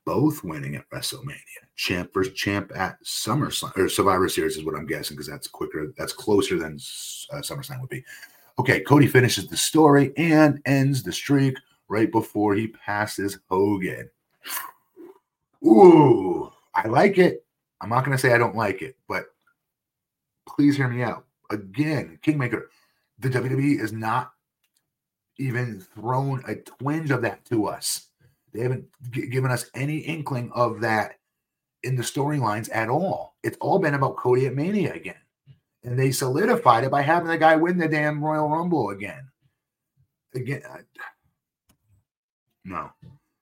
both 0.07 0.41
winning 0.41 0.77
at 0.77 0.89
WrestleMania? 0.89 1.35
Champ 1.75 2.13
versus 2.13 2.33
champ 2.33 2.71
at 2.73 2.97
SummerSlam 3.03 3.77
or 3.77 3.89
Survivor 3.89 4.29
Series 4.29 4.55
is 4.55 4.63
what 4.63 4.73
I'm 4.73 4.87
guessing 4.87 5.17
because 5.17 5.27
that's 5.27 5.49
quicker. 5.49 5.93
That's 5.97 6.13
closer 6.13 6.57
than 6.57 6.75
uh, 7.33 7.41
SummerSlam 7.41 7.81
would 7.81 7.89
be. 7.89 8.05
Okay, 8.57 8.79
Cody 8.79 9.05
finishes 9.05 9.47
the 9.47 9.57
story 9.57 10.13
and 10.15 10.61
ends 10.65 11.03
the 11.03 11.11
streak 11.11 11.57
right 11.89 12.09
before 12.09 12.55
he 12.55 12.69
passes 12.69 13.37
Hogan. 13.49 14.09
Ooh, 15.65 16.53
I 16.73 16.87
like 16.87 17.17
it. 17.17 17.45
I'm 17.81 17.89
not 17.89 18.05
going 18.05 18.15
to 18.15 18.21
say 18.21 18.33
I 18.33 18.37
don't 18.37 18.55
like 18.55 18.81
it, 18.81 18.95
but 19.09 19.25
please 20.47 20.77
hear 20.77 20.87
me 20.87 21.03
out. 21.03 21.25
Again, 21.51 22.17
Kingmaker, 22.21 22.69
the 23.19 23.29
WWE 23.29 23.81
is 23.81 23.91
not 23.91 24.31
even 25.37 25.81
thrown 25.81 26.43
a 26.47 26.55
twinge 26.55 27.11
of 27.11 27.21
that 27.23 27.43
to 27.45 27.67
us. 27.67 28.06
They 28.57 28.63
haven't 28.63 28.85
g- 29.11 29.27
given 29.27 29.51
us 29.51 29.69
any 29.75 29.99
inkling 29.99 30.51
of 30.51 30.81
that 30.81 31.19
in 31.83 31.95
the 31.95 32.01
storylines 32.01 32.69
at 32.73 32.89
all. 32.89 33.35
It's 33.43 33.57
all 33.61 33.77
been 33.77 33.93
about 33.93 34.17
Cody 34.17 34.47
at 34.47 34.55
Mania 34.55 34.93
again. 34.93 35.21
And 35.83 35.97
they 35.97 36.11
solidified 36.11 36.83
it 36.83 36.89
by 36.89 37.03
having 37.03 37.27
the 37.27 37.37
guy 37.37 37.55
win 37.55 37.77
the 37.77 37.87
damn 37.87 38.23
Royal 38.23 38.49
Rumble 38.49 38.89
again. 38.89 39.29
Again, 40.33 40.63
I, 40.67 40.79
no. 42.65 42.89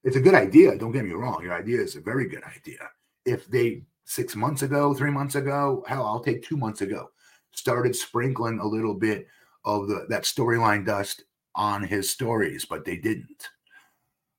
It's 0.03 0.17
a 0.17 0.21
good 0.21 0.35
idea. 0.35 0.77
Don't 0.77 0.91
get 0.91 1.05
me 1.05 1.13
wrong. 1.13 1.41
Your 1.41 1.53
idea 1.53 1.79
is 1.81 1.95
a 1.95 2.01
very 2.01 2.27
good 2.27 2.43
idea. 2.43 2.89
If 3.25 3.47
they 3.47 3.83
six 4.03 4.35
months 4.35 4.63
ago, 4.63 4.93
three 4.93 5.11
months 5.11 5.35
ago, 5.35 5.83
hell, 5.87 6.05
I'll 6.05 6.19
take 6.19 6.43
two 6.43 6.57
months 6.57 6.81
ago, 6.81 7.09
started 7.51 7.95
sprinkling 7.95 8.59
a 8.59 8.67
little 8.67 8.93
bit 8.93 9.27
of 9.63 9.87
the 9.87 10.05
that 10.09 10.23
storyline 10.23 10.85
dust 10.85 11.23
on 11.55 11.83
his 11.83 12.09
stories, 12.09 12.65
but 12.65 12.83
they 12.83 12.97
didn't. 12.97 13.47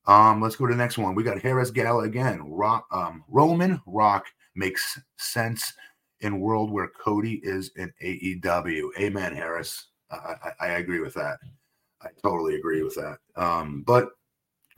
Um, 0.07 0.41
let's 0.41 0.57
go 0.57 0.67
to 0.67 0.73
the 0.73 0.79
next 0.79 0.99
one. 0.99 1.15
We 1.15 1.25
got 1.25 1.41
Harris 1.41 1.71
Gala 1.71 2.05
again. 2.05 2.41
Rock, 2.45 2.87
um, 2.93 3.25
Roman 3.29 3.81
Rock 3.87 4.27
makes 4.55 5.01
sense 5.19 5.73
in 6.21 6.41
world 6.41 6.71
where 6.71 6.89
Cody 6.89 7.41
is 7.43 7.71
in 7.77 7.93
AEW. 8.03 8.89
Amen, 8.99 9.35
Harris. 9.35 9.89
I, 10.11 10.17
I, 10.17 10.51
I 10.61 10.67
agree 10.79 11.01
with 11.01 11.15
that. 11.15 11.39
I 12.03 12.09
totally 12.23 12.57
agree 12.57 12.83
with 12.83 12.95
that. 12.95 13.19
Um, 13.37 13.83
but 13.87 14.11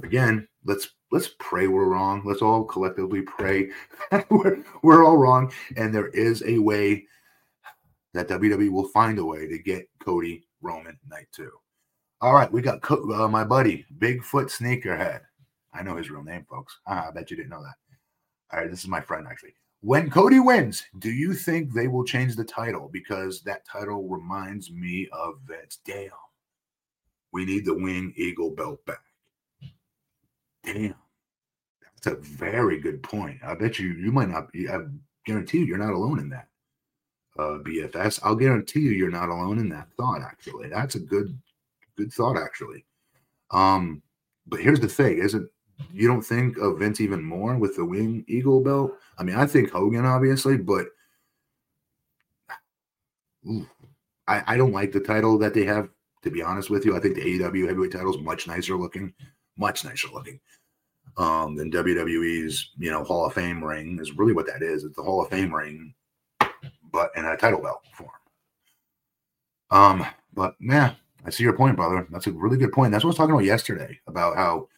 again, 0.02 0.48
let's 0.64 0.90
let's 1.12 1.30
pray 1.38 1.66
we're 1.66 1.88
wrong. 1.88 2.22
Let's 2.24 2.42
all 2.42 2.64
collectively 2.64 3.22
pray 3.22 3.70
we're, 4.30 4.64
we're 4.82 5.04
all 5.04 5.16
wrong, 5.16 5.52
and 5.76 5.94
there 5.94 6.08
is 6.08 6.42
a 6.46 6.58
way 6.58 7.04
that 8.14 8.28
WWE 8.28 8.70
will 8.70 8.88
find 8.88 9.18
a 9.18 9.24
way 9.24 9.46
to 9.46 9.58
get 9.58 9.88
Cody 10.02 10.44
Roman 10.62 10.98
night 11.08 11.26
two. 11.32 11.50
All 12.20 12.34
right, 12.34 12.50
we 12.50 12.62
got 12.62 12.80
uh, 12.90 13.28
my 13.28 13.44
buddy 13.44 13.86
Bigfoot 13.98 14.50
Sneakerhead. 14.50 15.20
I 15.72 15.82
know 15.82 15.96
his 15.96 16.10
real 16.10 16.24
name, 16.24 16.44
folks. 16.50 16.78
Ah, 16.86 17.08
I 17.08 17.10
bet 17.12 17.30
you 17.30 17.36
didn't 17.36 17.50
know 17.50 17.62
that. 17.62 17.74
All 18.52 18.60
right, 18.60 18.70
this 18.70 18.80
is 18.80 18.88
my 18.88 19.00
friend 19.00 19.26
actually. 19.30 19.54
When 19.80 20.10
Cody 20.10 20.40
wins, 20.40 20.84
do 20.98 21.10
you 21.10 21.32
think 21.32 21.72
they 21.72 21.86
will 21.86 22.04
change 22.04 22.34
the 22.34 22.44
title? 22.44 22.90
Because 22.92 23.42
that 23.42 23.64
title 23.64 24.08
reminds 24.08 24.72
me 24.72 25.08
of 25.12 25.34
Vince. 25.46 25.78
Damn, 25.84 26.10
we 27.32 27.44
need 27.44 27.64
the 27.64 27.74
Wing 27.74 28.12
Eagle 28.16 28.50
belt 28.50 28.84
back. 28.84 29.02
Damn, 30.64 30.96
that's 31.80 32.08
a 32.08 32.16
very 32.16 32.80
good 32.80 33.00
point. 33.04 33.38
I 33.44 33.54
bet 33.54 33.78
you 33.78 33.90
you 33.90 34.10
might 34.10 34.30
not 34.30 34.50
be. 34.50 34.68
I 34.68 34.80
guarantee 35.24 35.58
you, 35.58 35.66
you're 35.66 35.78
not 35.78 35.94
alone 35.94 36.18
in 36.18 36.30
that. 36.30 36.48
Uh, 37.38 37.58
BFS, 37.62 38.18
I'll 38.24 38.34
guarantee 38.34 38.80
you, 38.80 38.90
you're 38.90 39.12
not 39.12 39.28
alone 39.28 39.60
in 39.60 39.68
that 39.68 39.92
thought. 39.96 40.22
Actually, 40.22 40.70
that's 40.70 40.96
a 40.96 41.00
good, 41.00 41.38
good 41.98 42.12
thought. 42.12 42.38
Actually, 42.38 42.84
um, 43.50 44.02
but 44.46 44.60
here's 44.60 44.80
the 44.80 44.88
thing: 44.88 45.18
isn't 45.18 45.50
you 45.92 46.08
don't 46.08 46.22
think 46.22 46.56
of 46.58 46.78
Vince 46.78 47.00
even 47.00 47.22
more 47.22 47.56
with 47.58 47.76
the 47.76 47.84
Wing 47.84 48.24
Eagle 48.28 48.62
belt? 48.62 48.92
I 49.18 49.24
mean, 49.24 49.36
I 49.36 49.46
think 49.46 49.70
Hogan, 49.70 50.06
obviously, 50.06 50.56
but 50.56 50.86
ooh, 53.46 53.66
I, 54.26 54.42
I 54.46 54.56
don't 54.56 54.72
like 54.72 54.92
the 54.92 55.00
title 55.00 55.38
that 55.38 55.54
they 55.54 55.64
have. 55.64 55.88
To 56.24 56.30
be 56.30 56.42
honest 56.42 56.68
with 56.68 56.84
you, 56.84 56.96
I 56.96 57.00
think 57.00 57.14
the 57.14 57.20
AEW 57.22 57.68
heavyweight 57.68 57.92
title 57.92 58.12
is 58.12 58.20
much 58.20 58.48
nicer 58.48 58.76
looking, 58.76 59.14
much 59.56 59.84
nicer 59.84 60.08
looking 60.12 60.40
um, 61.18 61.56
than 61.56 61.70
WWE's, 61.70 62.70
you 62.78 62.90
know, 62.90 63.04
Hall 63.04 63.26
of 63.26 63.34
Fame 63.34 63.62
ring 63.62 63.98
is 64.00 64.16
really 64.16 64.32
what 64.32 64.46
that 64.46 64.62
is. 64.62 64.84
It's 64.84 64.96
the 64.96 65.02
Hall 65.02 65.22
of 65.22 65.28
Fame 65.28 65.54
ring, 65.54 65.94
but 66.92 67.10
in 67.16 67.24
a 67.24 67.36
title 67.36 67.60
belt 67.60 67.82
form. 67.92 68.10
Um, 69.70 70.06
but 70.32 70.54
yeah, 70.60 70.94
I 71.24 71.30
see 71.30 71.44
your 71.44 71.56
point, 71.56 71.76
brother. 71.76 72.06
That's 72.10 72.26
a 72.26 72.32
really 72.32 72.56
good 72.56 72.72
point. 72.72 72.92
That's 72.92 73.04
what 73.04 73.08
I 73.08 73.12
was 73.12 73.16
talking 73.16 73.34
about 73.34 73.44
yesterday 73.44 73.98
about 74.06 74.36
how, 74.36 74.68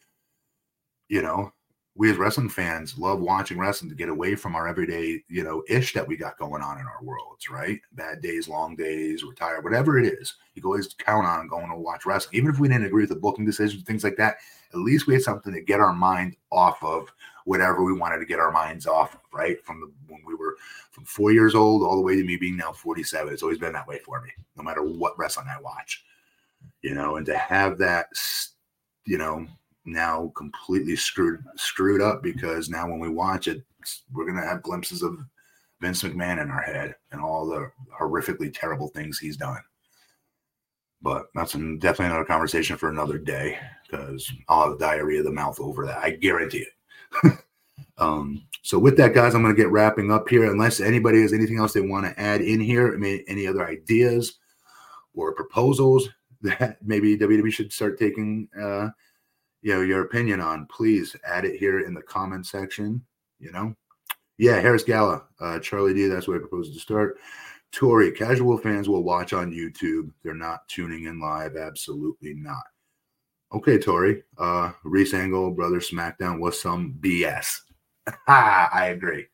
you 1.07 1.21
know, 1.21 1.53
we 1.95 2.09
as 2.09 2.17
wrestling 2.17 2.49
fans 2.49 2.97
love 2.97 3.19
watching 3.19 3.59
wrestling 3.59 3.89
to 3.89 3.95
get 3.95 4.09
away 4.09 4.33
from 4.35 4.55
our 4.55 4.67
everyday, 4.67 5.21
you 5.27 5.43
know, 5.43 5.61
ish 5.67 5.93
that 5.93 6.07
we 6.07 6.15
got 6.15 6.37
going 6.37 6.61
on 6.61 6.79
in 6.79 6.85
our 6.85 7.03
worlds, 7.03 7.49
right? 7.49 7.81
Bad 7.93 8.21
days, 8.21 8.47
long 8.47 8.75
days, 8.77 9.23
retired, 9.23 9.63
whatever 9.63 9.99
it 9.99 10.05
is. 10.05 10.35
You 10.55 10.61
can 10.61 10.69
always 10.69 10.93
count 10.97 11.27
on 11.27 11.49
going 11.49 11.69
to 11.69 11.75
watch 11.75 12.05
wrestling. 12.05 12.37
Even 12.37 12.49
if 12.49 12.59
we 12.59 12.69
didn't 12.69 12.85
agree 12.85 13.03
with 13.03 13.09
the 13.09 13.15
booking 13.17 13.45
decisions, 13.45 13.83
things 13.83 14.05
like 14.05 14.15
that, 14.17 14.37
at 14.73 14.79
least 14.79 15.05
we 15.05 15.13
had 15.13 15.23
something 15.23 15.53
to 15.53 15.61
get 15.61 15.81
our 15.81 15.93
mind 15.93 16.37
off 16.49 16.81
of 16.81 17.11
whatever 17.43 17.83
we 17.83 17.93
wanted 17.93 18.19
to 18.19 18.25
get 18.25 18.39
our 18.39 18.51
minds 18.51 18.87
off 18.87 19.15
of, 19.15 19.21
right? 19.33 19.63
From 19.65 19.81
the 19.81 19.91
when 20.07 20.21
we 20.25 20.33
were 20.33 20.55
from 20.91 21.03
four 21.03 21.33
years 21.33 21.55
old 21.55 21.83
all 21.83 21.97
the 21.97 22.01
way 22.01 22.15
to 22.15 22.23
me 22.23 22.37
being 22.37 22.55
now 22.55 22.71
47. 22.71 23.33
It's 23.33 23.43
always 23.43 23.57
been 23.57 23.73
that 23.73 23.87
way 23.87 23.99
for 23.99 24.21
me, 24.21 24.29
no 24.55 24.63
matter 24.63 24.81
what 24.81 25.17
wrestling 25.19 25.47
I 25.49 25.59
watch. 25.59 26.05
You 26.81 26.95
know, 26.95 27.17
and 27.17 27.25
to 27.27 27.37
have 27.37 27.77
that, 27.77 28.07
you 29.05 29.17
know, 29.17 29.45
now 29.85 30.31
completely 30.35 30.95
screwed 30.95 31.43
screwed 31.55 32.01
up 32.01 32.21
because 32.21 32.69
now 32.69 32.89
when 32.89 32.99
we 32.99 33.09
watch 33.09 33.47
it, 33.47 33.63
we're 34.11 34.25
gonna 34.25 34.45
have 34.45 34.63
glimpses 34.63 35.01
of 35.03 35.17
Vince 35.81 36.03
McMahon 36.03 36.41
in 36.41 36.49
our 36.51 36.61
head 36.61 36.95
and 37.11 37.19
all 37.19 37.45
the 37.47 37.71
horrifically 37.99 38.53
terrible 38.53 38.87
things 38.89 39.17
he's 39.17 39.37
done. 39.37 39.59
But 41.01 41.25
that's 41.33 41.53
definitely 41.53 42.05
another 42.05 42.25
conversation 42.25 42.77
for 42.77 42.89
another 42.89 43.17
day 43.17 43.57
because 43.89 44.31
I'll 44.47 44.69
have 44.69 44.79
diarrhea 44.79 45.19
of 45.19 45.25
the 45.25 45.31
mouth 45.31 45.59
over 45.59 45.85
that. 45.87 45.97
I 45.97 46.11
guarantee 46.11 46.65
it. 47.23 47.37
um, 47.97 48.45
so 48.61 48.77
with 48.77 48.97
that, 48.97 49.15
guys, 49.15 49.33
I'm 49.33 49.41
going 49.41 49.55
to 49.55 49.59
get 49.59 49.71
wrapping 49.71 50.11
up 50.11 50.29
here. 50.29 50.51
Unless 50.51 50.79
anybody 50.79 51.21
has 51.21 51.33
anything 51.33 51.57
else 51.57 51.73
they 51.73 51.81
want 51.81 52.05
to 52.05 52.21
add 52.21 52.41
in 52.41 52.59
here, 52.59 52.93
I 52.93 52.97
mean, 52.97 53.23
any 53.27 53.47
other 53.47 53.67
ideas 53.67 54.37
or 55.15 55.33
proposals 55.33 56.07
that 56.41 56.77
maybe 56.83 57.17
WWE 57.17 57.51
should 57.51 57.71
start 57.73 57.99
taking 57.99 58.47
uh, 58.59 58.89
you 59.61 59.73
know 59.73 59.81
your 59.81 60.01
opinion 60.01 60.39
on. 60.41 60.65
Please 60.67 61.15
add 61.25 61.45
it 61.45 61.57
here 61.57 61.81
in 61.81 61.93
the 61.93 62.01
comment 62.01 62.45
section 62.45 63.03
you 63.41 63.51
know? 63.51 63.75
Yeah 64.37 64.59
harris 64.59 64.83
gala 64.83 65.23
uh 65.39 65.59
charlie 65.59 65.93
d 65.93 66.07
that's 66.07 66.27
what 66.27 66.37
i 66.37 66.39
propose 66.39 66.71
to 66.71 66.79
start. 66.79 67.17
Tori 67.71 68.11
casual 68.11 68.57
fans 68.57 68.87
will 68.87 69.03
watch 69.03 69.33
on 69.33 69.51
youtube. 69.51 70.11
They're 70.23 70.33
not 70.33 70.67
tuning 70.67 71.05
in 71.05 71.19
live. 71.19 71.55
Absolutely 71.57 72.33
not. 72.35 72.63
Okay 73.53 73.77
tori 73.77 74.23
uh 74.37 74.71
reese 74.83 75.13
angle 75.13 75.51
brother 75.51 75.79
smackdown 75.79 76.39
was 76.39 76.61
some 76.61 76.95
bs 77.01 77.61
i 78.27 78.87
agree. 78.95 79.27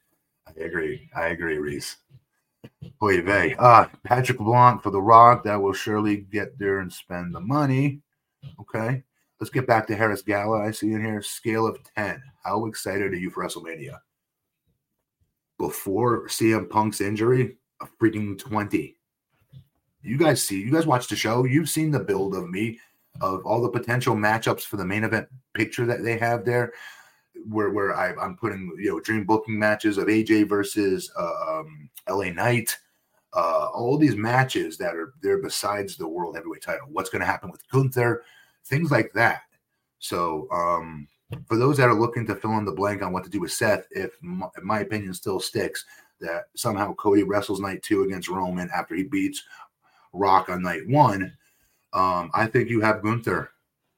I 0.48 0.64
agree. 0.64 1.10
I 1.16 1.28
agree 1.28 1.58
reese 1.58 1.98
Oy 3.02 3.22
vey. 3.22 3.56
Uh, 3.58 3.88
Patrick 4.04 4.40
LeBlanc 4.40 4.82
for 4.82 4.92
The 4.92 5.02
Rock. 5.02 5.44
That 5.44 5.62
will 5.62 5.74
surely 5.74 6.18
get 6.18 6.58
there 6.58 6.80
and 6.80 6.92
spend 6.92 7.34
the 7.34 7.40
money. 7.40 8.02
Okay. 8.60 9.04
Let's 9.40 9.52
get 9.52 9.68
back 9.68 9.88
to 9.88 9.96
Harris 9.96 10.22
Gala. 10.22 10.66
I 10.66 10.72
see 10.72 10.94
in 10.94 11.04
here 11.04 11.22
scale 11.22 11.68
of 11.68 11.80
10. 11.96 12.22
How 12.44 12.66
excited 12.66 13.14
are 13.14 13.18
you 13.18 13.30
for 13.30 13.44
WrestleMania? 13.44 14.00
Before 15.60 16.28
CM 16.28 16.70
Punk's 16.70 17.02
injury, 17.02 17.58
a 17.82 17.88
freaking 18.02 18.38
20. 18.38 18.96
You 20.02 20.18
guys 20.18 20.44
see, 20.44 20.62
you 20.62 20.72
guys 20.72 20.88
watch 20.88 21.08
the 21.08 21.16
show. 21.16 21.46
You've 21.46 21.70
seen 21.70 21.92
the 21.92 22.00
build 22.00 22.36
of 22.36 22.50
me, 22.50 22.80
of 23.22 23.46
all 23.46 23.62
the 23.62 23.70
potential 23.70 24.16
matchups 24.16 24.62
for 24.62 24.78
the 24.78 24.86
main 24.86 25.04
event 25.04 25.28
picture 25.54 25.86
that 25.86 26.04
they 26.04 26.18
have 26.18 26.46
there, 26.46 26.74
where 27.48 27.72
where 27.72 27.96
I, 27.96 28.14
am 28.24 28.38
putting 28.38 28.74
you 28.78 28.92
know 28.92 29.00
dream 29.00 29.26
booking 29.26 29.58
matches 29.58 29.98
of 29.98 30.08
AJ 30.08 30.48
versus 30.48 31.12
uh, 31.18 31.60
um, 31.60 31.90
LA 32.10 32.32
Knight, 32.32 32.78
uh, 33.34 33.70
all 33.74 33.98
these 33.98 34.16
matches 34.16 34.78
that 34.78 34.96
are 34.96 35.14
there 35.22 35.38
besides 35.38 35.98
the 35.98 36.08
world 36.08 36.36
heavyweight 36.36 36.62
title. 36.62 36.88
What's 36.90 37.10
going 37.10 37.22
to 37.22 37.26
happen 37.26 37.52
with 37.52 37.68
Gunther? 37.70 38.24
things 38.68 38.92
like 38.92 39.12
that. 39.14 39.42
So, 40.00 40.48
um, 40.52 41.08
for 41.48 41.58
those 41.58 41.78
that 41.78 41.90
are 41.90 42.00
looking 42.00 42.26
to 42.28 42.36
fill 42.36 42.58
in 42.58 42.66
the 42.66 42.72
blank 42.72 43.02
on 43.02 43.12
what 43.12 43.24
to 43.26 43.30
do 43.30 43.42
with 43.42 43.52
Seth, 43.52 43.86
if 43.92 44.12
my, 44.22 44.48
if 44.56 44.64
my 44.64 44.80
opinion 44.80 45.14
still 45.14 45.40
sticks 45.40 45.86
that 46.22 46.46
somehow 46.56 46.94
Cody 46.94 47.24
wrestles 47.24 47.60
night 47.60 47.84
two 47.84 48.04
against 48.04 48.30
Roman 48.30 48.70
after 48.74 48.96
he 48.96 49.04
beats 49.04 49.44
Rock 50.14 50.50
on 50.50 50.62
night 50.62 50.88
one, 50.88 51.36
um, 51.94 52.32
I 52.34 52.46
think 52.46 52.70
you 52.70 52.80
have 52.82 53.04
Gunther 53.04 53.52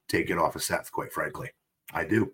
take 0.08 0.30
it 0.30 0.38
off 0.38 0.56
of 0.56 0.62
Seth, 0.62 0.90
quite 0.90 1.12
frankly. 1.12 1.50
I 1.92 2.04
do. 2.04 2.32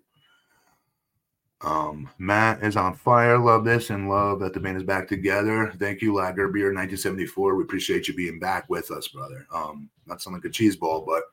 Um, 1.61 2.09
Matt 2.19 2.63
is 2.63 2.77
on 2.77 2.93
fire. 2.93 3.37
Love 3.37 3.65
this 3.65 3.89
and 3.89 4.09
love 4.09 4.39
that 4.39 4.53
the 4.53 4.59
band 4.59 4.77
is 4.77 4.83
back 4.83 5.07
together. 5.07 5.73
Thank 5.79 6.01
you, 6.01 6.13
Lager 6.13 6.49
Beer 6.49 6.67
1974. 6.67 7.55
We 7.55 7.63
appreciate 7.63 8.07
you 8.07 8.13
being 8.13 8.39
back 8.39 8.69
with 8.69 8.91
us, 8.91 9.07
brother. 9.07 9.47
Um, 9.51 9.89
not 10.05 10.21
sound 10.21 10.35
like 10.35 10.45
a 10.45 10.49
cheese 10.49 10.75
ball, 10.75 11.03
but 11.05 11.23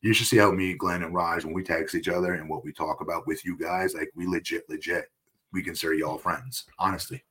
you 0.00 0.14
should 0.14 0.26
see 0.26 0.38
how 0.38 0.50
me, 0.50 0.74
Glenn, 0.74 1.02
and 1.02 1.14
Raj, 1.14 1.44
when 1.44 1.54
we 1.54 1.62
text 1.62 1.94
each 1.94 2.08
other 2.08 2.34
and 2.34 2.48
what 2.48 2.64
we 2.64 2.72
talk 2.72 3.02
about 3.02 3.26
with 3.26 3.44
you 3.44 3.56
guys, 3.56 3.94
like 3.94 4.10
we 4.14 4.26
legit, 4.26 4.68
legit, 4.68 5.10
we 5.52 5.62
consider 5.62 5.94
y'all 5.94 6.18
friends, 6.18 6.64
honestly. 6.78 7.22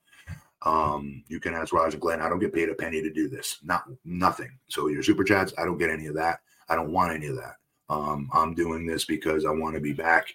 Um, 0.64 1.24
you 1.26 1.40
can 1.40 1.54
ask 1.54 1.72
Raj 1.72 1.92
and 1.92 2.00
Glenn, 2.00 2.20
I 2.20 2.28
don't 2.28 2.38
get 2.38 2.54
paid 2.54 2.68
a 2.68 2.74
penny 2.74 3.02
to 3.02 3.12
do 3.12 3.28
this. 3.28 3.58
Not 3.64 3.84
nothing. 4.04 4.50
So 4.68 4.86
your 4.86 5.02
super 5.02 5.24
chats, 5.24 5.52
I 5.58 5.64
don't 5.64 5.76
get 5.76 5.90
any 5.90 6.06
of 6.06 6.14
that. 6.14 6.40
I 6.68 6.76
don't 6.76 6.92
want 6.92 7.12
any 7.12 7.26
of 7.26 7.36
that. 7.36 7.56
Um, 7.90 8.30
I'm 8.32 8.54
doing 8.54 8.86
this 8.86 9.04
because 9.04 9.44
I 9.44 9.50
want 9.50 9.74
to 9.74 9.80
be 9.80 9.92
back 9.92 10.28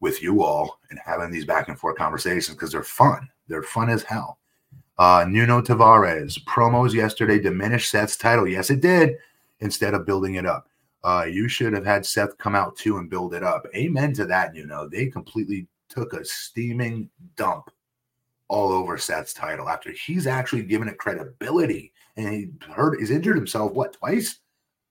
with 0.00 0.22
you 0.22 0.42
all 0.42 0.78
and 0.90 0.98
having 1.04 1.30
these 1.30 1.44
back 1.44 1.68
and 1.68 1.78
forth 1.78 1.96
conversations 1.96 2.56
because 2.56 2.72
they're 2.72 2.82
fun. 2.82 3.28
They're 3.48 3.62
fun 3.62 3.90
as 3.90 4.02
hell. 4.02 4.38
Uh, 4.98 5.24
Nuno 5.28 5.60
Tavares 5.60 6.42
promos 6.44 6.92
yesterday 6.92 7.38
diminished 7.38 7.90
Seth's 7.90 8.16
title. 8.16 8.48
Yes, 8.48 8.70
it 8.70 8.80
did. 8.80 9.16
Instead 9.60 9.94
of 9.94 10.06
building 10.06 10.36
it 10.36 10.46
up. 10.46 10.68
Uh, 11.04 11.26
you 11.28 11.48
should 11.48 11.72
have 11.72 11.84
had 11.84 12.04
Seth 12.04 12.36
come 12.38 12.54
out 12.54 12.76
too 12.76 12.98
and 12.98 13.08
build 13.08 13.34
it 13.34 13.42
up. 13.42 13.66
Amen 13.74 14.12
to 14.14 14.24
that. 14.26 14.54
You 14.54 14.66
know, 14.66 14.88
they 14.88 15.06
completely 15.06 15.66
took 15.88 16.12
a 16.12 16.24
steaming 16.24 17.08
dump 17.36 17.70
all 18.48 18.72
over 18.72 18.98
Seth's 18.98 19.32
title 19.32 19.68
after 19.68 19.92
he's 19.92 20.26
actually 20.26 20.62
given 20.62 20.88
it 20.88 20.98
credibility 20.98 21.92
and 22.16 22.34
he 22.34 22.48
hurt, 22.70 22.98
he's 22.98 23.10
injured 23.10 23.36
himself, 23.36 23.72
what, 23.72 23.92
twice? 23.92 24.40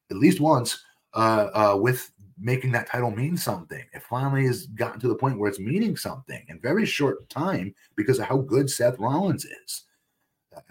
At 0.10 0.18
least 0.18 0.40
once, 0.40 0.84
uh, 1.14 1.50
uh, 1.54 1.78
with 1.78 2.12
making 2.40 2.72
that 2.72 2.88
title 2.88 3.12
mean 3.12 3.38
something. 3.38 3.84
It 3.94 4.04
finally 4.04 4.46
has 4.46 4.68
gotten 4.68 5.00
to 5.02 5.08
the 5.08 5.16
point 5.16 5.40
where 5.40 5.50
it's 5.50 5.60
meaning 5.60 5.98
something 5.98 6.46
in 6.48 6.60
very 6.60 6.86
short 6.86 7.28
time 7.30 7.74
because 7.96 8.20
of 8.20 8.26
how 8.26 8.38
good 8.38 8.70
Seth 8.70 9.00
Rollins 9.00 9.46
is. 9.46 9.84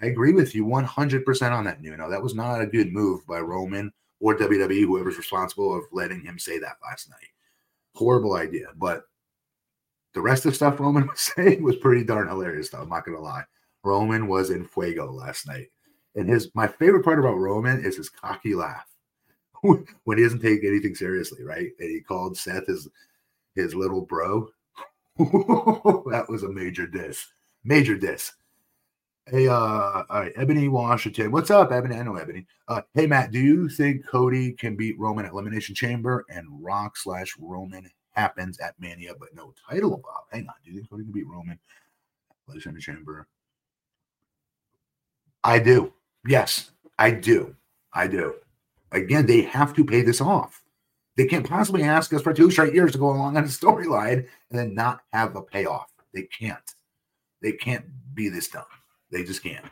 I 0.03 0.07
agree 0.07 0.33
with 0.33 0.55
you 0.55 0.65
100% 0.65 1.53
on 1.53 1.65
that, 1.65 1.81
Nuno. 1.81 2.11
That 2.11 2.23
was 2.23 2.35
not 2.35 2.61
a 2.61 2.67
good 2.67 2.93
move 2.93 3.27
by 3.27 3.41
Roman 3.41 3.93
or 4.21 4.37
WWE, 4.37 4.85
whoever's 4.85 5.19
responsible 5.19 5.77
of 5.77 5.85
letting 5.93 6.23
him 6.23 6.39
say 6.39 6.59
that 6.59 6.77
last 6.83 7.11
night. 7.11 7.29
Horrible 7.95 8.35
idea. 8.35 8.67
But 8.77 9.05
the 10.15 10.23
rest 10.23 10.47
of 10.47 10.55
stuff 10.55 10.81
Roman 10.81 11.07
was 11.09 11.21
saying 11.21 11.63
was 11.63 11.77
pretty 11.77 12.05
darn 12.05 12.29
hilarious, 12.29 12.71
though. 12.71 12.81
I'm 12.81 12.89
not 12.89 13.05
gonna 13.05 13.21
lie. 13.21 13.45
Roman 13.85 14.27
was 14.27 14.51
in 14.51 14.67
fuego 14.67 15.13
last 15.13 15.47
night. 15.47 15.69
And 16.15 16.29
his 16.29 16.51
my 16.55 16.67
favorite 16.67 17.05
part 17.05 17.19
about 17.19 17.39
Roman 17.39 17.85
is 17.85 17.97
his 17.97 18.09
cocky 18.09 18.55
laugh. 18.55 18.87
when 20.05 20.19
he 20.19 20.25
doesn't 20.25 20.41
take 20.41 20.65
anything 20.65 20.95
seriously, 20.95 21.43
right? 21.45 21.71
And 21.79 21.91
he 21.91 22.01
called 22.01 22.37
Seth 22.37 22.67
his 22.67 22.89
his 23.55 23.75
little 23.75 24.03
bro. 24.03 24.49
that 25.19 26.27
was 26.29 26.43
a 26.43 26.49
major 26.49 26.87
diss. 26.87 27.27
Major 27.65 27.97
diss. 27.97 28.33
Hey, 29.29 29.49
uh, 29.49 29.53
all 29.55 30.05
right, 30.11 30.33
Ebony 30.37 30.69
Washington. 30.69 31.33
What's 31.33 31.51
up, 31.51 31.73
Ebony? 31.73 31.97
I 31.97 32.03
know 32.03 32.15
Ebony. 32.15 32.47
Uh, 32.69 32.83
hey, 32.95 33.09
Matt, 33.09 33.33
do 33.33 33.41
you 33.41 33.69
think 33.69 34.07
Cody 34.07 34.53
can 34.53 34.77
beat 34.77 34.97
Roman 35.01 35.25
at 35.25 35.33
Elimination 35.33 35.75
Chamber 35.75 36.25
and 36.29 36.47
Rock 36.63 36.97
slash 36.97 37.35
Roman 37.41 37.91
happens 38.13 38.59
at 38.61 38.79
Mania, 38.79 39.15
but 39.19 39.35
no 39.35 39.53
title 39.69 39.95
about? 39.95 40.27
Hang 40.31 40.47
on, 40.47 40.55
do 40.65 40.71
you 40.71 40.77
think 40.77 40.91
Cody 40.91 41.03
can 41.03 41.13
beat 41.13 41.27
Roman? 41.27 41.59
Elimination 42.47 42.81
Chamber. 42.81 43.27
I 45.43 45.59
do. 45.59 45.93
Yes, 46.27 46.71
I 46.99 47.11
do. 47.11 47.57
I 47.93 48.07
do. 48.07 48.35
Again, 48.93 49.27
they 49.27 49.43
have 49.43 49.75
to 49.75 49.85
pay 49.85 50.03
this 50.03 50.21
off. 50.21 50.63
They 51.17 51.27
can't 51.27 51.49
possibly 51.49 51.83
ask 51.83 52.13
us 52.13 52.23
for 52.23 52.33
two 52.33 52.51
straight 52.51 52.75
years 52.75 52.93
to 52.93 52.99
go 52.99 53.11
along 53.11 53.37
on 53.37 53.45
a 53.45 53.47
storyline 53.49 54.27
and 54.51 54.59
then 54.59 54.75
not 54.75 55.01
have 55.13 55.35
a 55.35 55.43
payoff. 55.43 55.91
They 56.15 56.23
can't. 56.23 56.75
They 57.43 57.53
can't 57.53 57.85
be 58.15 58.29
this 58.29 58.49
dumb. 58.49 58.65
They 59.11 59.25
just 59.25 59.43
can't. 59.43 59.65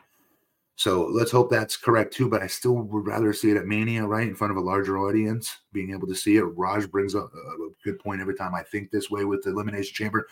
So 0.77 1.05
let's 1.05 1.31
hope 1.31 1.49
that's 1.49 1.77
correct 1.77 2.13
too. 2.13 2.29
But 2.29 2.41
I 2.41 2.47
still 2.47 2.73
would 2.73 3.07
rather 3.07 3.31
see 3.33 3.51
it 3.51 3.57
at 3.57 3.65
Mania, 3.65 4.05
right, 4.05 4.27
in 4.27 4.35
front 4.35 4.51
of 4.51 4.57
a 4.57 4.61
larger 4.61 4.97
audience, 4.97 5.57
being 5.71 5.91
able 5.91 6.07
to 6.07 6.15
see 6.15 6.37
it. 6.37 6.43
Raj 6.43 6.89
brings 6.89 7.15
up 7.15 7.31
a 7.33 7.69
good 7.83 7.99
point 7.99 8.21
every 8.21 8.35
time 8.35 8.53
I 8.53 8.63
think 8.63 8.91
this 8.91 9.09
way 9.09 9.25
with 9.25 9.43
the 9.43 9.51
Elimination 9.51 9.93
Chamber. 9.93 10.27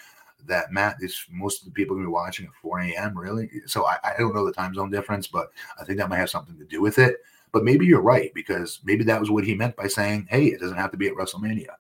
That 0.46 0.74
Matt 0.74 0.98
is 1.00 1.26
most 1.32 1.62
of 1.62 1.68
the 1.68 1.72
people 1.72 1.96
gonna 1.96 2.08
be 2.08 2.12
watching 2.12 2.46
at 2.46 2.52
4 2.62 2.82
a.m. 2.82 3.18
Really, 3.18 3.50
so 3.66 3.86
I, 3.86 3.98
I 4.04 4.14
don't 4.18 4.36
know 4.36 4.46
the 4.46 4.52
time 4.52 4.74
zone 4.74 4.92
difference, 4.92 5.26
but 5.26 5.52
I 5.80 5.86
think 5.86 5.98
that 6.00 6.10
might 6.10 6.18
have 6.18 6.30
something 6.30 6.58
to 6.58 6.66
do 6.66 6.82
with 6.82 7.00
it. 7.00 7.22
But 7.54 7.64
maybe 7.64 7.86
you're 7.86 8.01
right 8.01 8.34
because 8.34 8.82
maybe 8.84 9.06
that 9.06 9.20
was 9.20 9.32
what 9.32 9.45
he 9.45 9.54
meant 9.54 9.78
by 9.78 9.88
saying, 9.88 10.28
"Hey, 10.30 10.47
it 10.47 10.60
doesn't 10.60 10.78
have 10.78 10.91
to 10.91 10.97
be 10.97 11.08
at 11.08 11.14
WrestleMania." 11.14 11.76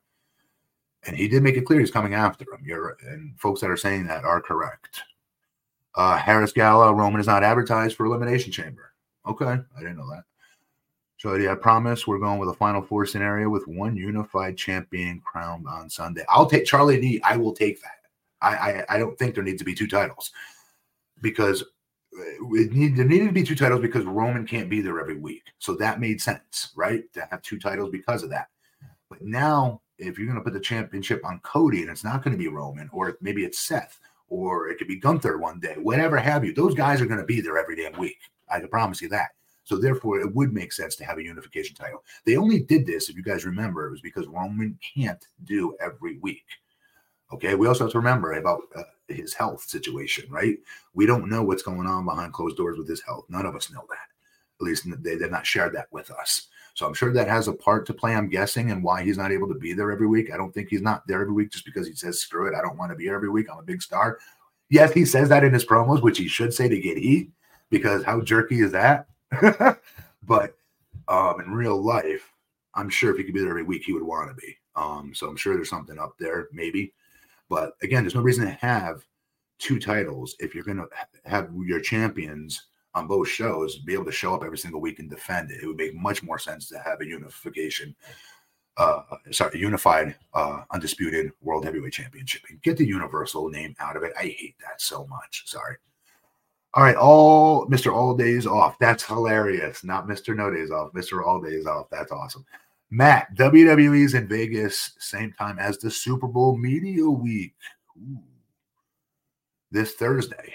And 1.05 1.17
he 1.17 1.27
did 1.27 1.43
make 1.43 1.57
it 1.57 1.65
clear 1.65 1.79
he's 1.81 1.91
coming 1.91 2.13
after 2.13 2.45
him. 2.45 2.61
You're 2.63 2.95
and 3.01 3.37
folks 3.37 3.59
that 3.59 3.69
are 3.69 3.77
saying 3.77 4.07
that 4.07 4.23
are 4.23 4.39
correct. 4.39 5.01
Uh, 5.95 6.17
Harris 6.17 6.53
Gala, 6.53 6.93
Roman 6.93 7.19
is 7.19 7.27
not 7.27 7.43
advertised 7.43 7.97
for 7.97 8.05
Elimination 8.05 8.51
Chamber. 8.51 8.93
Okay, 9.27 9.45
I 9.45 9.79
didn't 9.79 9.97
know 9.97 10.09
that. 10.09 10.23
So 11.17 11.35
yeah, 11.35 11.53
I 11.53 11.55
promise 11.55 12.05
we're 12.05 12.19
going 12.19 12.39
with 12.39 12.49
a 12.49 12.53
Final 12.53 12.81
Four 12.81 13.05
scenario 13.05 13.49
with 13.49 13.67
one 13.67 13.95
unified 13.95 14.57
champion 14.57 15.21
crowned 15.21 15.67
on 15.67 15.89
Sunday. 15.89 16.23
I'll 16.29 16.45
take 16.45 16.65
Charlie 16.65 17.01
D. 17.01 17.21
I 17.23 17.35
will 17.35 17.53
take 17.53 17.81
that. 17.81 17.99
I 18.41 18.55
I, 18.55 18.85
I 18.89 18.97
don't 18.99 19.17
think 19.17 19.33
there 19.33 19.43
needs 19.43 19.59
to 19.59 19.65
be 19.65 19.73
two 19.73 19.87
titles 19.87 20.31
because 21.21 21.63
Uh, 22.17 22.55
it 22.55 22.71
need, 22.73 22.95
there 22.95 23.05
needed 23.05 23.27
to 23.27 23.31
be 23.31 23.43
two 23.43 23.55
titles 23.55 23.81
because 23.81 24.05
Roman 24.05 24.45
can't 24.45 24.69
be 24.69 24.81
there 24.81 24.99
every 24.99 25.17
week. 25.17 25.43
So 25.59 25.75
that 25.75 25.99
made 25.99 26.21
sense, 26.21 26.71
right? 26.75 27.11
To 27.13 27.27
have 27.31 27.41
two 27.41 27.59
titles 27.59 27.89
because 27.89 28.23
of 28.23 28.29
that. 28.29 28.47
But 29.09 29.21
now, 29.21 29.81
if 29.97 30.17
you're 30.17 30.27
going 30.27 30.37
to 30.37 30.43
put 30.43 30.53
the 30.53 30.59
championship 30.59 31.25
on 31.25 31.39
Cody 31.43 31.81
and 31.81 31.89
it's 31.89 32.03
not 32.03 32.23
going 32.23 32.35
to 32.35 32.43
be 32.43 32.47
Roman, 32.47 32.89
or 32.91 33.17
maybe 33.21 33.43
it's 33.43 33.59
Seth, 33.59 33.99
or 34.27 34.69
it 34.69 34.77
could 34.77 34.87
be 34.87 34.99
Gunther 34.99 35.37
one 35.37 35.59
day, 35.59 35.75
whatever 35.77 36.17
have 36.17 36.43
you. 36.43 36.53
Those 36.53 36.73
guys 36.73 37.01
are 37.01 37.05
going 37.05 37.19
to 37.19 37.25
be 37.25 37.41
there 37.41 37.57
every 37.57 37.75
damn 37.75 37.97
week. 37.99 38.17
I 38.49 38.59
can 38.59 38.69
promise 38.69 39.01
you 39.01 39.09
that. 39.09 39.29
So 39.63 39.77
therefore, 39.77 40.19
it 40.19 40.33
would 40.35 40.53
make 40.53 40.73
sense 40.73 40.95
to 40.97 41.05
have 41.05 41.17
a 41.17 41.23
unification 41.23 41.75
title. 41.75 42.03
They 42.25 42.35
only 42.35 42.59
did 42.59 42.85
this, 42.85 43.09
if 43.09 43.15
you 43.15 43.23
guys 43.23 43.45
remember, 43.45 43.87
it 43.87 43.91
was 43.91 44.01
because 44.01 44.27
Roman 44.27 44.77
can't 44.95 45.25
do 45.45 45.75
every 45.79 46.17
week. 46.17 46.45
Okay. 47.33 47.55
We 47.55 47.67
also 47.67 47.85
have 47.85 47.91
to 47.93 47.97
remember 47.97 48.33
about 48.33 48.61
uh, 48.75 48.83
his 49.07 49.33
health 49.33 49.63
situation, 49.63 50.29
right? 50.29 50.57
We 50.93 51.05
don't 51.05 51.29
know 51.29 51.43
what's 51.43 51.63
going 51.63 51.87
on 51.87 52.05
behind 52.05 52.31
closed 52.33 52.57
doors 52.57 52.77
with 52.77 52.87
his 52.87 53.01
health. 53.01 53.25
None 53.27 53.45
of 53.45 53.55
us 53.55 53.71
know 53.71 53.85
that. 53.89 54.07
At 54.61 54.65
least 54.65 54.85
they 55.03 55.17
did 55.17 55.31
not 55.31 55.45
share 55.45 55.69
that 55.71 55.87
with 55.91 56.11
us. 56.11 56.47
So 56.75 56.85
I'm 56.85 56.93
sure 56.93 57.11
that 57.11 57.27
has 57.27 57.47
a 57.47 57.53
part 57.53 57.85
to 57.87 57.93
play, 57.93 58.15
I'm 58.15 58.29
guessing, 58.29 58.71
and 58.71 58.83
why 58.83 59.03
he's 59.03 59.17
not 59.17 59.31
able 59.31 59.47
to 59.47 59.55
be 59.55 59.73
there 59.73 59.91
every 59.91 60.07
week. 60.07 60.31
I 60.31 60.37
don't 60.37 60.53
think 60.53 60.69
he's 60.69 60.81
not 60.81 61.05
there 61.07 61.21
every 61.21 61.33
week 61.33 61.51
just 61.51 61.65
because 61.65 61.87
he 61.87 61.93
says, 61.93 62.19
screw 62.19 62.47
it, 62.47 62.55
I 62.55 62.61
don't 62.61 62.77
want 62.77 62.91
to 62.91 62.95
be 62.95 63.05
here 63.05 63.15
every 63.15 63.29
week. 63.29 63.47
I'm 63.51 63.59
a 63.59 63.63
big 63.63 63.81
star. 63.81 64.19
Yes, 64.69 64.91
he 64.91 65.05
says 65.05 65.29
that 65.29 65.43
in 65.43 65.53
his 65.53 65.65
promos, 65.65 66.01
which 66.01 66.17
he 66.17 66.27
should 66.27 66.53
say 66.53 66.67
to 66.67 66.79
get 66.79 66.97
heat, 66.97 67.29
because 67.69 68.03
how 68.03 68.21
jerky 68.21 68.61
is 68.61 68.71
that? 68.71 69.07
but 70.23 70.55
um, 71.07 71.41
in 71.41 71.51
real 71.51 71.81
life, 71.81 72.31
I'm 72.75 72.89
sure 72.89 73.11
if 73.11 73.17
he 73.17 73.23
could 73.23 73.33
be 73.33 73.41
there 73.41 73.49
every 73.49 73.63
week, 73.63 73.83
he 73.83 73.93
would 73.93 74.03
want 74.03 74.29
to 74.29 74.35
be. 74.35 74.57
Um, 74.75 75.13
so 75.13 75.27
I'm 75.27 75.35
sure 75.35 75.55
there's 75.55 75.69
something 75.69 75.99
up 75.99 76.15
there, 76.19 76.47
maybe. 76.51 76.93
But 77.53 77.73
again, 77.83 78.01
there's 78.01 78.15
no 78.15 78.21
reason 78.21 78.45
to 78.45 78.51
have 78.51 79.05
two 79.59 79.79
titles 79.79 80.35
if 80.39 80.55
you're 80.55 80.63
going 80.63 80.77
to 80.77 80.87
have 81.25 81.51
your 81.67 81.79
champions 81.79 82.63
on 82.95 83.05
both 83.05 83.27
shows 83.27 83.77
be 83.77 83.93
able 83.93 84.05
to 84.05 84.11
show 84.11 84.33
up 84.33 84.43
every 84.43 84.57
single 84.57 84.81
week 84.81 84.97
and 84.97 85.07
defend 85.07 85.51
it. 85.51 85.61
It 85.61 85.67
would 85.67 85.77
make 85.77 85.93
much 85.93 86.23
more 86.23 86.39
sense 86.39 86.67
to 86.69 86.79
have 86.79 86.99
a 86.99 87.05
unification, 87.05 87.95
uh, 88.77 89.01
sorry, 89.29 89.59
unified, 89.59 90.15
uh, 90.33 90.61
undisputed 90.71 91.31
world 91.41 91.63
heavyweight 91.63 91.93
championship 91.93 92.41
and 92.49 92.59
get 92.63 92.75
the 92.75 92.87
universal 92.87 93.47
name 93.49 93.75
out 93.79 93.97
of 93.97 94.01
it. 94.01 94.13
I 94.17 94.23
hate 94.23 94.55
that 94.61 94.81
so 94.81 95.05
much. 95.05 95.43
Sorry. 95.45 95.75
All 96.73 96.81
right, 96.81 96.95
all 96.95 97.67
Mr. 97.67 97.93
All 97.93 98.15
Days 98.15 98.47
Off. 98.47 98.79
That's 98.79 99.03
hilarious. 99.03 99.83
Not 99.83 100.07
Mr. 100.07 100.35
No 100.35 100.49
Days 100.49 100.71
Off, 100.71 100.91
Mr. 100.93 101.23
All 101.23 101.39
Days 101.39 101.67
Off. 101.67 101.85
That's 101.91 102.11
awesome. 102.11 102.43
Matt, 102.93 103.33
WWE's 103.33 104.13
in 104.13 104.27
Vegas, 104.27 104.91
same 104.99 105.33
time 105.33 105.57
as 105.57 105.79
the 105.79 105.89
Super 105.89 106.27
Bowl 106.27 106.55
Media 106.55 107.09
Week. 107.09 107.55
Ooh. 107.97 108.21
This 109.71 109.93
Thursday. 109.93 110.53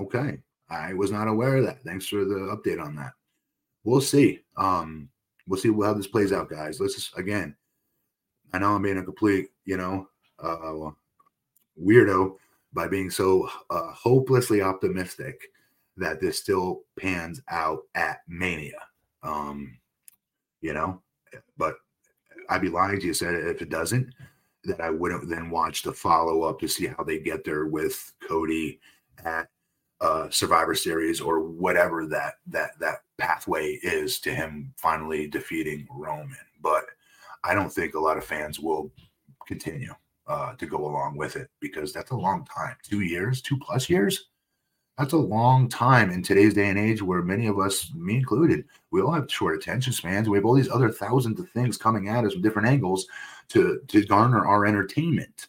Okay. 0.00 0.38
I 0.70 0.94
was 0.94 1.10
not 1.10 1.26
aware 1.26 1.56
of 1.56 1.64
that. 1.64 1.82
Thanks 1.82 2.06
for 2.06 2.24
the 2.24 2.56
update 2.56 2.80
on 2.80 2.94
that. 2.94 3.14
We'll 3.82 4.00
see. 4.00 4.44
Um, 4.56 5.08
we'll 5.48 5.58
see 5.58 5.72
how 5.72 5.94
this 5.94 6.06
plays 6.06 6.32
out, 6.32 6.48
guys. 6.48 6.78
Let's 6.78 6.94
just 6.94 7.18
again. 7.18 7.56
I 8.52 8.60
know 8.60 8.76
I'm 8.76 8.82
being 8.82 8.98
a 8.98 9.02
complete, 9.02 9.48
you 9.64 9.78
know, 9.78 10.08
uh, 10.40 10.92
weirdo 11.76 12.36
by 12.72 12.86
being 12.86 13.10
so 13.10 13.50
uh, 13.70 13.90
hopelessly 13.94 14.62
optimistic 14.62 15.40
that 15.96 16.20
this 16.20 16.38
still 16.38 16.82
pans 16.96 17.42
out 17.48 17.80
at 17.96 18.20
Mania. 18.28 18.78
Um, 19.24 19.79
you 20.60 20.74
know, 20.74 21.00
but 21.56 21.76
I'd 22.48 22.60
be 22.60 22.68
lying 22.68 23.00
to 23.00 23.06
you 23.06 23.14
said 23.14 23.34
if 23.34 23.62
it 23.62 23.70
doesn't, 23.70 24.12
that 24.64 24.80
I 24.80 24.90
wouldn't 24.90 25.28
then 25.28 25.50
watch 25.50 25.82
the 25.82 25.92
follow 25.92 26.42
up 26.42 26.60
to 26.60 26.68
see 26.68 26.86
how 26.86 27.02
they 27.04 27.18
get 27.18 27.44
there 27.44 27.66
with 27.66 28.12
Cody 28.26 28.80
at 29.24 29.48
uh, 30.00 30.28
Survivor 30.30 30.74
Series 30.74 31.20
or 31.20 31.40
whatever 31.40 32.06
that 32.06 32.34
that 32.46 32.70
that 32.80 33.02
pathway 33.18 33.78
is 33.82 34.18
to 34.20 34.34
him 34.34 34.72
finally 34.76 35.26
defeating 35.26 35.86
Roman. 35.90 36.36
But 36.60 36.84
I 37.44 37.54
don't 37.54 37.72
think 37.72 37.94
a 37.94 38.00
lot 38.00 38.16
of 38.16 38.24
fans 38.24 38.60
will 38.60 38.92
continue 39.46 39.94
uh, 40.26 40.54
to 40.54 40.66
go 40.66 40.86
along 40.86 41.16
with 41.16 41.36
it 41.36 41.50
because 41.60 41.92
that's 41.92 42.10
a 42.10 42.16
long 42.16 42.44
time. 42.44 42.76
Two 42.82 43.00
years, 43.00 43.42
two 43.42 43.58
plus 43.58 43.88
years. 43.88 44.29
That's 45.00 45.14
a 45.14 45.16
long 45.16 45.66
time 45.66 46.10
in 46.10 46.22
today's 46.22 46.52
day 46.52 46.68
and 46.68 46.78
age 46.78 47.00
where 47.00 47.22
many 47.22 47.46
of 47.46 47.58
us, 47.58 47.90
me 47.94 48.16
included, 48.16 48.66
we 48.90 49.00
all 49.00 49.12
have 49.12 49.32
short 49.32 49.56
attention 49.56 49.94
spans. 49.94 50.28
We 50.28 50.36
have 50.36 50.44
all 50.44 50.52
these 50.52 50.68
other 50.68 50.90
thousands 50.90 51.40
of 51.40 51.48
things 51.48 51.78
coming 51.78 52.10
at 52.10 52.26
us 52.26 52.34
from 52.34 52.42
different 52.42 52.68
angles 52.68 53.06
to, 53.48 53.80
to 53.88 54.04
garner 54.04 54.44
our 54.44 54.66
entertainment, 54.66 55.48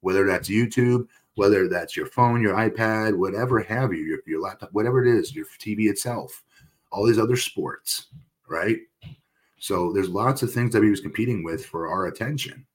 whether 0.00 0.26
that's 0.26 0.48
YouTube, 0.48 1.06
whether 1.36 1.68
that's 1.68 1.96
your 1.96 2.06
phone, 2.06 2.42
your 2.42 2.56
iPad, 2.56 3.16
whatever 3.16 3.60
have 3.60 3.92
you, 3.92 4.02
your, 4.02 4.18
your 4.26 4.40
laptop, 4.40 4.70
whatever 4.72 5.06
it 5.06 5.16
is, 5.16 5.32
your 5.32 5.46
TV 5.60 5.88
itself, 5.88 6.42
all 6.90 7.06
these 7.06 7.20
other 7.20 7.36
sports, 7.36 8.08
right? 8.48 8.78
So 9.60 9.92
there's 9.92 10.08
lots 10.08 10.42
of 10.42 10.52
things 10.52 10.72
that 10.72 10.82
he 10.82 10.90
was 10.90 11.00
competing 11.00 11.44
with 11.44 11.64
for 11.64 11.86
our 11.86 12.06
attention. 12.06 12.66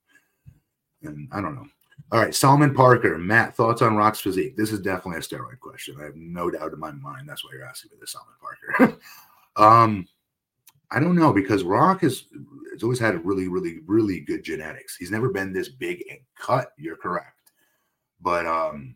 And 1.02 1.28
I 1.34 1.42
don't 1.42 1.56
know. 1.56 1.68
All 2.12 2.20
right, 2.20 2.36
Solomon 2.36 2.74
Parker, 2.74 3.18
Matt, 3.18 3.56
thoughts 3.56 3.82
on 3.82 3.96
Rock's 3.96 4.20
physique? 4.20 4.56
This 4.56 4.72
is 4.72 4.80
definitely 4.80 5.20
a 5.20 5.22
steroid 5.22 5.60
question. 5.60 5.98
I 6.00 6.04
have 6.04 6.16
no 6.16 6.52
doubt 6.52 6.74
in 6.74 6.80
my 6.80 6.92
mind. 6.92 7.28
That's 7.28 7.44
why 7.44 7.52
you're 7.54 7.66
asking 7.66 7.92
me 7.92 7.98
this, 8.00 8.12
Solomon 8.12 8.36
Parker. 8.40 9.00
um, 9.56 10.08
I 10.92 11.00
don't 11.00 11.16
know 11.16 11.34
because 11.34 11.64
Rock 11.64 12.02
has, 12.02 12.26
has 12.72 12.84
always 12.84 13.00
had 13.00 13.26
really, 13.26 13.48
really, 13.48 13.80
really 13.88 14.20
good 14.20 14.44
genetics. 14.44 14.96
He's 14.96 15.10
never 15.10 15.30
been 15.30 15.54
this 15.54 15.70
big 15.70 16.04
and 16.10 16.20
cut. 16.38 16.68
You're 16.78 16.98
correct 16.98 17.34
but 18.24 18.46
um, 18.46 18.96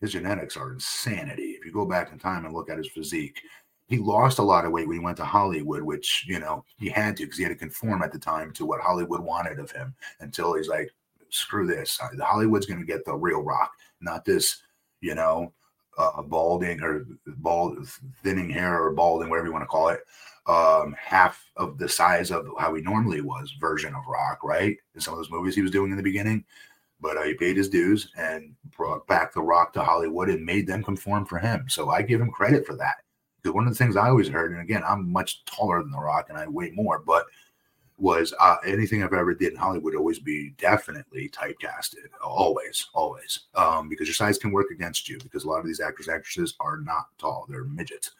his 0.00 0.12
genetics 0.12 0.56
are 0.56 0.72
insanity. 0.72 1.56
If 1.58 1.64
you 1.64 1.72
go 1.72 1.86
back 1.86 2.12
in 2.12 2.18
time 2.18 2.44
and 2.44 2.54
look 2.54 2.70
at 2.70 2.78
his 2.78 2.88
physique, 2.88 3.40
he 3.88 3.96
lost 3.96 4.38
a 4.38 4.42
lot 4.42 4.66
of 4.66 4.72
weight 4.72 4.86
when 4.86 4.98
he 4.98 5.04
went 5.04 5.16
to 5.16 5.24
Hollywood, 5.24 5.82
which 5.82 6.24
you 6.28 6.38
know 6.38 6.62
he 6.76 6.90
had 6.90 7.16
to 7.16 7.24
because 7.24 7.38
he 7.38 7.42
had 7.42 7.50
to 7.50 7.56
conform 7.56 8.02
at 8.02 8.12
the 8.12 8.18
time 8.18 8.52
to 8.52 8.66
what 8.66 8.82
Hollywood 8.82 9.20
wanted 9.20 9.58
of 9.58 9.72
him. 9.72 9.94
Until 10.20 10.54
he's 10.54 10.68
like, 10.68 10.90
screw 11.30 11.66
this, 11.66 12.00
Hollywood's 12.20 12.66
going 12.66 12.80
to 12.80 12.86
get 12.86 13.04
the 13.04 13.14
real 13.14 13.42
Rock, 13.42 13.72
not 14.00 14.24
this, 14.24 14.62
you 15.00 15.14
know, 15.14 15.52
uh, 15.98 16.22
balding 16.22 16.80
or 16.82 17.06
bald, 17.26 17.88
thinning 18.22 18.48
hair 18.48 18.82
or 18.82 18.92
balding, 18.92 19.28
whatever 19.28 19.48
you 19.48 19.52
want 19.52 19.62
to 19.62 19.66
call 19.66 19.88
it, 19.88 20.00
um, 20.46 20.94
half 20.98 21.44
of 21.56 21.76
the 21.76 21.88
size 21.88 22.30
of 22.30 22.46
how 22.58 22.74
he 22.74 22.82
normally 22.82 23.20
was 23.20 23.54
version 23.60 23.94
of 23.94 24.06
Rock, 24.06 24.42
right? 24.44 24.76
In 24.94 25.00
some 25.00 25.14
of 25.14 25.18
those 25.18 25.30
movies 25.30 25.54
he 25.54 25.62
was 25.62 25.70
doing 25.70 25.90
in 25.90 25.96
the 25.96 26.02
beginning. 26.02 26.44
But 27.00 27.16
uh, 27.16 27.22
he 27.22 27.34
paid 27.34 27.56
his 27.56 27.68
dues 27.68 28.10
and 28.16 28.54
brought 28.76 29.06
back 29.06 29.32
the 29.32 29.42
Rock 29.42 29.72
to 29.74 29.84
Hollywood 29.84 30.28
and 30.28 30.44
made 30.44 30.66
them 30.66 30.82
conform 30.82 31.26
for 31.26 31.38
him. 31.38 31.66
So 31.68 31.90
I 31.90 32.02
give 32.02 32.20
him 32.20 32.30
credit 32.30 32.66
for 32.66 32.74
that. 32.76 32.96
Because 33.40 33.54
one 33.54 33.68
of 33.68 33.72
the 33.72 33.78
things 33.78 33.96
I 33.96 34.08
always 34.08 34.28
heard, 34.28 34.50
and 34.50 34.60
again, 34.60 34.82
I'm 34.84 35.10
much 35.10 35.44
taller 35.44 35.80
than 35.80 35.92
The 35.92 35.98
Rock 35.98 36.26
and 36.28 36.36
I 36.36 36.48
weigh 36.48 36.72
more, 36.72 36.98
but 36.98 37.24
was 37.98 38.32
uh, 38.38 38.56
anything 38.64 39.02
I've 39.02 39.12
ever 39.12 39.34
did 39.34 39.52
in 39.52 39.58
Hollywood 39.58 39.96
always 39.96 40.20
be 40.20 40.50
definitely 40.58 41.28
typecasted, 41.28 42.06
always, 42.24 42.86
always, 42.94 43.40
um, 43.54 43.88
because 43.88 44.06
your 44.06 44.14
size 44.14 44.38
can 44.38 44.52
work 44.52 44.70
against 44.70 45.08
you. 45.08 45.18
Because 45.22 45.44
a 45.44 45.48
lot 45.48 45.58
of 45.58 45.66
these 45.66 45.80
actors, 45.80 46.08
actresses 46.08 46.54
are 46.60 46.78
not 46.78 47.06
tall; 47.18 47.44
they're 47.48 47.64
midgets 47.64 48.12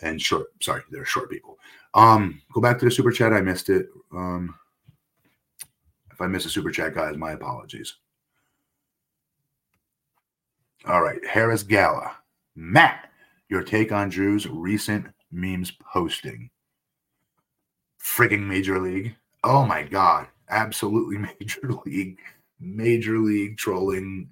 and 0.00 0.20
short. 0.20 0.48
Sorry, 0.62 0.82
they're 0.90 1.04
short 1.04 1.30
people. 1.30 1.58
Um, 1.94 2.40
go 2.52 2.60
back 2.60 2.78
to 2.78 2.84
the 2.86 2.90
super 2.90 3.10
chat. 3.10 3.32
I 3.32 3.40
missed 3.40 3.68
it. 3.68 3.88
Um, 4.12 4.54
if 6.10 6.20
I 6.20 6.26
miss 6.26 6.46
a 6.46 6.50
super 6.50 6.70
chat, 6.70 6.94
guys, 6.94 7.16
my 7.16 7.32
apologies. 7.32 7.96
All 10.86 11.02
right, 11.02 11.24
Harris 11.26 11.62
Gala, 11.62 12.16
Matt, 12.54 13.10
your 13.48 13.62
take 13.62 13.92
on 13.92 14.08
Drew's 14.08 14.48
recent 14.48 15.06
memes 15.30 15.72
posting 15.92 16.48
frigging 18.06 18.46
major 18.46 18.78
league. 18.78 19.14
Oh 19.42 19.64
my 19.64 19.82
god, 19.82 20.28
absolutely 20.48 21.18
major 21.40 21.72
league, 21.84 22.18
major 22.60 23.18
league 23.18 23.56
trolling 23.56 24.30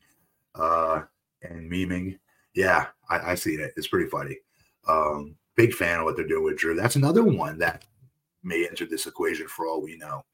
uh 0.55 1.03
and 1.43 1.71
memeing. 1.71 2.19
Yeah, 2.55 2.87
I, 3.11 3.33
I 3.33 3.35
see 3.35 3.55
it. 3.55 3.73
It's 3.77 3.89
pretty 3.89 4.09
funny. 4.09 4.39
Um, 4.89 5.35
big 5.57 5.73
fan 5.75 5.99
of 5.99 6.05
what 6.05 6.17
they're 6.17 6.27
doing 6.27 6.45
with 6.45 6.57
Drew. 6.57 6.75
That's 6.75 6.97
another 6.97 7.25
one 7.25 7.59
that 7.59 7.85
may 8.45 8.67
enter 8.67 8.87
this 8.87 9.07
equation 9.07 9.49
for 9.49 9.67
all 9.67 9.83
we 9.83 9.97
know. 9.97 10.25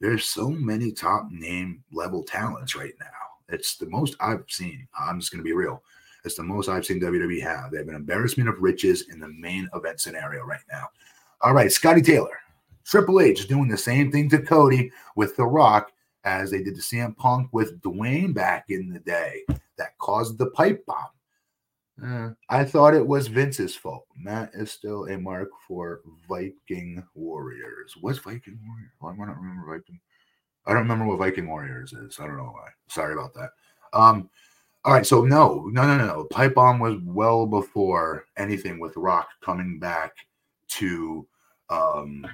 There's 0.00 0.24
so 0.24 0.48
many 0.48 0.92
top 0.92 1.26
name 1.30 1.84
level 1.92 2.22
talents 2.22 2.74
right 2.74 2.94
now. 2.98 3.06
It's 3.48 3.76
the 3.76 3.88
most 3.88 4.16
I've 4.20 4.44
seen. 4.48 4.88
I'm 4.98 5.20
just 5.20 5.30
gonna 5.30 5.42
be 5.42 5.52
real. 5.52 5.82
It's 6.24 6.36
the 6.36 6.42
most 6.42 6.68
I've 6.68 6.86
seen 6.86 7.00
WWE 7.00 7.40
have. 7.42 7.70
They 7.70 7.78
have 7.78 7.88
an 7.88 7.94
embarrassment 7.94 8.48
of 8.48 8.58
riches 8.58 9.08
in 9.10 9.20
the 9.20 9.28
main 9.28 9.68
event 9.74 10.00
scenario 10.00 10.44
right 10.44 10.60
now. 10.70 10.88
All 11.42 11.54
right, 11.54 11.70
Scotty 11.70 12.02
Taylor. 12.02 12.38
Triple 12.88 13.20
H 13.20 13.40
is 13.40 13.46
doing 13.46 13.68
the 13.68 13.76
same 13.76 14.10
thing 14.10 14.30
to 14.30 14.40
Cody 14.40 14.90
with 15.14 15.36
The 15.36 15.44
Rock 15.44 15.92
as 16.24 16.50
they 16.50 16.62
did 16.62 16.74
to 16.74 16.80
CM 16.80 17.14
Punk 17.18 17.50
with 17.52 17.82
Dwayne 17.82 18.32
back 18.32 18.64
in 18.70 18.88
the 18.88 19.00
day 19.00 19.42
that 19.76 19.98
caused 19.98 20.38
the 20.38 20.50
pipe 20.50 20.86
bomb. 20.86 21.06
Uh, 22.02 22.30
I 22.48 22.64
thought 22.64 22.94
it 22.94 23.06
was 23.06 23.26
Vince's 23.26 23.76
fault. 23.76 24.06
Matt 24.16 24.52
is 24.54 24.70
still 24.70 25.04
a 25.04 25.18
mark 25.18 25.50
for 25.66 26.00
Viking 26.26 27.04
Warriors. 27.14 27.94
What's 28.00 28.20
Viking 28.20 28.58
Warriors? 28.66 28.92
Why 29.00 29.14
do 29.14 29.22
I 29.22 29.26
not 29.26 29.36
remember 29.36 29.76
Viking? 29.76 30.00
I 30.64 30.72
don't 30.72 30.82
remember 30.82 31.04
what 31.04 31.18
Viking 31.18 31.46
Warriors 31.46 31.92
is. 31.92 32.18
I 32.18 32.26
don't 32.26 32.38
know 32.38 32.44
why. 32.44 32.68
Sorry 32.88 33.12
about 33.12 33.34
that. 33.34 33.50
Um, 33.92 34.30
all 34.86 34.94
right, 34.94 35.04
so 35.04 35.24
no, 35.24 35.68
no, 35.72 35.86
no, 35.86 35.98
no. 35.98 36.24
Pipe 36.30 36.54
bomb 36.54 36.78
was 36.78 36.96
well 37.04 37.44
before 37.44 38.24
anything 38.38 38.78
with 38.80 38.96
Rock 38.96 39.28
coming 39.42 39.78
back 39.78 40.14
to 40.68 41.26
um 41.68 42.26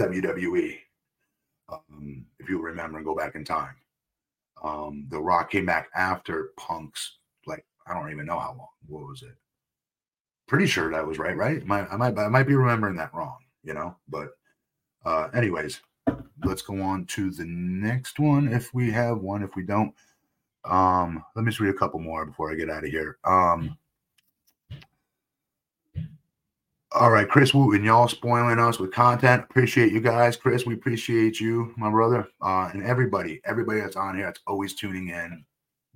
WWE. 0.00 0.78
Um, 1.70 2.24
if 2.38 2.48
you 2.48 2.60
remember 2.60 2.98
and 2.98 3.06
go 3.06 3.14
back 3.14 3.34
in 3.34 3.44
time, 3.44 3.74
um, 4.62 5.06
The 5.10 5.20
Rock 5.20 5.50
came 5.50 5.66
back 5.66 5.88
after 5.94 6.50
Punk's 6.56 7.18
like 7.46 7.64
I 7.86 7.94
don't 7.94 8.10
even 8.10 8.26
know 8.26 8.38
how 8.38 8.54
long. 8.58 8.68
What 8.86 9.08
was 9.08 9.22
it? 9.22 9.36
Pretty 10.46 10.66
sure 10.66 10.90
that 10.90 11.06
was 11.06 11.18
right. 11.18 11.36
Right? 11.36 11.62
I 11.62 11.96
might 11.96 12.18
I 12.18 12.28
might 12.28 12.46
be 12.46 12.54
remembering 12.54 12.96
that 12.96 13.14
wrong. 13.14 13.38
You 13.64 13.74
know, 13.74 13.96
but 14.08 14.30
uh, 15.04 15.28
anyways, 15.34 15.80
let's 16.44 16.62
go 16.62 16.80
on 16.80 17.04
to 17.06 17.30
the 17.30 17.44
next 17.44 18.18
one 18.18 18.52
if 18.52 18.72
we 18.72 18.90
have 18.90 19.18
one. 19.18 19.42
If 19.42 19.56
we 19.56 19.62
don't, 19.62 19.94
um, 20.64 21.24
let 21.34 21.44
me 21.44 21.50
just 21.50 21.60
read 21.60 21.74
a 21.74 21.78
couple 21.78 22.00
more 22.00 22.24
before 22.24 22.50
I 22.50 22.54
get 22.54 22.70
out 22.70 22.84
of 22.84 22.90
here. 22.90 23.18
Um, 23.24 23.76
all 26.98 27.12
right, 27.12 27.28
Chris 27.28 27.54
Wooten, 27.54 27.84
y'all 27.84 28.08
spoiling 28.08 28.58
us 28.58 28.80
with 28.80 28.90
content. 28.90 29.44
Appreciate 29.44 29.92
you 29.92 30.00
guys, 30.00 30.36
Chris. 30.36 30.66
We 30.66 30.74
appreciate 30.74 31.38
you, 31.38 31.72
my 31.76 31.88
brother, 31.88 32.26
uh, 32.42 32.70
and 32.72 32.82
everybody, 32.82 33.40
everybody 33.44 33.80
that's 33.80 33.94
on 33.94 34.16
here 34.16 34.26
that's 34.26 34.40
always 34.48 34.74
tuning 34.74 35.08
in. 35.10 35.44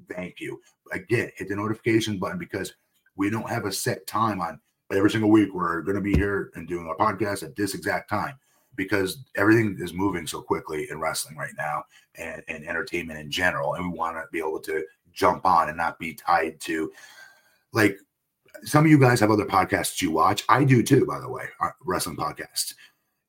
Thank 0.08 0.38
you. 0.38 0.60
Again, 0.92 1.32
hit 1.34 1.48
the 1.48 1.56
notification 1.56 2.20
button 2.20 2.38
because 2.38 2.74
we 3.16 3.30
don't 3.30 3.48
have 3.50 3.64
a 3.64 3.72
set 3.72 4.06
time 4.06 4.40
on 4.40 4.60
every 4.92 5.10
single 5.10 5.30
week. 5.30 5.52
We're 5.52 5.82
going 5.82 5.96
to 5.96 6.00
be 6.00 6.14
here 6.14 6.52
and 6.54 6.68
doing 6.68 6.86
our 6.86 6.96
podcast 6.96 7.42
at 7.42 7.56
this 7.56 7.74
exact 7.74 8.08
time 8.08 8.38
because 8.76 9.24
everything 9.34 9.76
is 9.80 9.92
moving 9.92 10.24
so 10.24 10.40
quickly 10.40 10.86
in 10.88 11.00
wrestling 11.00 11.36
right 11.36 11.54
now 11.58 11.82
and, 12.14 12.44
and 12.46 12.64
entertainment 12.64 13.18
in 13.18 13.28
general. 13.28 13.74
And 13.74 13.90
we 13.90 13.98
want 13.98 14.16
to 14.18 14.22
be 14.30 14.38
able 14.38 14.60
to 14.60 14.84
jump 15.12 15.46
on 15.46 15.68
and 15.68 15.76
not 15.76 15.98
be 15.98 16.14
tied 16.14 16.60
to 16.60 16.92
like 17.72 17.98
some 18.64 18.84
of 18.84 18.90
you 18.90 18.98
guys 18.98 19.20
have 19.20 19.30
other 19.30 19.44
podcasts 19.44 20.00
you 20.00 20.10
watch. 20.10 20.44
I 20.48 20.64
do 20.64 20.82
too, 20.82 21.04
by 21.06 21.18
the 21.18 21.28
way, 21.28 21.44
uh, 21.60 21.70
wrestling 21.84 22.16
podcasts. 22.16 22.74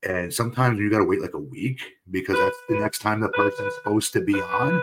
And 0.04 0.34
sometimes 0.34 0.80
you 0.80 0.90
got 0.90 0.98
to 0.98 1.06
wait 1.06 1.22
like 1.22 1.34
a 1.34 1.40
week 1.40 1.82
because 2.12 2.38
that's 2.38 2.58
the 2.68 2.76
next 2.76 3.00
time 3.00 3.22
the 3.22 3.30
person's 3.30 3.74
supposed 3.76 4.12
to 4.14 4.22
be 4.22 4.42
on 4.42 4.82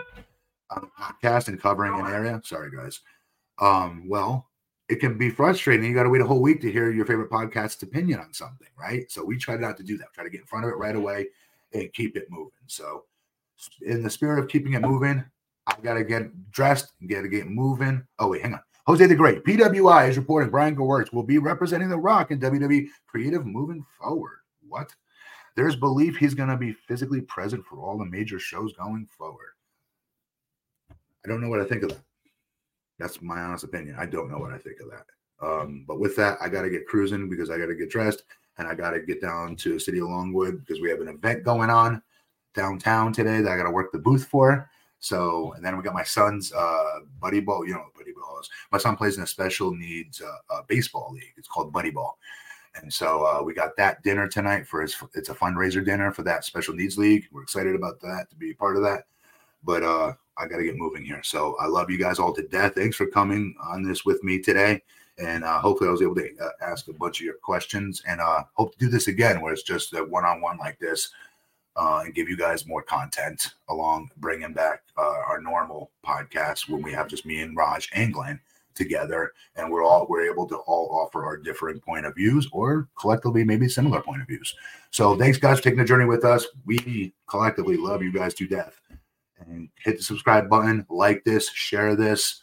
on 0.71 0.91
podcast 0.99 1.49
and 1.49 1.61
covering 1.61 1.93
an 1.93 2.07
area. 2.07 2.41
Sorry, 2.45 2.71
guys. 2.71 3.01
Um, 3.59 4.09
well, 4.09 4.49
it 4.89 4.97
can 4.97 5.19
be 5.19 5.29
frustrating. 5.29 5.85
You 5.85 5.95
got 5.95 6.05
to 6.05 6.11
wait 6.11 6.23
a 6.23 6.27
whole 6.27 6.41
week 6.41 6.61
to 6.63 6.73
hear 6.73 6.91
your 6.91 7.07
favorite 7.07 7.31
podcast's 7.31 7.83
opinion 7.83 8.21
on 8.21 8.33
something, 8.33 8.69
right? 8.79 9.11
So 9.11 9.25
we 9.25 9.37
try 9.37 9.57
not 9.57 9.77
to 9.77 9.83
do 9.83 9.99
that. 9.99 10.13
Try 10.15 10.25
to 10.25 10.31
get 10.31 10.41
in 10.41 10.47
front 10.47 10.65
of 10.65 10.71
it 10.71 10.77
right 10.77 10.97
away 10.97 11.29
and 11.73 11.93
keep 11.93 12.17
it 12.17 12.27
moving. 12.31 12.53
So, 12.67 13.05
in 13.83 14.03
the 14.03 14.11
spirit 14.11 14.39
of 14.39 14.49
keeping 14.49 14.73
it 14.73 14.81
moving, 14.81 15.25
I 15.67 15.75
got 15.83 15.95
to 15.95 16.05
get 16.05 16.51
dressed 16.51 16.93
got 17.09 17.23
to 17.23 17.29
get 17.29 17.47
moving. 17.47 18.03
Oh, 18.19 18.29
wait, 18.29 18.43
hang 18.43 18.55
on. 18.55 18.61
Jose 18.91 19.07
the 19.07 19.15
Great, 19.15 19.45
PWI 19.45 20.09
is 20.09 20.17
reporting 20.17 20.51
Brian 20.51 20.75
Gewirtz 20.75 21.13
will 21.13 21.23
be 21.23 21.39
representing 21.39 21.89
The 21.89 21.97
Rock 21.97 22.33
in 22.33 22.41
WWE 22.41 22.89
Creative 23.07 23.47
moving 23.47 23.87
forward. 23.97 24.39
What? 24.69 24.93
There's 25.55 25.77
belief 25.77 26.17
he's 26.17 26.35
going 26.35 26.49
to 26.49 26.57
be 26.57 26.73
physically 26.73 27.21
present 27.21 27.65
for 27.65 27.79
all 27.79 27.97
the 27.97 28.05
major 28.05 28.41
shows 28.41 28.73
going 28.73 29.07
forward. 29.07 29.53
I 30.91 31.29
don't 31.29 31.41
know 31.41 31.49
what 31.49 31.61
I 31.61 31.67
think 31.67 31.85
of 31.85 31.91
that. 31.91 32.01
That's 32.99 33.23
my 33.23 33.39
honest 33.39 33.63
opinion. 33.63 33.95
I 33.97 34.07
don't 34.07 34.29
know 34.29 34.39
what 34.39 34.51
I 34.51 34.59
think 34.59 34.81
of 34.81 34.91
that. 34.91 35.07
Um, 35.41 35.85
but 35.87 36.01
with 36.01 36.17
that, 36.17 36.39
I 36.41 36.49
got 36.49 36.63
to 36.63 36.71
get 36.71 36.89
cruising 36.89 37.31
because 37.31 37.49
I 37.49 37.59
got 37.59 37.67
to 37.67 37.77
get 37.77 37.91
dressed 37.91 38.25
and 38.59 38.67
I 38.67 38.75
got 38.75 38.91
to 38.91 38.99
get 38.99 39.21
down 39.21 39.55
to 39.55 39.79
city 39.79 40.01
of 40.01 40.09
Longwood 40.09 40.67
because 40.67 40.83
we 40.83 40.91
have 40.91 41.01
an 41.01 41.07
event 41.07 41.45
going 41.45 41.71
on 41.71 42.03
downtown 42.57 43.13
today 43.13 43.41
that 43.41 43.53
I 43.53 43.57
got 43.57 43.67
to 43.67 43.71
work 43.71 43.93
the 43.93 44.01
booth 44.01 44.25
for. 44.25 44.69
So, 45.01 45.55
and 45.55 45.65
then 45.65 45.77
we 45.77 45.83
got 45.83 45.95
my 45.95 46.05
son's 46.05 46.53
uh, 46.53 47.01
buddy 47.21 47.41
ball. 47.41 47.67
You 47.67 47.73
know 47.73 47.81
what 47.81 47.95
buddy 47.95 48.13
ball 48.13 48.39
is. 48.41 48.51
My 48.71 48.79
son 48.79 48.97
plays 48.97 49.17
in 49.17 49.23
a 49.23 49.27
special 49.27 49.75
needs 49.75 50.21
uh, 50.21 50.55
uh, 50.55 50.63
baseball 50.69 51.13
league. 51.13 51.33
It's 51.37 51.49
called 51.49 51.73
Buddy 51.73 51.91
Ball. 51.91 52.17
And 52.77 52.93
so 52.93 53.25
uh, 53.25 53.43
we 53.43 53.53
got 53.55 53.77
that 53.79 54.03
dinner 54.03 54.29
tonight 54.29 54.67
for 54.67 54.83
his. 54.83 54.95
It's 55.15 55.31
a 55.31 55.35
fundraiser 55.35 55.85
dinner 55.85 56.13
for 56.13 56.23
that 56.25 56.45
special 56.45 56.75
needs 56.75 56.99
league. 56.99 57.27
We're 57.33 57.43
excited 57.43 57.75
about 57.75 58.01
that 58.03 58.27
to 58.31 58.37
be 58.37 58.53
part 58.55 58.77
of 58.77 58.83
that. 58.83 59.07
But 59.65 59.83
uh, 59.83 60.13
I 60.37 60.47
got 60.47 60.59
to 60.59 60.65
get 60.65 60.77
moving 60.77 61.05
here. 61.05 61.23
So 61.25 61.57
I 61.59 61.67
love 61.67 61.91
you 61.91 61.99
guys 61.99 62.19
all 62.19 62.33
to 62.35 62.47
death. 62.47 62.75
Thanks 62.75 62.97
for 62.97 63.07
coming 63.07 63.55
on 63.61 63.83
this 63.83 64.05
with 64.05 64.23
me 64.23 64.39
today. 64.39 64.83
And 65.19 65.45
uh, 65.45 65.59
hopefully 65.59 65.89
I 65.89 65.93
was 65.93 66.03
able 66.03 66.15
to 66.15 66.31
ask 66.63 66.89
a 66.89 66.93
bunch 66.93 67.21
of 67.21 67.25
your 67.25 67.35
questions. 67.35 68.03
And 68.07 68.21
uh, 68.21 68.45
hope 68.55 68.73
to 68.73 68.79
do 68.79 68.89
this 68.89 69.09
again, 69.09 69.41
where 69.41 69.53
it's 69.53 69.63
just 69.63 69.93
a 69.95 70.05
one-on-one 70.05 70.59
like 70.59 70.79
this 70.79 71.11
uh, 71.81 72.03
and 72.05 72.15
give 72.15 72.29
you 72.29 72.37
guys 72.37 72.67
more 72.67 72.83
content 72.83 73.55
along 73.71 74.11
bringing 74.19 74.53
back 74.53 74.83
uh, 74.99 75.21
our 75.27 75.41
normal 75.41 75.91
podcast 76.07 76.69
when 76.69 76.83
we 76.83 76.93
have 76.93 77.09
just 77.09 77.25
me 77.25 77.41
and 77.41 77.57
Raj 77.57 77.89
and 77.95 78.13
Glenn 78.13 78.39
together. 78.75 79.33
And 79.57 79.73
we're 79.73 79.83
all 79.83 80.07
we're 80.07 80.31
able 80.31 80.47
to 80.49 80.57
all 80.57 80.91
offer 80.93 81.25
our 81.25 81.39
different 81.39 81.83
point 81.83 82.05
of 82.05 82.15
views 82.15 82.47
or 82.53 82.89
collectively 82.99 83.45
maybe 83.45 83.67
similar 83.67 84.03
point 84.03 84.21
of 84.21 84.29
views. 84.29 84.55
So 84.91 85.17
thanks 85.17 85.39
guys 85.39 85.57
for 85.59 85.65
taking 85.65 85.79
the 85.79 85.87
journey 85.87 86.05
with 86.05 86.23
us. 86.23 86.47
We 86.67 87.15
collectively 87.27 87.79
love 87.79 88.03
you 88.03 88.13
guys 88.13 88.35
to 88.35 88.47
death. 88.47 88.79
And 89.39 89.71
hit 89.83 89.97
the 89.97 90.03
subscribe 90.03 90.51
button 90.51 90.85
like 90.91 91.25
this 91.25 91.49
share 91.49 91.97
this 91.97 92.43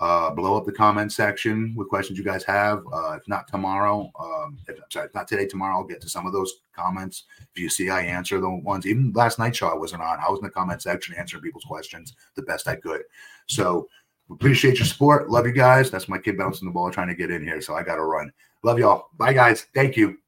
uh, 0.00 0.30
blow 0.30 0.56
up 0.56 0.66
the 0.66 0.72
comment 0.72 1.12
section 1.12 1.74
with 1.76 1.88
questions 1.88 2.18
you 2.18 2.24
guys 2.24 2.42
have. 2.44 2.82
Uh, 2.92 3.12
if 3.12 3.28
not 3.28 3.46
tomorrow, 3.46 4.10
um, 4.18 4.58
if, 4.66 4.78
sorry, 4.90 5.06
if 5.06 5.14
not 5.14 5.28
today, 5.28 5.46
tomorrow, 5.46 5.76
I'll 5.76 5.84
get 5.84 6.00
to 6.00 6.08
some 6.08 6.26
of 6.26 6.32
those 6.32 6.62
comments. 6.74 7.24
If 7.54 7.60
you 7.60 7.68
see, 7.68 7.90
I 7.90 8.02
answer 8.02 8.40
the 8.40 8.50
ones. 8.50 8.86
Even 8.86 9.12
last 9.12 9.38
night 9.38 9.54
show 9.54 9.68
I 9.68 9.74
wasn't 9.74 10.02
on. 10.02 10.18
I 10.18 10.28
was 10.30 10.40
in 10.40 10.44
the 10.44 10.50
comment 10.50 10.82
section 10.82 11.14
answering 11.16 11.42
people's 11.42 11.64
questions 11.64 12.14
the 12.34 12.42
best 12.42 12.66
I 12.66 12.76
could. 12.76 13.02
So 13.46 13.88
Appreciate 14.30 14.78
your 14.78 14.86
support. 14.86 15.28
Love 15.28 15.46
you 15.46 15.52
guys. 15.52 15.90
That's 15.90 16.08
my 16.08 16.18
kid 16.18 16.38
bouncing 16.38 16.66
the 16.68 16.72
ball 16.72 16.90
trying 16.90 17.08
to 17.08 17.14
get 17.14 17.30
in 17.30 17.42
here. 17.42 17.60
So 17.60 17.74
I 17.74 17.82
got 17.82 17.96
to 17.96 18.04
run. 18.04 18.32
Love 18.62 18.78
y'all. 18.78 19.08
Bye, 19.16 19.32
guys. 19.32 19.66
Thank 19.74 19.96
you. 19.96 20.18